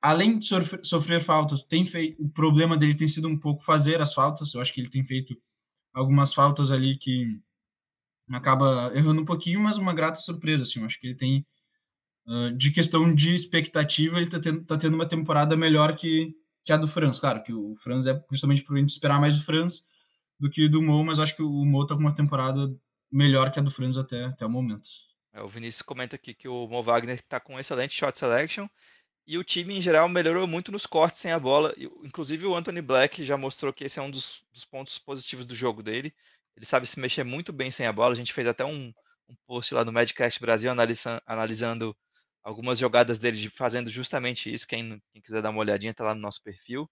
além 0.02 0.40
de 0.40 0.46
sofrer, 0.46 0.80
sofrer 0.84 1.22
faltas, 1.22 1.64
tem 1.64 1.86
feito, 1.86 2.24
o 2.24 2.30
problema 2.30 2.78
dele 2.78 2.96
tem 2.96 3.10
sido 3.10 3.28
um 3.28 3.38
pouco 3.38 3.62
fazer 3.62 4.02
as 4.02 4.14
faltas. 4.14 4.54
Eu 4.54 4.62
acho 4.62 4.74
que 4.74 4.80
ele 4.80 4.90
tem 4.90 5.04
feito 5.04 5.36
algumas 5.94 6.34
faltas 6.34 6.72
ali 6.72 6.98
que 6.98 7.42
acaba 8.32 8.92
errando 8.94 9.22
um 9.22 9.26
pouquinho, 9.26 9.60
mas 9.60 9.78
uma 9.78 9.94
grata 9.94 10.20
surpresa, 10.20 10.64
assim, 10.64 10.80
eu 10.80 10.86
acho 10.86 11.00
que 11.00 11.08
ele 11.08 11.16
tem 11.16 11.46
uh, 12.28 12.52
de 12.56 12.72
questão 12.72 13.14
de 13.14 13.34
expectativa, 13.34 14.18
ele 14.18 14.30
tá 14.30 14.40
tendo, 14.40 14.66
tá 14.66 14.78
tendo 14.78 14.96
uma 14.96 15.08
temporada 15.08 15.56
melhor 15.56 15.96
que, 15.96 16.34
que 16.64 16.74
a 16.74 16.78
do 16.78 16.88
Franz, 16.88 17.20
claro, 17.20 17.42
que 17.44 17.54
o 17.54 17.76
Franz 17.78 18.06
é 18.06 18.22
justamente 18.32 18.64
por 18.64 18.76
a 18.76 18.80
gente 18.80 18.90
esperar 18.90 19.20
mais 19.20 19.38
do 19.38 19.46
Franz 19.46 19.82
do 20.40 20.50
que 20.50 20.68
do 20.68 20.82
Mo, 20.82 21.04
mas 21.04 21.20
acho 21.20 21.36
que 21.36 21.42
o 21.42 21.66
Mo 21.66 21.86
tá 21.86 21.96
com 21.96 22.02
uma 22.02 22.16
temporada 22.16 22.70
melhor 23.12 23.52
que 23.52 23.60
a 23.60 23.64
do 23.64 23.72
Franz 23.72 23.98
até, 23.98 24.26
até 24.26 24.46
o 24.46 24.50
momento. 24.50 24.88
É, 25.34 25.42
o 25.42 25.48
Vinícius 25.48 25.82
comenta 25.82 26.16
aqui 26.16 26.34
que 26.34 26.48
o 26.48 26.68
Mo 26.68 26.84
Wagner 26.84 27.22
tá 27.24 27.40
com 27.40 27.60
excelente 27.60 27.96
shot 27.96 28.18
selection 28.18 28.68
e 29.26 29.38
o 29.38 29.44
time 29.44 29.78
em 29.78 29.82
geral 29.82 30.08
melhorou 30.08 30.48
muito 30.48 30.72
nos 30.72 30.86
cortes 30.86 31.22
sem 31.22 31.32
a 31.32 31.40
bola. 31.40 31.74
Inclusive 32.04 32.46
o 32.46 32.56
Anthony 32.56 32.82
Black 32.82 33.26
já 33.26 33.36
mostrou 33.36 33.74
que 33.74 33.84
esse 33.84 34.00
é 34.00 34.02
um 34.02 34.10
dos, 34.10 34.44
dos 34.54 34.64
pontos 34.64 34.98
positivos 35.00 35.46
do 35.46 35.56
jogo 35.56 35.84
dele. 35.84 36.14
Ele 36.58 36.66
sabe 36.66 36.88
se 36.88 37.00
mexer 37.00 37.24
muito 37.24 37.54
bem 37.54 37.70
sem 37.70 37.86
a 37.86 37.94
bola. 37.94 38.14
A 38.14 38.16
gente 38.16 38.34
fez 38.34 38.48
até 38.48 38.66
um, 38.66 38.92
um 39.30 39.36
post 39.46 39.74
lá 39.76 39.86
no 39.86 39.94
Madcast 39.94 40.42
Brasil 40.42 40.72
analisando, 40.72 41.22
analisando 41.26 41.98
algumas 42.44 42.80
jogadas 42.80 43.20
dele 43.20 43.48
fazendo 43.50 43.92
justamente 43.92 44.52
isso. 44.52 44.68
Quem, 44.68 45.00
quem, 45.14 45.22
quiser 45.22 45.42
dar 45.42 45.52
uma 45.52 45.60
olhadinha, 45.60 45.94
tá 45.94 46.04
lá 46.04 46.16
no 46.16 46.22
nosso 46.22 46.42
perfil. 46.42 46.90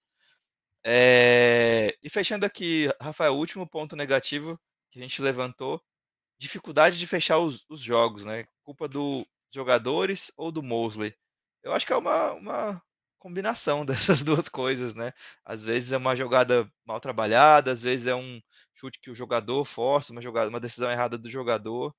É... 0.84 1.97
E 2.03 2.09
fechando 2.11 2.45
aqui, 2.45 2.88
Rafael, 3.01 3.36
último 3.36 3.68
ponto 3.68 3.95
negativo 3.95 4.59
que 4.91 4.99
a 4.99 5.01
gente 5.01 5.20
levantou: 5.20 5.82
dificuldade 6.38 6.99
de 6.99 7.07
fechar 7.07 7.39
os, 7.39 7.66
os 7.68 7.82
jogos, 7.82 8.24
né? 8.24 8.45
Culpa 8.63 8.88
dos 8.88 9.26
jogadores 9.51 10.32
ou 10.38 10.51
do 10.51 10.61
Mosley? 10.61 11.16
Eu 11.63 11.74
acho 11.74 11.88
que 11.88 11.93
é 11.93 11.97
uma, 11.97 12.34
uma 12.34 12.84
combinação 13.18 13.84
dessas 13.86 14.22
duas 14.22 14.47
coisas, 14.47 14.93
né? 14.93 15.11
Às 15.43 15.63
vezes 15.63 15.91
é 15.91 15.97
uma 15.97 16.16
jogada 16.16 16.72
mal 16.86 16.99
trabalhada, 16.99 17.72
às 17.72 17.82
vezes 17.82 18.05
é 18.05 18.13
um 18.13 18.39
chute 18.76 18.99
que 18.99 19.09
o 19.09 19.15
jogador 19.15 19.63
força, 19.65 20.11
uma 20.11 20.21
jogada, 20.21 20.49
uma 20.49 20.59
decisão 20.59 20.91
errada 20.91 21.17
do 21.17 21.30
jogador. 21.30 21.93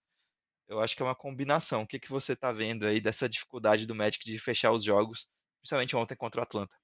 Eu 0.69 0.81
acho 0.81 0.97
que 0.97 1.03
é 1.03 1.05
uma 1.05 1.15
combinação. 1.15 1.83
O 1.83 1.87
que, 1.87 1.99
que 1.99 2.11
você 2.11 2.33
está 2.33 2.53
vendo 2.53 2.87
aí 2.87 3.01
dessa 3.01 3.29
dificuldade 3.29 3.87
do 3.87 3.95
Magic 3.95 4.25
de 4.25 4.39
fechar 4.39 4.73
os 4.73 4.85
jogos, 4.85 5.29
principalmente 5.61 5.97
ontem 5.97 6.17
contra 6.17 6.41
o 6.41 6.45
Atlanta? 6.45 6.75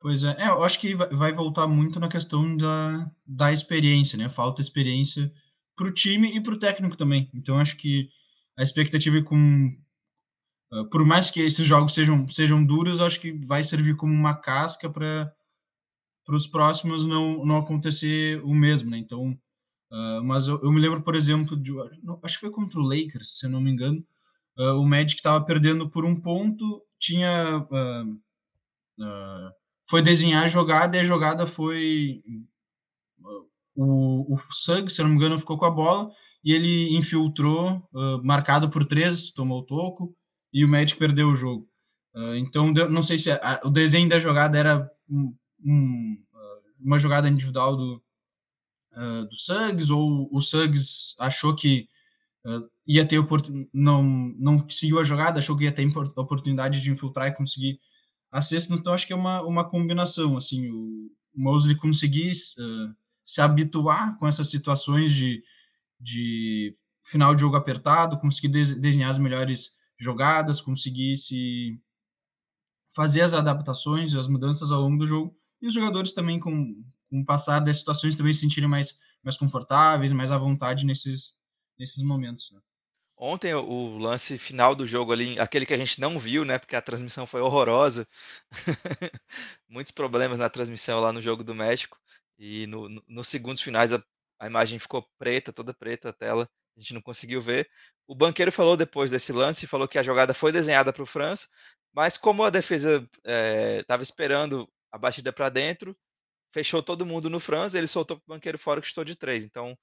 Pois 0.00 0.24
é, 0.24 0.36
é 0.38 0.48
eu 0.48 0.62
acho 0.64 0.80
que 0.80 0.94
vai 0.94 1.32
voltar 1.32 1.66
muito 1.66 2.00
na 2.00 2.08
questão 2.08 2.56
da, 2.56 3.10
da 3.26 3.52
experiência, 3.52 4.18
né? 4.18 4.28
Falta 4.28 4.60
experiência 4.60 5.32
para 5.76 5.86
o 5.86 5.92
time 5.92 6.36
e 6.36 6.42
para 6.42 6.54
o 6.54 6.58
técnico 6.58 6.96
também. 6.96 7.30
Então 7.34 7.58
acho 7.58 7.76
que 7.76 8.08
a 8.56 8.62
expectativa 8.62 9.18
é 9.18 9.22
com 9.22 9.70
ah, 10.72 10.84
por 10.90 11.04
mais 11.04 11.30
que 11.30 11.40
esses 11.40 11.66
jogos 11.66 11.92
sejam, 11.92 12.26
sejam 12.28 12.64
duros, 12.64 13.00
acho 13.00 13.20
que 13.20 13.32
vai 13.32 13.62
servir 13.62 13.96
como 13.96 14.12
uma 14.12 14.34
casca 14.34 14.88
para 14.88 15.32
para 16.24 16.36
os 16.36 16.46
próximos 16.46 17.06
não, 17.06 17.44
não 17.44 17.58
acontecer 17.58 18.42
o 18.44 18.54
mesmo, 18.54 18.90
né? 18.90 18.98
Então, 18.98 19.30
uh, 19.90 20.22
mas 20.24 20.48
eu, 20.48 20.60
eu, 20.62 20.70
me 20.70 20.80
lembro, 20.80 21.02
por 21.02 21.14
exemplo, 21.14 21.56
de, 21.56 21.72
acho 22.22 22.36
que 22.36 22.40
foi 22.40 22.50
contra 22.50 22.78
o 22.78 22.82
Lakers, 22.82 23.38
se 23.38 23.46
eu 23.46 23.50
não 23.50 23.60
me 23.60 23.70
engano, 23.70 24.04
uh, 24.58 24.78
o 24.78 24.86
Magic 24.86 25.16
estava 25.16 25.44
perdendo 25.44 25.88
por 25.88 26.04
um 26.04 26.18
ponto, 26.20 26.82
tinha 26.98 27.58
uh, 27.58 28.20
foi 29.88 30.02
desenhar 30.02 30.44
a 30.44 30.48
jogada 30.48 30.96
e 30.96 31.00
a 31.00 31.04
jogada 31.04 31.46
foi 31.46 32.22
o, 33.74 34.34
o 34.34 34.38
Suggs, 34.52 34.94
se 34.94 35.02
eu 35.02 35.04
não 35.04 35.12
me 35.12 35.16
engano, 35.16 35.38
ficou 35.38 35.58
com 35.58 35.64
a 35.64 35.70
bola 35.70 36.10
e 36.44 36.52
ele 36.52 36.96
infiltrou, 36.96 37.82
marcado 38.22 38.70
por 38.70 38.84
três, 38.84 39.32
tomou 39.32 39.60
o 39.60 39.64
toco 39.64 40.14
e 40.52 40.64
o 40.64 40.68
Magic 40.68 40.98
perdeu 40.98 41.28
o 41.28 41.36
jogo. 41.36 41.68
Então, 42.36 42.72
não 42.72 43.02
sei 43.02 43.18
se 43.18 43.30
a, 43.30 43.60
o 43.64 43.70
desenho 43.70 44.08
da 44.08 44.20
jogada 44.20 44.56
era 44.58 44.90
um, 45.64 46.22
ah, 46.34 46.58
uma 46.80 46.98
jogada 46.98 47.28
individual 47.28 47.76
do, 47.76 48.02
uh, 48.92 49.24
do 49.28 49.36
Suggs, 49.36 49.92
ou 49.92 50.28
o 50.32 50.40
Suggs 50.40 51.14
achou 51.18 51.54
que 51.54 51.88
uh, 52.44 52.68
ia 52.86 53.06
ter 53.06 53.20
não 53.72 54.02
não 54.38 54.68
seguiu 54.68 54.98
a 54.98 55.04
jogada, 55.04 55.38
achou 55.38 55.56
que 55.56 55.64
ia 55.64 55.72
ter 55.72 55.86
a 55.86 56.20
oportunidade 56.20 56.80
de 56.80 56.90
infiltrar 56.90 57.28
e 57.28 57.34
conseguir 57.34 57.80
a 58.30 58.40
sexta. 58.40 58.74
Então, 58.74 58.92
acho 58.92 59.06
que 59.06 59.12
é 59.12 59.16
uma, 59.16 59.42
uma 59.42 59.68
combinação. 59.68 60.36
Assim, 60.36 60.70
o 60.70 61.10
Mosley 61.34 61.76
conseguir 61.76 62.32
se 63.24 63.40
habituar 63.40 64.18
com 64.18 64.26
essas 64.26 64.50
situações 64.50 65.12
de, 65.12 65.42
de 66.00 66.76
final 67.04 67.34
de 67.34 67.42
jogo 67.42 67.56
apertado, 67.56 68.18
conseguir 68.18 68.48
desenhar 68.48 69.10
as 69.10 69.18
melhores 69.18 69.72
jogadas, 69.98 70.60
conseguisse 70.60 71.78
fazer 72.94 73.22
as 73.22 73.34
adaptações, 73.34 74.14
as 74.14 74.28
mudanças 74.28 74.70
ao 74.70 74.80
longo 74.80 74.98
do 74.98 75.06
jogo, 75.06 75.36
e 75.62 75.66
os 75.68 75.74
jogadores 75.74 76.12
também, 76.12 76.40
com, 76.40 76.74
com 77.08 77.20
o 77.20 77.24
passar 77.24 77.60
das 77.60 77.78
situações, 77.78 78.16
também 78.16 78.32
se 78.32 78.40
sentirem 78.40 78.68
mais, 78.68 78.98
mais 79.22 79.36
confortáveis, 79.36 80.12
mais 80.12 80.32
à 80.32 80.36
vontade 80.36 80.84
nesses, 80.84 81.36
nesses 81.78 82.02
momentos. 82.02 82.50
Né? 82.50 82.60
Ontem, 83.16 83.54
o 83.54 83.96
lance 83.98 84.36
final 84.36 84.74
do 84.74 84.84
jogo 84.84 85.12
ali, 85.12 85.38
aquele 85.38 85.64
que 85.64 85.72
a 85.72 85.78
gente 85.78 86.00
não 86.00 86.18
viu, 86.18 86.44
né, 86.44 86.58
porque 86.58 86.74
a 86.74 86.82
transmissão 86.82 87.24
foi 87.24 87.40
horrorosa, 87.40 88.08
muitos 89.68 89.92
problemas 89.92 90.40
na 90.40 90.50
transmissão 90.50 90.98
lá 91.00 91.12
no 91.12 91.22
jogo 91.22 91.44
do 91.44 91.54
México, 91.54 91.96
e 92.36 92.66
no, 92.66 92.88
no, 92.88 93.02
nos 93.06 93.28
segundos 93.28 93.62
finais 93.62 93.92
a, 93.92 94.02
a 94.40 94.48
imagem 94.48 94.80
ficou 94.80 95.08
preta, 95.16 95.52
toda 95.52 95.72
preta 95.72 96.08
a 96.08 96.12
tela, 96.12 96.48
a 96.76 96.80
gente 96.80 96.94
não 96.94 97.00
conseguiu 97.00 97.40
ver. 97.40 97.70
O 98.08 98.14
banqueiro 98.14 98.50
falou 98.50 98.76
depois 98.76 99.10
desse 99.10 99.32
lance, 99.32 99.66
falou 99.68 99.86
que 99.86 99.98
a 99.98 100.02
jogada 100.02 100.34
foi 100.34 100.50
desenhada 100.50 100.92
para 100.92 101.02
o 101.02 101.06
França, 101.06 101.46
mas 101.92 102.16
como 102.16 102.42
a 102.42 102.50
defesa 102.50 103.08
estava 103.78 104.02
é, 104.02 104.04
esperando 104.04 104.68
a 104.92 104.98
batida 104.98 105.32
para 105.32 105.48
dentro, 105.48 105.96
fechou 106.52 106.82
todo 106.82 107.06
mundo 107.06 107.30
no 107.30 107.40
França, 107.40 107.78
ele 107.78 107.86
soltou 107.86 108.18
para 108.18 108.24
o 108.24 108.36
banqueiro 108.36 108.58
fora 108.58 108.80
que 108.80 108.86
estou 108.86 109.04
de 109.04 109.16
três. 109.16 109.44
Então, 109.44 109.76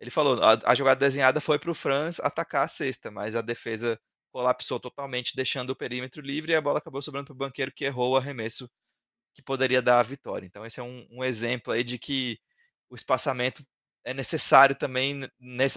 ele 0.00 0.10
falou, 0.10 0.42
a, 0.42 0.58
a 0.64 0.74
jogada 0.74 1.00
desenhada 1.00 1.40
foi 1.40 1.58
para 1.58 1.70
o 1.70 1.74
França 1.74 2.22
atacar 2.24 2.64
a 2.64 2.68
cesta, 2.68 3.10
mas 3.10 3.34
a 3.34 3.42
defesa 3.42 4.00
colapsou 4.30 4.80
totalmente, 4.80 5.36
deixando 5.36 5.70
o 5.70 5.76
perímetro 5.76 6.22
livre 6.22 6.52
e 6.52 6.56
a 6.56 6.60
bola 6.60 6.78
acabou 6.78 7.02
sobrando 7.02 7.26
para 7.26 7.34
o 7.34 7.36
banqueiro 7.36 7.72
que 7.74 7.84
errou 7.84 8.12
o 8.12 8.16
arremesso 8.16 8.70
que 9.34 9.42
poderia 9.42 9.82
dar 9.82 10.00
a 10.00 10.02
vitória. 10.02 10.46
Então, 10.46 10.64
esse 10.64 10.80
é 10.80 10.82
um, 10.82 11.06
um 11.10 11.24
exemplo 11.24 11.72
aí 11.72 11.84
de 11.84 11.98
que 11.98 12.38
o 12.88 12.94
espaçamento 12.94 13.64
é 14.04 14.12
necessário 14.12 14.74
também 14.74 15.28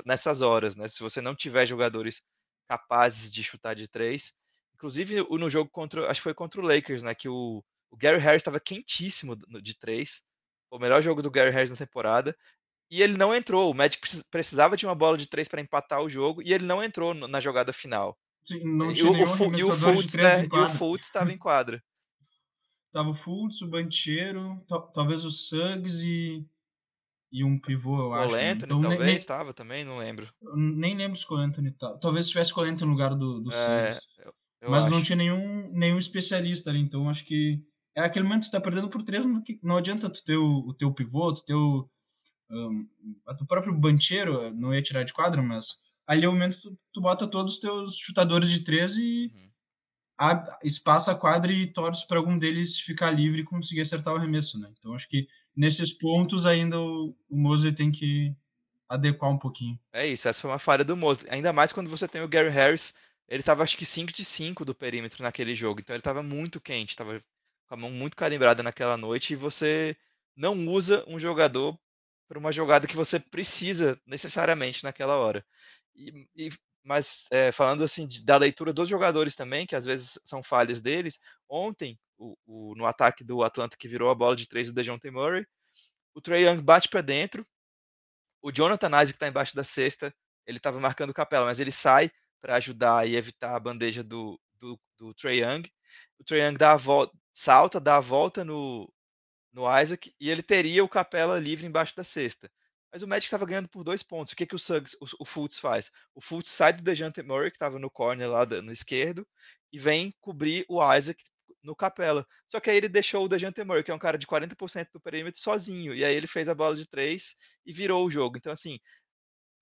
nessas 0.06 0.42
horas, 0.42 0.76
né? 0.76 0.88
Se 0.88 1.02
você 1.02 1.22
não 1.22 1.36
tiver 1.36 1.66
jogadores 1.66 2.22
capazes 2.68 3.32
de 3.32 3.44
chutar 3.44 3.76
de 3.76 3.88
três, 3.88 4.34
inclusive 4.74 5.24
no 5.30 5.50
jogo 5.50 5.70
contra, 5.70 6.10
acho 6.10 6.20
que 6.20 6.24
foi 6.24 6.34
contra 6.34 6.60
o 6.60 6.64
Lakers, 6.66 7.04
né? 7.04 7.14
Que 7.14 7.30
o, 7.30 7.64
o 7.96 7.98
Gary 7.98 8.20
Harris 8.20 8.42
estava 8.42 8.60
quentíssimo 8.60 9.38
de 9.62 9.80
três, 9.80 10.22
o 10.70 10.78
melhor 10.78 11.02
jogo 11.02 11.22
do 11.22 11.32
Gary 11.32 11.50
Harris 11.50 11.72
na 11.72 11.78
temporada, 11.78 12.36
e 12.92 13.02
ele 13.02 13.18
não 13.18 13.34
entrou. 13.34 13.72
O 13.72 13.74
Magic 13.74 14.00
precisava 14.30 14.76
de 14.76 14.86
uma 14.86 14.94
bola 14.94 15.18
de 15.18 15.28
três 15.28 15.48
para 15.48 15.62
empatar 15.62 16.02
o 16.02 16.10
jogo 16.10 16.42
e 16.42 16.54
ele 16.54 16.66
não 16.66 16.84
entrou 16.84 17.14
na 17.14 17.40
jogada 17.40 17.72
final. 17.72 18.18
Sim, 18.44 18.64
não 18.64 18.94
tinha 18.94 19.08
e, 19.08 19.12
o, 19.12 19.14
o, 19.14 19.56
e 19.58 19.64
o 19.64 19.76
Fultz, 19.76 20.14
né? 20.14 20.44
E 20.44 20.58
o 20.58 20.70
Fultz 20.70 21.08
estava 21.08 21.32
em 21.32 21.38
quadra. 21.38 21.82
Tava 22.94 23.10
o 23.10 23.14
Fultz, 23.14 23.62
o 23.62 23.68
Banchero, 23.68 24.64
talvez 24.94 25.26
o 25.26 25.32
Suggs 25.32 26.06
e 26.06 26.46
e 27.32 27.44
um 27.44 27.60
pivô, 27.60 28.00
eu 28.00 28.08
o 28.10 28.14
acho. 28.14 28.34
O 28.34 28.38
né? 28.38 28.52
Anthony 28.52 28.80
então, 28.80 28.82
talvez 28.82 29.16
estava 29.18 29.54
também, 29.54 29.84
não 29.84 29.98
lembro. 29.98 30.30
Nem 30.56 30.96
lembro 30.96 31.18
se 31.18 31.26
o 31.30 31.36
Anthony 31.36 31.72
tá. 31.72 31.98
Talvez 31.98 32.30
tivesse 32.30 32.58
o 32.58 32.62
Anthony 32.62 32.86
no 32.86 32.92
lugar 32.92 33.14
do, 33.14 33.42
do 33.42 33.54
é, 33.54 33.92
eu, 34.20 34.34
eu 34.62 34.72
mas 34.72 34.86
acho. 34.86 34.94
não 34.94 35.04
tinha 35.04 35.18
nenhum, 35.18 35.70
nenhum 35.74 35.98
especialista 35.98 36.70
ali, 36.70 36.80
então 36.80 37.10
acho 37.10 37.26
que 37.26 37.62
é 37.96 38.02
aquele 38.02 38.26
momento 38.26 38.44
que 38.44 38.50
tu 38.50 38.52
tá 38.52 38.62
perdendo 38.62 38.90
por 38.90 39.04
três, 39.04 39.26
não, 39.26 39.42
não 39.64 39.78
adianta 39.78 40.10
tu 40.10 40.24
ter 40.24 40.38
o, 40.38 40.60
o 40.68 40.74
teu 40.74 40.94
pivô, 40.94 41.34
tu 41.34 41.46
ter 41.46 41.54
o, 41.54 41.90
um, 42.52 42.88
o 43.28 43.46
próprio 43.48 43.74
bancheiro, 43.74 44.54
não 44.54 44.74
ia 44.74 44.82
tirar 44.84 45.04
de 45.04 45.14
quadro, 45.14 45.44
mas 45.44 45.68
ali 46.08 46.26
é 46.26 46.30
o 46.30 46.34
momento 46.34 46.58
que 46.58 46.62
tu, 46.64 46.80
tu 46.94 47.02
bota 47.02 47.28
todos 47.28 47.56
os 47.56 47.60
teus 47.60 47.98
chutadores 47.98 48.50
de 48.50 48.64
três 48.64 48.96
e 48.98 49.32
Uhum. 49.34 49.50
a, 50.20 50.60
espaça 50.64 51.12
a 51.12 51.16
quadra 51.16 51.52
e 51.52 51.68
torce 51.68 52.08
para 52.08 52.18
algum 52.18 52.38
deles 52.38 52.80
ficar 52.80 53.12
livre 53.12 53.42
e 53.42 53.46
conseguir 53.46 53.82
acertar 53.82 54.14
o 54.14 54.18
arremesso, 54.18 54.60
né? 54.60 54.70
Então 54.80 54.94
acho 54.94 55.08
que 55.10 55.28
nesses 55.56 55.92
pontos 55.98 56.46
ainda 56.46 56.80
o, 56.80 57.16
o 57.30 57.38
Mose 57.38 57.72
tem 57.72 57.92
que 57.92 58.34
adequar 58.88 59.32
um 59.32 59.38
pouquinho. 59.40 59.80
É 59.94 60.06
isso, 60.08 60.28
essa 60.28 60.42
foi 60.42 60.52
uma 60.52 60.60
falha 60.60 60.84
do 60.84 60.96
Mose. 60.96 61.26
Ainda 61.30 61.52
mais 61.52 61.74
quando 61.74 61.90
você 61.90 62.08
tem 62.08 62.22
o 62.22 62.28
Gary 62.28 62.50
Harris, 62.50 62.94
ele 63.28 63.42
tava 63.44 63.64
acho 63.64 63.78
que 63.78 63.86
5 63.86 64.14
de 64.14 64.24
5 64.24 64.64
do 64.64 64.76
perímetro 64.76 65.24
naquele 65.24 65.56
jogo, 65.56 65.80
então 65.80 65.96
ele 65.96 66.04
tava 66.04 66.22
muito 66.22 66.62
quente, 66.62 66.96
tava 66.96 67.22
com 67.68 67.74
a 67.76 67.78
mão 67.78 67.92
muito 67.92 68.16
calibrada 68.16 68.64
naquela 68.64 68.98
noite 68.98 69.34
e 69.34 69.36
você 69.36 69.96
não 70.36 70.68
usa 70.68 71.04
um 71.08 71.20
jogador 71.20 71.78
para 72.28 72.40
uma 72.40 72.52
jogada 72.52 72.88
que 72.88 72.96
você 72.96 73.20
precisa 73.20 74.00
necessariamente 74.06 74.84
naquela 74.84 75.16
hora. 75.16 75.46
E, 75.96 76.28
e 76.36 76.50
mas 76.84 77.26
é, 77.32 77.52
falando 77.52 77.84
assim 77.84 78.08
de, 78.08 78.24
da 78.24 78.38
leitura 78.38 78.72
dos 78.72 78.88
jogadores 78.88 79.34
também, 79.34 79.66
que 79.66 79.76
às 79.76 79.86
vezes 79.86 80.20
são 80.24 80.44
falhas 80.44 80.80
deles, 80.80 81.20
ontem 81.50 82.00
o, 82.18 82.38
o, 82.46 82.76
no 82.76 82.86
ataque 82.86 83.24
do 83.24 83.44
Atlanta 83.44 83.76
que 83.78 83.88
virou 83.88 84.12
a 84.12 84.16
bola 84.16 84.36
de 84.36 84.48
três 84.48 84.68
do 84.68 84.74
DeJounte 84.74 85.10
Murray, 85.10 85.46
o 86.14 86.22
Trey 86.22 86.46
Young 86.46 86.62
bate 86.62 86.88
para 86.88 87.02
dentro, 87.02 87.46
o 88.42 88.52
Jonathan 88.52 88.90
Isaac 88.90 89.12
está 89.12 89.28
embaixo 89.28 89.56
da 89.56 89.64
cesta, 89.64 90.14
ele 90.46 90.58
estava 90.58 90.80
marcando 90.80 91.10
o 91.10 91.14
Capela, 91.14 91.46
mas 91.46 91.60
ele 91.60 91.72
sai 91.72 92.12
para 92.40 92.56
ajudar 92.56 93.08
e 93.08 93.16
evitar 93.16 93.56
a 93.56 93.60
bandeja 93.60 94.04
do, 94.04 94.40
do, 94.60 94.80
do 94.98 95.14
Trey 95.16 95.42
Young. 95.42 95.64
O 96.20 96.24
Trey 96.24 96.42
Young 96.42 96.54
dá 96.54 96.74
a 96.74 96.78
volta, 96.78 97.18
salta, 97.36 97.82
dá 97.82 97.98
a 97.98 98.02
volta 98.02 98.46
no, 98.46 98.92
no 99.52 99.64
Isaac 99.80 100.16
e 100.20 100.32
ele 100.32 100.42
teria 100.42 100.84
o 100.84 100.90
Capela 100.90 101.38
livre 101.38 101.68
embaixo 101.68 101.96
da 101.96 102.04
cesta. 102.04 102.50
Mas 102.92 103.04
o 103.04 103.08
Magic 103.08 103.26
estava 103.26 103.46
ganhando 103.46 103.68
por 103.68 103.84
dois 103.84 104.02
pontos. 104.02 104.32
O 104.32 104.36
que, 104.38 104.46
que 104.46 104.56
o 104.56 104.60
Suggs, 104.60 104.98
o, 105.02 105.24
o 105.24 105.26
Fultz 105.26 105.60
faz? 105.60 105.92
O 106.16 106.22
Fultz 106.22 106.50
sai 106.50 106.72
do 106.72 106.82
Dejante 106.82 107.22
Murray, 107.22 107.52
que 107.52 107.58
estava 107.58 107.78
no 107.78 107.92
corner 107.92 108.30
lá 108.30 108.46
no 108.46 108.72
esquerdo, 108.72 109.28
e 109.70 109.78
vem 109.78 110.16
cobrir 110.22 110.66
o 110.70 110.82
Isaac 110.96 111.22
no 111.62 111.76
Capela. 111.76 112.26
Só 112.48 112.62
que 112.62 112.70
aí 112.70 112.78
ele 112.78 112.88
deixou 112.88 113.26
o 113.26 113.28
Dejante 113.28 113.62
Murray, 113.66 113.84
que 113.84 113.92
é 113.92 113.94
um 113.94 114.00
cara 114.00 114.18
de 114.18 114.26
40% 114.26 114.88
do 114.94 115.02
perímetro, 115.02 115.42
sozinho. 115.42 115.94
E 115.94 116.06
aí 116.06 116.16
ele 116.16 116.28
fez 116.28 116.48
a 116.48 116.56
bola 116.56 116.78
de 116.78 116.88
três 116.88 117.36
e 117.66 117.74
virou 117.74 118.06
o 118.06 118.10
jogo. 118.10 118.38
Então, 118.38 118.54
assim, 118.54 118.80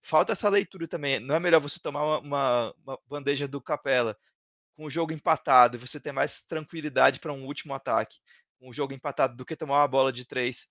falta 0.04 0.34
essa 0.34 0.48
leitura 0.48 0.88
também. 0.88 1.20
Não 1.20 1.34
é 1.34 1.40
melhor 1.40 1.60
você 1.60 1.80
tomar 1.80 2.04
uma, 2.04 2.20
uma, 2.20 2.76
uma 2.86 3.00
bandeja 3.08 3.48
do 3.48 3.60
Capela 3.60 4.16
com 4.76 4.86
o 4.86 4.90
jogo 4.90 5.14
empatado 5.14 5.80
você 5.80 6.00
ter 6.00 6.12
mais 6.12 6.42
tranquilidade 6.42 7.20
para 7.20 7.34
um 7.34 7.46
último 7.46 7.74
ataque, 7.74 8.18
com 8.60 8.70
o 8.70 8.74
jogo 8.74 8.94
empatado, 8.94 9.36
do 9.36 9.46
que 9.46 9.56
tomar 9.56 9.82
uma 9.82 9.88
bola 9.88 10.12
de 10.12 10.26
três 10.26 10.68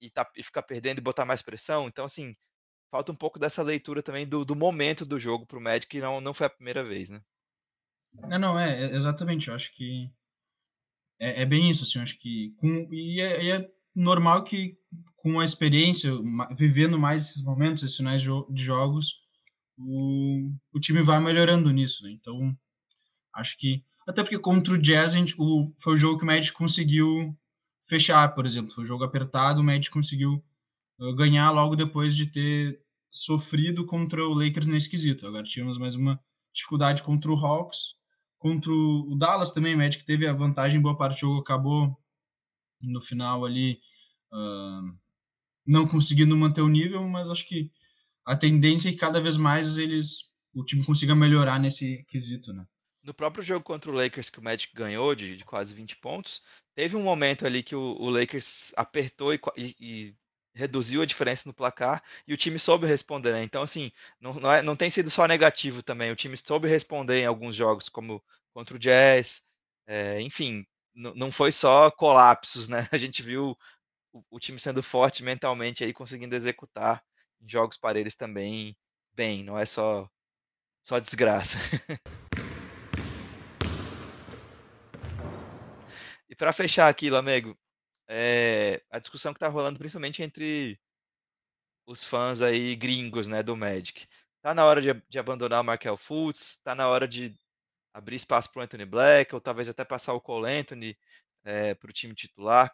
e, 0.00 0.10
tá, 0.10 0.28
e 0.36 0.42
ficar 0.42 0.62
perdendo 0.62 0.98
e 0.98 1.02
botar 1.02 1.24
mais 1.24 1.42
pressão. 1.42 1.86
Então, 1.88 2.04
assim, 2.04 2.36
falta 2.90 3.10
um 3.10 3.16
pouco 3.16 3.38
dessa 3.38 3.62
leitura 3.62 4.02
também 4.02 4.26
do, 4.26 4.44
do 4.44 4.54
momento 4.54 5.04
do 5.04 5.18
jogo 5.18 5.46
para 5.46 5.58
o 5.58 5.60
Magic, 5.60 5.88
que 5.88 6.00
não, 6.00 6.20
não 6.20 6.34
foi 6.34 6.46
a 6.46 6.50
primeira 6.50 6.84
vez, 6.84 7.10
né? 7.10 7.20
É, 8.30 8.38
não, 8.38 8.58
é, 8.58 8.84
é 8.84 8.94
exatamente. 8.94 9.48
Eu 9.48 9.54
acho 9.54 9.72
que 9.72 10.10
é, 11.18 11.42
é, 11.42 11.46
bem 11.46 11.70
isso, 11.70 11.84
assim, 11.84 12.00
acho 12.00 12.18
que 12.18 12.54
com, 12.58 12.88
e 12.92 13.20
é, 13.20 13.50
é, 13.50 13.70
normal 13.94 14.44
que 14.44 14.76
com 15.16 15.40
a 15.40 15.44
experiência, 15.44 16.12
vivendo 16.54 16.98
mais 16.98 17.30
esses 17.30 17.44
momentos, 17.44 17.82
esses 17.82 17.96
finais 17.96 18.22
de, 18.22 18.28
de 18.50 18.62
jogos, 18.62 19.14
o, 19.78 20.52
o 20.72 20.80
time 20.80 21.02
vai 21.02 21.18
melhorando 21.18 21.70
nisso, 21.70 22.04
né? 22.04 22.10
Então, 22.10 22.56
acho 23.34 23.58
que 23.58 23.84
até 24.06 24.22
porque 24.22 24.38
contra 24.38 24.74
o 24.74 24.78
Jazz, 24.78 25.14
a 25.14 25.18
gente, 25.18 25.34
o, 25.38 25.72
foi 25.78 25.94
o 25.94 25.96
jogo 25.96 26.18
que 26.18 26.24
o 26.24 26.26
Magic 26.26 26.54
conseguiu 26.54 27.34
fechar, 27.88 28.34
por 28.34 28.44
exemplo. 28.44 28.72
Foi 28.72 28.84
um 28.84 28.86
jogo 28.86 29.04
apertado, 29.04 29.60
o 29.60 29.64
Magic 29.64 29.90
conseguiu 29.90 30.44
uh, 30.98 31.14
ganhar 31.14 31.50
logo 31.50 31.74
depois 31.74 32.14
de 32.14 32.26
ter 32.26 32.80
sofrido 33.10 33.86
contra 33.86 34.22
o 34.26 34.34
Lakers 34.34 34.66
nesse 34.66 34.90
quesito. 34.90 35.26
Agora 35.26 35.44
tivemos 35.44 35.78
mais 35.78 35.94
uma 35.94 36.20
dificuldade 36.52 37.02
contra 37.02 37.30
o 37.30 37.36
Hawks. 37.36 37.94
Contra 38.38 38.70
o 38.70 39.16
Dallas 39.18 39.52
também, 39.52 39.74
o 39.74 39.78
Magic 39.78 40.04
teve 40.04 40.26
a 40.26 40.32
vantagem, 40.34 40.80
boa 40.80 40.96
parte 40.96 41.16
do 41.16 41.20
jogo 41.20 41.40
acabou 41.40 41.96
no 42.82 43.00
final 43.00 43.46
ali 43.46 43.80
uh, 44.30 44.98
não 45.66 45.86
conseguindo 45.86 46.36
manter 46.36 46.60
o 46.60 46.68
nível, 46.68 47.08
mas 47.08 47.30
acho 47.30 47.48
que 47.48 47.70
a 48.26 48.36
tendência 48.36 48.90
é 48.90 48.92
que 48.92 48.98
cada 48.98 49.18
vez 49.18 49.38
mais 49.38 49.78
eles 49.78 50.30
o 50.52 50.62
time 50.62 50.84
consiga 50.84 51.14
melhorar 51.14 51.58
nesse 51.58 52.04
quesito, 52.04 52.52
né? 52.52 52.66
No 53.04 53.12
próprio 53.12 53.44
jogo 53.44 53.62
contra 53.62 53.90
o 53.90 53.94
Lakers 53.94 54.30
que 54.30 54.38
o 54.38 54.42
Magic 54.42 54.74
ganhou 54.74 55.14
de, 55.14 55.36
de 55.36 55.44
quase 55.44 55.74
20 55.74 55.96
pontos, 55.96 56.42
teve 56.74 56.96
um 56.96 57.02
momento 57.02 57.46
ali 57.46 57.62
que 57.62 57.76
o, 57.76 57.96
o 58.00 58.08
Lakers 58.08 58.72
apertou 58.76 59.34
e, 59.34 59.40
e, 59.56 59.76
e, 59.78 60.16
reduziu 60.54 61.02
a 61.02 61.06
diferença 61.06 61.46
no 61.46 61.52
placar 61.52 62.02
e 62.26 62.32
o 62.32 62.36
time 62.36 62.58
soube 62.58 62.86
responder, 62.86 63.32
né? 63.32 63.42
Então, 63.42 63.62
assim, 63.62 63.92
não, 64.18 64.34
não, 64.34 64.50
é, 64.52 64.62
não, 64.62 64.74
tem 64.74 64.88
sido 64.88 65.10
só 65.10 65.26
negativo 65.26 65.82
também. 65.82 66.10
O 66.10 66.16
time 66.16 66.36
soube 66.36 66.66
responder 66.66 67.20
em 67.20 67.26
alguns 67.26 67.54
jogos, 67.54 67.90
como 67.90 68.24
contra 68.54 68.76
o 68.76 68.78
Jazz. 68.78 69.44
É, 69.86 70.20
enfim, 70.22 70.64
não 70.94 71.30
foi 71.30 71.52
só 71.52 71.90
colapsos, 71.90 72.68
né? 72.68 72.88
A 72.92 72.96
gente 72.96 73.22
viu 73.22 73.56
o, 74.12 74.24
o, 74.30 74.40
time 74.40 74.58
sendo 74.58 74.82
forte 74.82 75.22
mentalmente 75.22 75.84
aí, 75.84 75.92
conseguindo 75.92 76.34
executar 76.34 77.04
jogos 77.46 77.76
para 77.76 77.98
eles 78.00 78.14
também 78.14 78.76
bem, 79.12 79.44
não 79.44 79.58
é 79.58 79.66
só, 79.66 80.08
só 80.82 80.98
desgraça. 80.98 81.58
E 86.34 86.36
para 86.36 86.52
fechar 86.52 86.88
aqui, 86.88 87.08
Lamego, 87.08 87.56
é, 88.08 88.82
a 88.90 88.98
discussão 88.98 89.32
que 89.32 89.36
está 89.36 89.46
rolando 89.46 89.78
principalmente 89.78 90.20
entre 90.20 90.76
os 91.86 92.04
fãs 92.04 92.42
aí 92.42 92.74
gringos, 92.74 93.28
né, 93.28 93.40
do 93.40 93.56
Magic. 93.56 94.08
Tá 94.42 94.52
na 94.52 94.64
hora 94.64 94.82
de, 94.82 94.92
de 95.08 95.16
abandonar 95.16 95.60
o 95.60 95.64
Markel 95.64 95.96
Fultz, 95.96 96.58
tá 96.58 96.74
na 96.74 96.88
hora 96.88 97.06
de 97.06 97.38
abrir 97.92 98.16
espaço 98.16 98.50
para 98.50 98.62
o 98.62 98.64
Anthony 98.64 98.84
Black, 98.84 99.32
ou 99.32 99.40
talvez 99.40 99.68
até 99.68 99.84
passar 99.84 100.12
o 100.12 100.20
Cole 100.20 100.50
Anthony 100.50 100.98
é, 101.44 101.72
para 101.72 101.88
o 101.88 101.92
time 101.92 102.16
titular, 102.16 102.72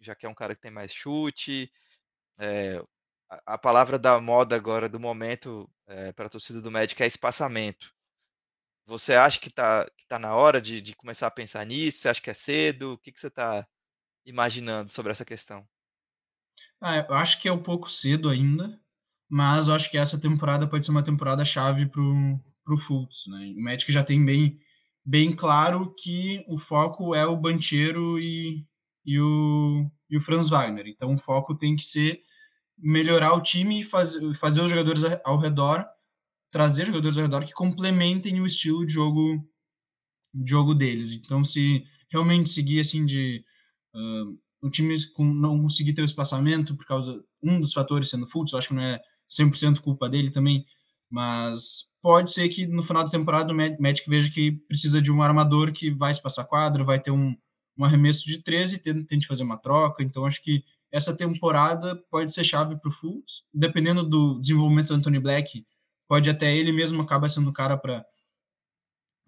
já 0.00 0.14
que 0.14 0.24
é 0.24 0.28
um 0.30 0.34
cara 0.34 0.54
que 0.54 0.62
tem 0.62 0.70
mais 0.70 0.90
chute. 0.90 1.70
É, 2.38 2.82
a, 3.28 3.54
a, 3.54 3.58
palavra 3.58 3.98
da 3.98 4.18
moda 4.18 4.56
agora, 4.56 4.88
do 4.88 4.98
momento, 4.98 5.70
é, 5.86 6.12
para 6.12 6.28
a 6.28 6.30
torcida 6.30 6.62
do 6.62 6.70
Magic 6.70 7.02
é 7.02 7.06
espaçamento. 7.06 7.94
Você 8.86 9.14
acha 9.14 9.38
que 9.38 9.48
está 9.48 9.88
que 9.96 10.06
tá 10.06 10.18
na 10.18 10.34
hora 10.34 10.60
de, 10.60 10.80
de, 10.80 10.94
começar 10.94 11.26
a 11.26 11.30
pensar 11.30 11.64
nisso? 11.64 11.98
Você 11.98 12.08
acha 12.08 12.20
que 12.20 12.30
é 12.30 12.34
cedo? 12.34 12.94
O 12.94 12.98
que, 12.98 13.12
que 13.12 13.20
você 13.20 13.28
está 13.28 13.66
imaginando 14.26 14.90
sobre 14.90 15.12
essa 15.12 15.24
questão? 15.24 15.66
Ah, 16.80 16.96
eu 16.96 17.14
acho 17.14 17.40
que 17.40 17.48
é 17.48 17.52
um 17.52 17.62
pouco 17.62 17.90
cedo 17.90 18.28
ainda, 18.28 18.78
mas 19.30 19.68
eu 19.68 19.74
acho 19.74 19.90
que 19.90 19.96
essa 19.96 20.20
temporada 20.20 20.66
pode 20.66 20.84
ser 20.84 20.90
uma 20.90 21.04
temporada 21.04 21.44
chave 21.44 21.86
para 21.86 22.02
o 22.02 22.78
Fultz. 22.78 23.24
Né? 23.28 23.54
O 23.56 23.62
Magic 23.62 23.90
já 23.92 24.02
tem 24.02 24.24
bem, 24.24 24.58
bem 25.04 25.34
claro 25.34 25.94
que 25.96 26.44
o 26.48 26.58
foco 26.58 27.14
é 27.14 27.24
o 27.24 27.36
Banchero 27.36 28.18
e, 28.18 28.66
e, 29.06 29.20
o, 29.20 29.88
e 30.10 30.16
o 30.16 30.20
Franz 30.20 30.48
Wagner. 30.48 30.88
Então 30.88 31.14
o 31.14 31.18
foco 31.18 31.56
tem 31.56 31.76
que 31.76 31.84
ser 31.84 32.20
melhorar 32.76 33.34
o 33.34 33.42
time 33.42 33.80
e 33.80 33.84
faz, 33.84 34.14
fazer 34.40 34.60
os 34.60 34.70
jogadores 34.70 35.02
ao 35.24 35.38
redor 35.38 35.86
trazer 36.52 36.84
jogadores 36.86 37.16
ao 37.16 37.24
redor 37.24 37.44
que 37.44 37.52
complementem 37.52 38.40
o 38.40 38.46
estilo 38.46 38.86
de 38.86 38.92
jogo 38.92 39.42
de 40.32 40.50
jogo 40.50 40.74
deles. 40.74 41.10
Então, 41.10 41.44
se 41.44 41.82
realmente 42.10 42.50
seguir 42.50 42.80
assim 42.80 43.04
de 43.04 43.44
uh, 43.94 44.38
o 44.62 44.70
time 44.70 44.94
não 45.18 45.60
conseguir 45.60 45.92
ter 45.92 46.02
o 46.02 46.06
espaçamento 46.06 46.76
por 46.76 46.86
causa 46.86 47.22
um 47.42 47.60
dos 47.60 47.72
fatores 47.72 48.08
sendo 48.08 48.26
Fultz, 48.26 48.52
eu 48.52 48.58
acho 48.58 48.68
que 48.68 48.74
não 48.74 48.82
é 48.82 49.00
100% 49.30 49.80
culpa 49.80 50.08
dele 50.08 50.30
também, 50.30 50.64
mas 51.10 51.90
pode 52.00 52.30
ser 52.32 52.48
que 52.48 52.66
no 52.66 52.82
final 52.82 53.04
da 53.04 53.10
temporada 53.10 53.52
o 53.52 53.56
Magic 53.56 54.08
veja 54.08 54.30
que 54.30 54.52
precisa 54.68 55.02
de 55.02 55.10
um 55.10 55.22
armador 55.22 55.72
que 55.72 55.90
vai 55.90 56.12
se 56.14 56.22
passar 56.22 56.44
quadro, 56.44 56.84
vai 56.84 57.00
ter 57.00 57.10
um, 57.10 57.34
um 57.76 57.84
arremesso 57.84 58.26
de 58.26 58.42
13 58.42 58.76
e 58.76 59.04
tente 59.04 59.26
fazer 59.26 59.42
uma 59.42 59.58
troca. 59.58 60.02
Então, 60.02 60.24
acho 60.24 60.42
que 60.42 60.62
essa 60.90 61.16
temporada 61.16 61.96
pode 62.10 62.32
ser 62.32 62.44
chave 62.44 62.76
para 62.76 62.88
o 62.88 62.92
Fultz, 62.92 63.44
dependendo 63.52 64.02
do 64.02 64.38
desenvolvimento 64.40 64.88
do 64.88 64.94
Anthony 64.94 65.18
Black 65.18 65.64
pode 66.12 66.28
até 66.28 66.54
ele 66.54 66.72
mesmo 66.72 67.00
acaba 67.00 67.26
sendo 67.26 67.48
o 67.48 67.54
cara 67.54 67.74
para 67.74 68.04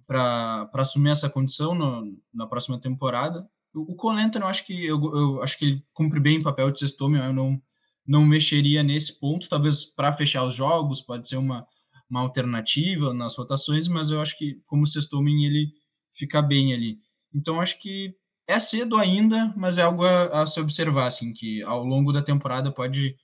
para 0.07 0.69
assumir 0.75 1.09
essa 1.09 1.31
condição 1.31 1.75
no, 1.75 2.15
na 2.31 2.47
próxima 2.47 2.79
temporada. 2.79 3.49
O, 3.75 3.93
o 3.93 3.97
Colento, 3.97 4.37
eu 4.37 4.47
acho 4.47 4.67
que 4.67 4.85
eu, 4.85 5.01
eu, 5.03 5.43
acho 5.43 5.59
que 5.59 5.65
ele 5.65 5.85
cumpre 5.95 6.21
bem 6.21 6.41
o 6.41 6.43
papel 6.43 6.71
de 6.71 6.81
sexto 6.81 7.07
homem, 7.07 7.25
eu 7.25 7.33
não 7.33 7.59
não 8.07 8.23
mexeria 8.23 8.83
nesse 8.83 9.19
ponto, 9.19 9.49
talvez 9.49 9.87
para 9.87 10.13
fechar 10.13 10.45
os 10.45 10.55
jogos, 10.55 11.01
pode 11.01 11.27
ser 11.27 11.39
uma, 11.39 11.67
uma 12.11 12.21
alternativa 12.21 13.15
nas 13.15 13.35
rotações, 13.39 13.89
mas 13.89 14.11
eu 14.11 14.21
acho 14.21 14.37
que 14.37 14.61
como 14.67 14.87
sexto 14.87 15.15
homem 15.15 15.47
ele 15.47 15.73
fica 16.13 16.43
bem 16.43 16.75
ali. 16.75 16.99
Então 17.35 17.63
acho 17.63 17.81
que 17.81 18.15
é 18.47 18.61
cedo 18.61 18.99
ainda, 18.99 19.55
mas 19.57 19.79
é 19.79 19.83
algo 19.85 20.05
a, 20.05 20.43
a 20.43 20.47
se 20.47 20.61
observar, 20.61 21.07
assim, 21.07 21.33
que 21.33 21.63
ao 21.63 21.83
longo 21.83 22.13
da 22.13 22.21
temporada 22.21 22.71
pode 22.71 23.17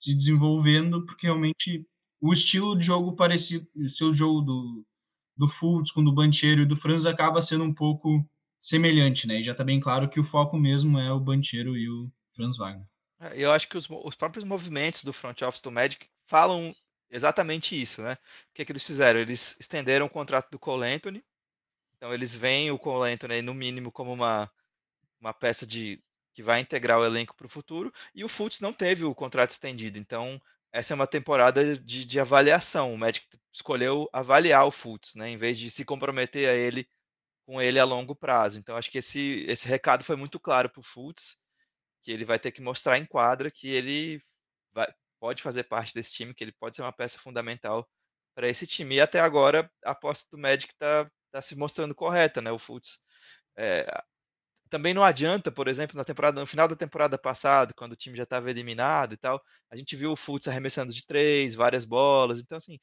se 0.00 0.16
desenvolvendo, 0.16 1.06
porque 1.06 1.28
realmente 1.28 1.86
o 2.24 2.32
estilo 2.32 2.76
de 2.78 2.86
jogo 2.86 3.14
parecido, 3.14 3.68
o 3.76 3.82
de 3.82 4.18
jogo 4.18 4.40
do, 4.40 4.86
do 5.36 5.46
Fultz 5.46 5.90
com 5.90 6.00
o 6.00 6.04
do 6.04 6.12
Banchero 6.12 6.62
e 6.62 6.66
do 6.66 6.74
Franz 6.74 7.04
acaba 7.04 7.42
sendo 7.42 7.64
um 7.64 7.74
pouco 7.74 8.26
semelhante, 8.58 9.26
né? 9.26 9.40
E 9.40 9.44
já 9.44 9.52
está 9.52 9.62
bem 9.62 9.78
claro 9.78 10.08
que 10.08 10.18
o 10.18 10.24
foco 10.24 10.56
mesmo 10.56 10.98
é 10.98 11.12
o 11.12 11.20
Banchero 11.20 11.76
e 11.76 11.86
o 11.86 12.10
Franz 12.34 12.56
Wagner. 12.56 12.86
É, 13.20 13.32
eu 13.36 13.52
acho 13.52 13.68
que 13.68 13.76
os, 13.76 13.86
os 13.90 14.14
próprios 14.16 14.42
movimentos 14.42 15.04
do 15.04 15.12
front 15.12 15.42
office 15.42 15.60
do 15.60 15.70
Magic 15.70 16.06
falam 16.26 16.74
exatamente 17.10 17.80
isso, 17.80 18.00
né? 18.00 18.14
O 18.14 18.54
que, 18.54 18.62
é 18.62 18.64
que 18.64 18.72
eles 18.72 18.86
fizeram? 18.86 19.20
Eles 19.20 19.58
estenderam 19.60 20.06
o 20.06 20.10
contrato 20.10 20.50
do 20.50 20.58
Cole 20.58 20.86
Anthony, 20.86 21.22
então 21.94 22.14
eles 22.14 22.34
veem 22.34 22.70
o 22.70 22.78
Cole 22.78 23.12
Anthony 23.12 23.42
no 23.42 23.52
mínimo 23.52 23.92
como 23.92 24.14
uma, 24.14 24.50
uma 25.20 25.34
peça 25.34 25.66
de 25.66 26.02
que 26.32 26.42
vai 26.42 26.58
integrar 26.60 26.98
o 26.98 27.04
elenco 27.04 27.36
para 27.36 27.46
o 27.46 27.50
futuro, 27.50 27.92
e 28.14 28.24
o 28.24 28.30
Fultz 28.30 28.60
não 28.60 28.72
teve 28.72 29.04
o 29.04 29.14
contrato 29.14 29.50
estendido, 29.50 29.98
então 29.98 30.40
essa 30.74 30.92
é 30.92 30.96
uma 30.96 31.06
temporada 31.06 31.78
de, 31.78 32.04
de 32.04 32.18
avaliação. 32.18 32.92
O 32.92 32.98
Magic 32.98 33.24
escolheu 33.52 34.08
avaliar 34.12 34.66
o 34.66 34.72
Fultz, 34.72 35.14
né, 35.14 35.28
em 35.30 35.36
vez 35.36 35.56
de 35.56 35.70
se 35.70 35.84
comprometer 35.84 36.48
a 36.48 36.52
ele 36.52 36.88
com 37.46 37.62
ele 37.62 37.78
a 37.78 37.84
longo 37.84 38.16
prazo. 38.16 38.58
Então 38.58 38.76
acho 38.76 38.90
que 38.90 38.98
esse, 38.98 39.44
esse 39.48 39.68
recado 39.68 40.02
foi 40.02 40.16
muito 40.16 40.40
claro 40.40 40.68
para 40.68 40.80
o 40.80 40.82
Fultz, 40.82 41.38
que 42.02 42.10
ele 42.10 42.24
vai 42.24 42.40
ter 42.40 42.50
que 42.50 42.60
mostrar 42.60 42.98
em 42.98 43.06
quadra 43.06 43.52
que 43.52 43.68
ele 43.68 44.20
vai, 44.72 44.92
pode 45.20 45.44
fazer 45.44 45.62
parte 45.64 45.94
desse 45.94 46.12
time, 46.12 46.34
que 46.34 46.42
ele 46.42 46.52
pode 46.58 46.74
ser 46.74 46.82
uma 46.82 46.92
peça 46.92 47.20
fundamental 47.20 47.88
para 48.34 48.48
esse 48.48 48.66
time. 48.66 48.96
E 48.96 49.00
até 49.00 49.20
agora 49.20 49.70
a 49.84 49.92
aposta 49.92 50.28
do 50.36 50.42
Magic 50.42 50.72
está 50.72 51.08
tá 51.30 51.40
se 51.40 51.56
mostrando 51.56 51.94
correta, 51.94 52.42
né? 52.42 52.50
O 52.50 52.58
Fultz 52.58 53.00
é, 53.56 53.86
também 54.74 54.92
não 54.92 55.04
adianta, 55.04 55.52
por 55.52 55.68
exemplo, 55.68 55.96
na 55.96 56.02
temporada, 56.04 56.40
no 56.40 56.46
final 56.48 56.66
da 56.66 56.74
temporada 56.74 57.16
passada, 57.16 57.72
quando 57.76 57.92
o 57.92 57.96
time 57.96 58.16
já 58.16 58.24
estava 58.24 58.50
eliminado 58.50 59.12
e 59.14 59.16
tal, 59.16 59.40
a 59.70 59.76
gente 59.76 59.94
viu 59.94 60.10
o 60.10 60.16
Fultz 60.16 60.48
arremessando 60.48 60.92
de 60.92 61.06
três, 61.06 61.54
várias 61.54 61.84
bolas. 61.84 62.40
Então, 62.40 62.58
assim, 62.58 62.80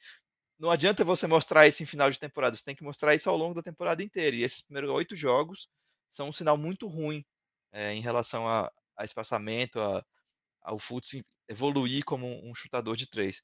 não 0.57 0.71
adianta 0.71 1.03
você 1.03 1.27
mostrar 1.27 1.67
isso 1.67 1.83
em 1.83 1.85
final 1.85 2.09
de 2.09 2.17
temporada, 2.17 2.55
você 2.55 2.63
tem 2.63 2.75
que 2.77 2.83
mostrar 2.83 3.13
isso 3.13 3.29
ao 3.29 3.35
longo 3.35 3.53
da 3.55 3.61
temporada 3.61 4.01
inteira. 4.01 4.37
E 4.37 4.43
esses 4.43 4.61
primeiros 4.61 4.89
oito 4.91 5.17
jogos 5.17 5.67
são 6.09 6.29
um 6.29 6.31
sinal 6.31 6.57
muito 6.57 6.87
ruim 6.87 7.25
é, 7.73 7.93
em 7.93 8.01
relação 8.01 8.47
a, 8.47 8.71
a 8.97 9.03
espaçamento, 9.03 9.77
a, 9.81 10.01
ao 10.61 10.79
Fultz 10.79 11.21
evoluir 11.49 12.05
como 12.05 12.27
um 12.49 12.55
chutador 12.55 12.95
de 12.95 13.09
três. 13.09 13.41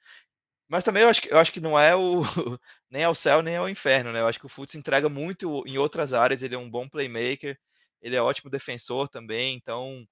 Mas 0.70 0.86
também 0.86 1.04
eu 1.04 1.10
acho 1.10 1.22
que, 1.22 1.34
eu 1.34 1.38
acho 1.38 1.52
que 1.52 1.60
não 1.60 1.78
é 1.78 1.96
o 1.98 2.22
nem 2.90 3.04
ao 3.04 3.16
céu 3.16 3.42
nem 3.42 3.58
ao 3.58 3.70
inferno, 3.70 4.14
né? 4.14 4.22
Eu 4.22 4.28
acho 4.28 4.40
que 4.40 4.46
o 4.46 4.50
Fultz 4.50 4.76
entrega 4.76 5.10
muito 5.10 5.64
em 5.68 5.78
outras 5.78 6.14
áreas, 6.14 6.44
ele 6.44 6.56
é 6.56 6.58
um 6.58 6.70
bom 6.70 6.88
playmaker, 6.88 7.60
ele 8.02 8.16
é 8.16 8.22
ótimo 8.22 8.50
defensor 8.52 9.10
também, 9.10 9.56
então 9.56 10.08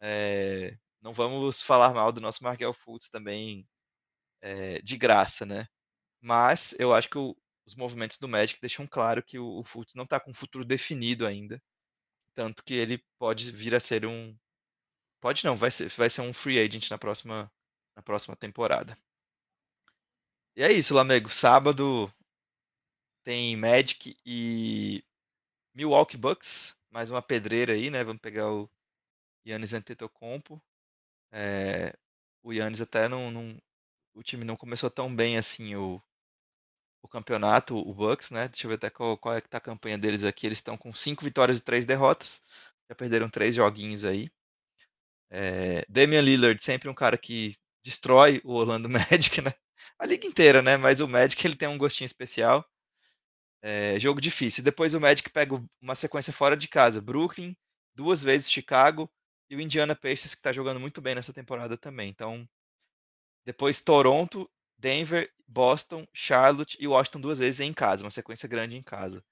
é, 0.00 0.76
não 1.00 1.12
vamos 1.12 1.62
falar 1.62 1.94
mal 1.94 2.12
do 2.12 2.20
nosso 2.20 2.42
Markel 2.44 2.72
Fultz 2.72 3.08
também 3.10 3.66
é, 4.42 4.80
de 4.82 4.96
graça, 4.96 5.46
né? 5.46 5.66
Mas 6.20 6.74
eu 6.78 6.94
acho 6.94 7.08
que 7.10 7.18
o, 7.18 7.36
os 7.66 7.74
movimentos 7.74 8.18
do 8.18 8.28
Magic 8.28 8.60
deixam 8.60 8.86
claro 8.86 9.22
que 9.22 9.38
o, 9.38 9.60
o 9.60 9.64
Fultz 9.64 9.94
não 9.94 10.04
está 10.04 10.20
com 10.20 10.30
um 10.30 10.34
futuro 10.34 10.64
definido 10.64 11.26
ainda, 11.26 11.62
tanto 12.34 12.64
que 12.64 12.74
ele 12.74 13.02
pode 13.18 13.50
vir 13.52 13.74
a 13.74 13.80
ser 13.80 14.06
um 14.06 14.36
pode 15.20 15.44
não, 15.44 15.56
vai 15.56 15.70
ser, 15.70 15.88
vai 15.90 16.10
ser 16.10 16.20
um 16.22 16.32
free 16.34 16.58
agent 16.58 16.90
na 16.90 16.98
próxima 16.98 17.50
na 17.96 18.02
próxima 18.02 18.36
temporada. 18.36 18.98
E 20.56 20.62
é 20.62 20.72
isso, 20.72 20.94
Lamego. 20.94 21.28
Sábado 21.28 22.12
tem 23.24 23.56
Magic 23.56 24.16
e 24.24 25.04
Milwaukee 25.74 26.16
Bucks 26.16 26.76
mais 26.90 27.10
uma 27.10 27.20
pedreira 27.20 27.72
aí, 27.72 27.90
né? 27.90 28.04
Vamos 28.04 28.22
pegar 28.22 28.48
o 28.50 28.70
Yannis 29.46 29.74
Antetokounmpo. 29.74 30.62
É, 31.32 31.92
o 32.42 32.52
Yannis 32.52 32.80
até 32.80 33.08
não, 33.08 33.30
não, 33.32 33.60
o 34.14 34.22
time 34.22 34.44
não 34.44 34.56
começou 34.56 34.88
tão 34.90 35.14
bem 35.14 35.36
assim 35.36 35.74
o, 35.74 36.00
o 37.02 37.08
campeonato, 37.08 37.76
o 37.76 37.92
Bucks, 37.92 38.30
né? 38.30 38.48
Deixa 38.48 38.66
eu 38.66 38.68
ver 38.68 38.76
até 38.76 38.88
qual, 38.88 39.18
qual 39.18 39.34
é 39.34 39.40
que 39.40 39.48
tá 39.48 39.58
a 39.58 39.60
campanha 39.60 39.98
deles 39.98 40.22
aqui. 40.22 40.46
Eles 40.46 40.58
estão 40.58 40.76
com 40.76 40.92
cinco 40.94 41.24
vitórias 41.24 41.58
e 41.58 41.64
três 41.64 41.84
derrotas. 41.84 42.40
Já 42.88 42.94
perderam 42.94 43.28
três 43.28 43.56
joguinhos 43.56 44.04
aí. 44.04 44.30
É, 45.30 45.84
Damian 45.88 46.20
Lillard, 46.20 46.62
sempre 46.62 46.88
um 46.88 46.94
cara 46.94 47.18
que 47.18 47.56
destrói 47.82 48.40
o 48.44 48.52
Orlando 48.54 48.88
Magic, 48.88 49.40
né? 49.42 49.52
A 49.98 50.06
liga 50.06 50.26
inteira, 50.26 50.62
né? 50.62 50.76
Mas 50.76 51.00
o 51.00 51.08
Magic 51.08 51.44
ele 51.44 51.56
tem 51.56 51.68
um 51.68 51.78
gostinho 51.78 52.06
especial. 52.06 52.64
É, 53.66 53.98
jogo 53.98 54.20
difícil. 54.20 54.62
Depois 54.62 54.92
o 54.92 55.00
Magic 55.00 55.30
pega 55.30 55.54
uma 55.80 55.94
sequência 55.94 56.34
fora 56.34 56.54
de 56.54 56.68
casa. 56.68 57.00
Brooklyn, 57.00 57.56
duas 57.94 58.22
vezes 58.22 58.50
Chicago 58.50 59.10
e 59.48 59.56
o 59.56 59.60
Indiana 59.60 59.96
Pacers 59.96 60.34
que 60.34 60.40
está 60.40 60.52
jogando 60.52 60.78
muito 60.78 61.00
bem 61.00 61.14
nessa 61.14 61.32
temporada 61.32 61.74
também. 61.74 62.10
Então, 62.10 62.46
depois 63.42 63.80
Toronto, 63.80 64.50
Denver, 64.76 65.32
Boston, 65.48 66.06
Charlotte 66.12 66.76
e 66.78 66.86
Washington 66.86 67.22
duas 67.22 67.38
vezes 67.38 67.60
em 67.60 67.72
casa. 67.72 68.04
Uma 68.04 68.10
sequência 68.10 68.46
grande 68.46 68.76
em 68.76 68.82
casa. 68.82 69.24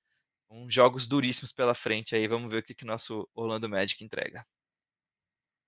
Um, 0.51 0.71
jogos 0.71 1.07
duríssimos 1.07 1.53
pela 1.53 1.75
frente 1.75 2.15
aí. 2.15 2.27
Vamos 2.27 2.51
ver 2.51 2.61
o 2.61 2.63
que 2.63 2.75
que 2.75 2.87
nosso 2.87 3.29
Orlando 3.35 3.69
Magic 3.69 4.03
entrega. 4.03 4.47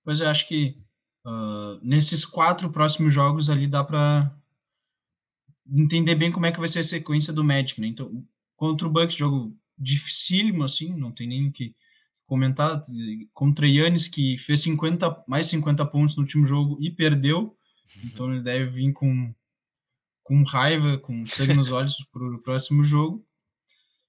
Pois 0.03 0.21
eu 0.21 0.29
acho 0.31 0.49
que 0.49 0.83
uh, 1.27 1.79
nesses 1.83 2.25
quatro 2.25 2.71
próximos 2.71 3.13
jogos 3.13 3.51
ali 3.51 3.67
dá 3.67 3.85
para 3.85 4.35
entender 5.67 6.15
bem 6.15 6.33
como 6.33 6.47
é 6.47 6.53
que 6.53 6.59
vai 6.59 6.69
ser 6.69 6.79
a 6.79 6.85
sequência 6.85 7.31
do 7.31 7.45
Magic, 7.45 7.79
né? 7.79 7.89
Então, 7.89 8.27
Contra 8.65 8.89
o 8.89 8.91
Bucks, 8.91 9.15
jogo 9.15 9.55
dificílimo, 9.77 10.65
assim, 10.65 10.97
não 10.97 11.13
tem 11.13 11.29
nem 11.29 11.53
que 11.53 11.77
comentar. 12.25 12.83
Contra 13.35 13.69
Yannis, 13.69 14.09
que 14.09 14.39
fez 14.39 14.63
50, 14.63 15.23
mais 15.29 15.49
50 15.49 15.85
pontos 15.85 16.17
no 16.17 16.23
último 16.23 16.47
jogo 16.47 16.79
e 16.81 16.91
perdeu. 16.91 17.55
Então 18.03 18.33
ele 18.33 18.43
deve 18.43 18.71
vir 18.71 18.95
com, 18.95 19.35
com 20.23 20.43
raiva, 20.45 20.97
com 20.97 21.27
sangue 21.27 21.53
nos 21.53 21.71
olhos 21.71 21.97
para 22.11 22.23
o 22.23 22.39
próximo 22.39 22.83
jogo. 22.83 23.23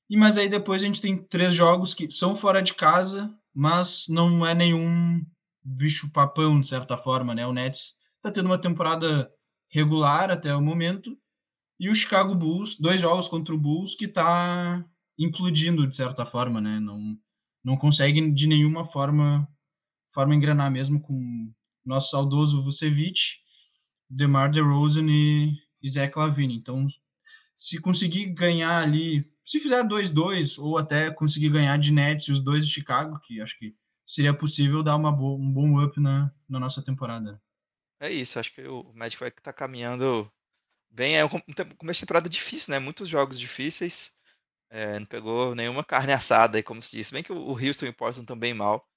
E 0.10 0.16
mas 0.16 0.38
aí 0.38 0.48
depois 0.48 0.82
a 0.82 0.86
gente 0.86 1.02
tem 1.02 1.18
três 1.18 1.54
jogos 1.54 1.94
que 1.94 2.10
são 2.10 2.34
fora 2.34 2.64
de 2.64 2.76
casa, 2.76 3.38
mas 3.54 4.06
não 4.08 4.46
é 4.46 4.56
nenhum 4.56 5.22
bicho 5.62 6.10
papão, 6.14 6.62
de 6.62 6.70
certa 6.70 6.96
forma, 6.96 7.36
né? 7.36 7.46
O 7.46 7.52
Nets 7.52 7.94
está 8.16 8.32
tendo 8.32 8.46
uma 8.46 8.58
temporada 8.58 9.30
regular 9.70 10.32
até 10.32 10.56
o 10.56 10.62
momento 10.62 11.20
e 11.80 11.90
o 11.90 11.96
Chicago 11.96 12.34
Bulls, 12.34 12.78
dois 12.80 13.02
jogos 13.02 13.28
contra 13.28 13.54
o 13.54 13.58
Bulls 13.58 13.96
que 13.96 14.06
está 14.06 14.84
implodindo 15.18 15.88
de 15.88 15.96
certa 15.96 16.26
forma, 16.26 16.62
né? 16.62 16.80
Não, 16.80 17.18
não 17.64 17.78
consegue 17.78 18.32
de 18.32 18.48
nenhuma 18.48 18.86
forma, 18.86 19.48
forma 20.14 20.36
engrenar 20.36 20.72
mesmo 20.72 21.02
com 21.02 21.52
nosso 21.86 22.12
saudoso 22.12 22.64
Vucevic, 22.64 23.40
DeMar 24.10 24.52
DeRozan 24.52 25.06
e, 25.08 25.54
e 25.82 25.90
Zach 25.90 26.18
Lavine. 26.18 26.56
Então, 26.56 26.88
se 27.56 27.80
conseguir 27.80 28.28
ganhar 28.28 28.82
ali, 28.82 29.30
se 29.46 29.60
fizer 29.60 29.84
2-2 29.84 30.58
ou 30.62 30.78
até 30.78 31.12
conseguir 31.12 31.50
ganhar 31.50 31.78
de 31.78 31.92
Nets 31.92 32.28
e 32.28 32.32
os 32.32 32.40
dois 32.40 32.68
de 32.68 32.74
Chicago, 32.74 33.20
que 33.20 33.42
acho 33.42 33.58
que 33.58 33.76
seria 34.06 34.34
possível 34.34 34.84
dar 34.84 34.96
uma 34.96 35.12
boa, 35.12 35.38
um 35.38 35.52
bom 35.52 35.84
up 35.84 36.00
na, 36.00 36.32
na 36.48 36.60
nossa 36.60 36.84
temporada. 36.84 37.42
É 38.00 38.12
isso, 38.12 38.40
acho 38.40 38.54
que 38.54 38.62
o 38.68 38.92
Magic 38.94 39.20
vai 39.20 39.30
estar 39.30 39.42
tá 39.42 39.54
caminhando 39.54 40.30
bem. 40.96 41.18
É 41.18 41.26
um 41.26 41.30
começo 41.78 42.00
de 42.00 42.06
temporada 42.06 42.30
difícil, 42.30 42.72
né? 42.72 42.80
Muitos 42.80 43.10
jogos 43.10 43.40
difíceis. 43.40 44.14
É, 44.70 45.00
não 45.00 45.06
pegou 45.06 45.56
nenhuma 45.56 45.84
carne 45.84 46.14
assada, 46.14 46.62
como 46.64 46.82
se 46.82 46.98
disse. 46.98 47.14
Bem 47.14 47.24
que 47.24 47.32
o 47.32 47.52
Houston 47.52 47.86
e 47.86 47.90
o 47.90 47.94
Portland 47.94 48.24
estão 48.24 48.38
bem 48.38 48.54
mal, 48.54 48.88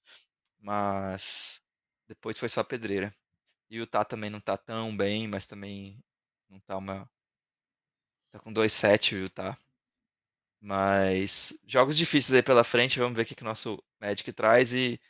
mas 0.61 1.63
depois 2.09 2.39
foi 2.39 2.49
só 2.49 2.65
pedreira. 2.65 3.15
E 3.71 3.81
o 3.81 3.87
Tá 3.87 4.05
também 4.05 4.31
não 4.31 4.41
tá 4.41 4.57
tão 4.57 4.97
bem, 4.97 5.29
mas 5.29 5.47
também 5.47 6.03
não 6.49 6.61
tá 6.61 6.77
uma. 6.79 7.11
Tá 8.33 8.39
com 8.41 8.53
2-7 8.53 9.15
o 9.15 9.19
Utah. 9.19 9.59
Mas 10.61 11.59
jogos 11.67 11.97
difíceis 11.97 12.35
aí 12.35 12.43
pela 12.43 12.65
frente, 12.65 12.99
vamos 12.99 13.17
ver 13.17 13.23
o 13.23 13.27
que, 13.27 13.35
que 13.35 13.43
o 13.43 13.45
nosso 13.45 13.83
Magic 14.01 14.33
traz 14.33 14.73
e 14.75 15.01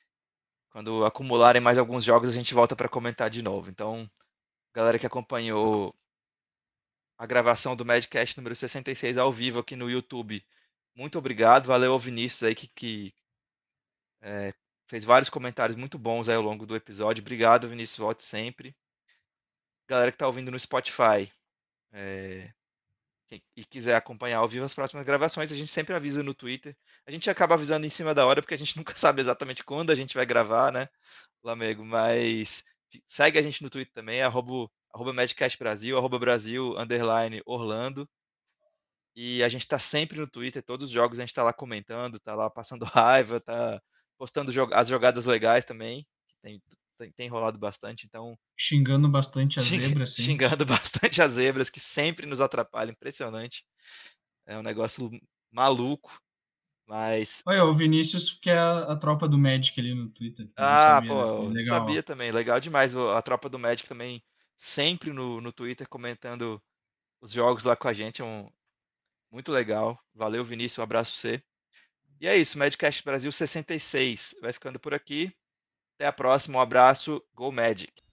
quando 0.71 1.05
acumularem 1.05 1.61
mais 1.63 1.79
alguns 1.79 2.05
jogos 2.05 2.31
a 2.31 2.33
gente 2.33 2.55
volta 2.55 2.77
para 2.77 2.89
comentar 2.89 3.31
de 3.31 3.43
novo. 3.43 3.71
Então, 3.71 4.11
galera 4.75 4.99
que 4.99 5.07
acompanhou 5.07 5.95
a 7.19 7.27
gravação 7.27 7.75
do 7.75 7.85
Madcast 7.85 8.37
número 8.39 8.55
66 8.55 9.19
ao 9.19 9.33
vivo 9.33 9.59
aqui 9.59 9.75
no 9.75 9.91
YouTube. 9.91 10.45
Muito 10.95 11.19
obrigado, 11.19 11.67
valeu 11.67 11.93
ao 11.93 11.99
Vinícius 11.99 12.45
aí 12.45 12.55
que, 12.55 12.69
que 12.69 13.15
é, 14.21 14.55
fez 14.87 15.05
vários 15.05 15.29
comentários 15.29 15.77
muito 15.77 15.99
bons 15.99 16.29
aí 16.29 16.37
ao 16.37 16.43
longo 16.43 16.65
do 16.65 16.77
episódio. 16.77 17.21
Obrigado, 17.21 17.69
Vinícius, 17.69 17.99
volte 17.99 18.23
sempre. 18.23 18.75
Galera 19.89 20.13
que 20.13 20.15
está 20.15 20.27
ouvindo 20.29 20.51
no 20.53 20.59
Spotify 20.59 21.31
é, 21.93 22.53
e 23.57 23.65
quiser 23.65 23.97
acompanhar 23.97 24.39
ao 24.39 24.49
vivo 24.49 24.65
as 24.65 24.75
próximas 24.75 25.05
gravações, 25.05 25.51
a 25.51 25.57
gente 25.57 25.73
sempre 25.73 25.97
avisa 25.97 26.23
no 26.23 26.35
Twitter. 26.35 26.77
A 27.05 27.11
gente 27.11 27.29
acaba 27.29 27.55
avisando 27.55 27.85
em 27.85 27.91
cima 27.91 28.15
da 28.15 28.27
hora 28.27 28.41
porque 28.41 28.55
a 28.55 28.59
gente 28.59 28.77
nunca 28.79 28.95
sabe 28.97 29.21
exatamente 29.21 29.65
quando 29.65 29.91
a 29.91 29.95
gente 29.97 30.15
vai 30.15 30.25
gravar, 30.25 30.73
né, 30.73 30.89
Lamego? 31.43 31.85
Mas 31.85 32.63
segue 33.07 33.39
a 33.39 33.43
gente 33.43 33.63
no 33.63 33.71
Twitter 33.71 33.93
também, 33.93 34.23
arroba 34.23 34.71
arroba 34.93 35.13
Medcast 35.13 35.59
Brasil, 35.59 35.97
arroba 35.97 36.19
Brasil, 36.19 36.77
underline 36.79 37.43
Orlando. 37.45 38.09
E 39.15 39.43
a 39.43 39.49
gente 39.49 39.63
está 39.63 39.79
sempre 39.79 40.19
no 40.19 40.29
Twitter, 40.29 40.63
todos 40.63 40.87
os 40.87 40.93
jogos 40.93 41.19
a 41.19 41.23
gente 41.23 41.31
está 41.31 41.43
lá 41.43 41.53
comentando, 41.53 42.17
está 42.17 42.35
lá 42.35 42.49
passando 42.49 42.85
raiva, 42.87 43.39
está 43.39 43.81
postando 44.17 44.53
as 44.73 44.89
jogadas 44.89 45.25
legais 45.27 45.65
também, 45.65 46.07
que 46.29 46.37
tem, 46.41 46.63
tem, 46.99 47.13
tem 47.13 47.29
rolado 47.29 47.59
bastante, 47.59 48.07
então... 48.07 48.39
Xingando 48.57 49.09
bastante 49.09 49.59
as 49.59 49.67
zebras, 49.67 50.15
sim. 50.15 50.23
Xingando 50.23 50.65
bastante 50.67 51.21
as 51.23 51.33
zebras, 51.33 51.71
que 51.71 51.81
sempre 51.81 52.27
nos 52.27 52.41
atrapalham, 52.41 52.93
impressionante. 52.93 53.65
É 54.47 54.57
um 54.57 54.63
negócio 54.63 55.11
maluco, 55.51 56.17
mas. 56.87 57.43
Olha, 57.47 57.65
o 57.65 57.75
Vinícius, 57.75 58.39
que 58.41 58.49
é 58.49 58.57
a, 58.57 58.93
a, 58.93 58.97
tropa 58.97 59.29
do 59.29 59.37
Magic 59.37 59.79
ali 59.79 59.95
no 59.95 60.09
Twitter. 60.09 60.49
Ah, 60.57 60.95
sabia, 60.95 61.11
pô, 61.11 61.23
assim, 61.23 61.65
sabia 61.65 62.03
também. 62.03 62.33
Legal 62.33 62.59
demais. 62.59 62.97
A 62.97 63.21
tropa 63.21 63.49
do 63.51 63.59
Magic 63.59 63.87
também 63.87 64.23
sempre 64.59 65.13
no, 65.13 65.41
no 65.41 65.53
Twitter 65.53 65.89
comentando 65.89 66.61
os 67.21 67.33
jogos 67.33 67.65
lá 67.65 67.77
com 67.77 67.89
a 67.89 67.93
gente. 67.93 68.21
É 68.21 68.25
um, 68.25 68.51
muito 69.31 69.53
legal. 69.53 69.99
Valeu, 70.15 70.45
Vinícius. 70.45 70.79
Um 70.79 70.83
abraço 70.83 71.13
pra 71.13 71.21
você. 71.21 71.43
E 72.21 72.27
é 72.27 72.37
isso, 72.37 72.59
Madcast 72.59 73.05
Brasil 73.05 73.31
66. 73.31 74.35
Vai 74.43 74.53
ficando 74.53 74.81
por 74.81 74.93
aqui. 74.93 75.33
Até 75.95 76.07
a 76.07 76.13
próxima. 76.13 76.59
Um 76.59 76.61
abraço. 76.61 77.23
Go 77.35 77.53
Magic! 77.53 78.08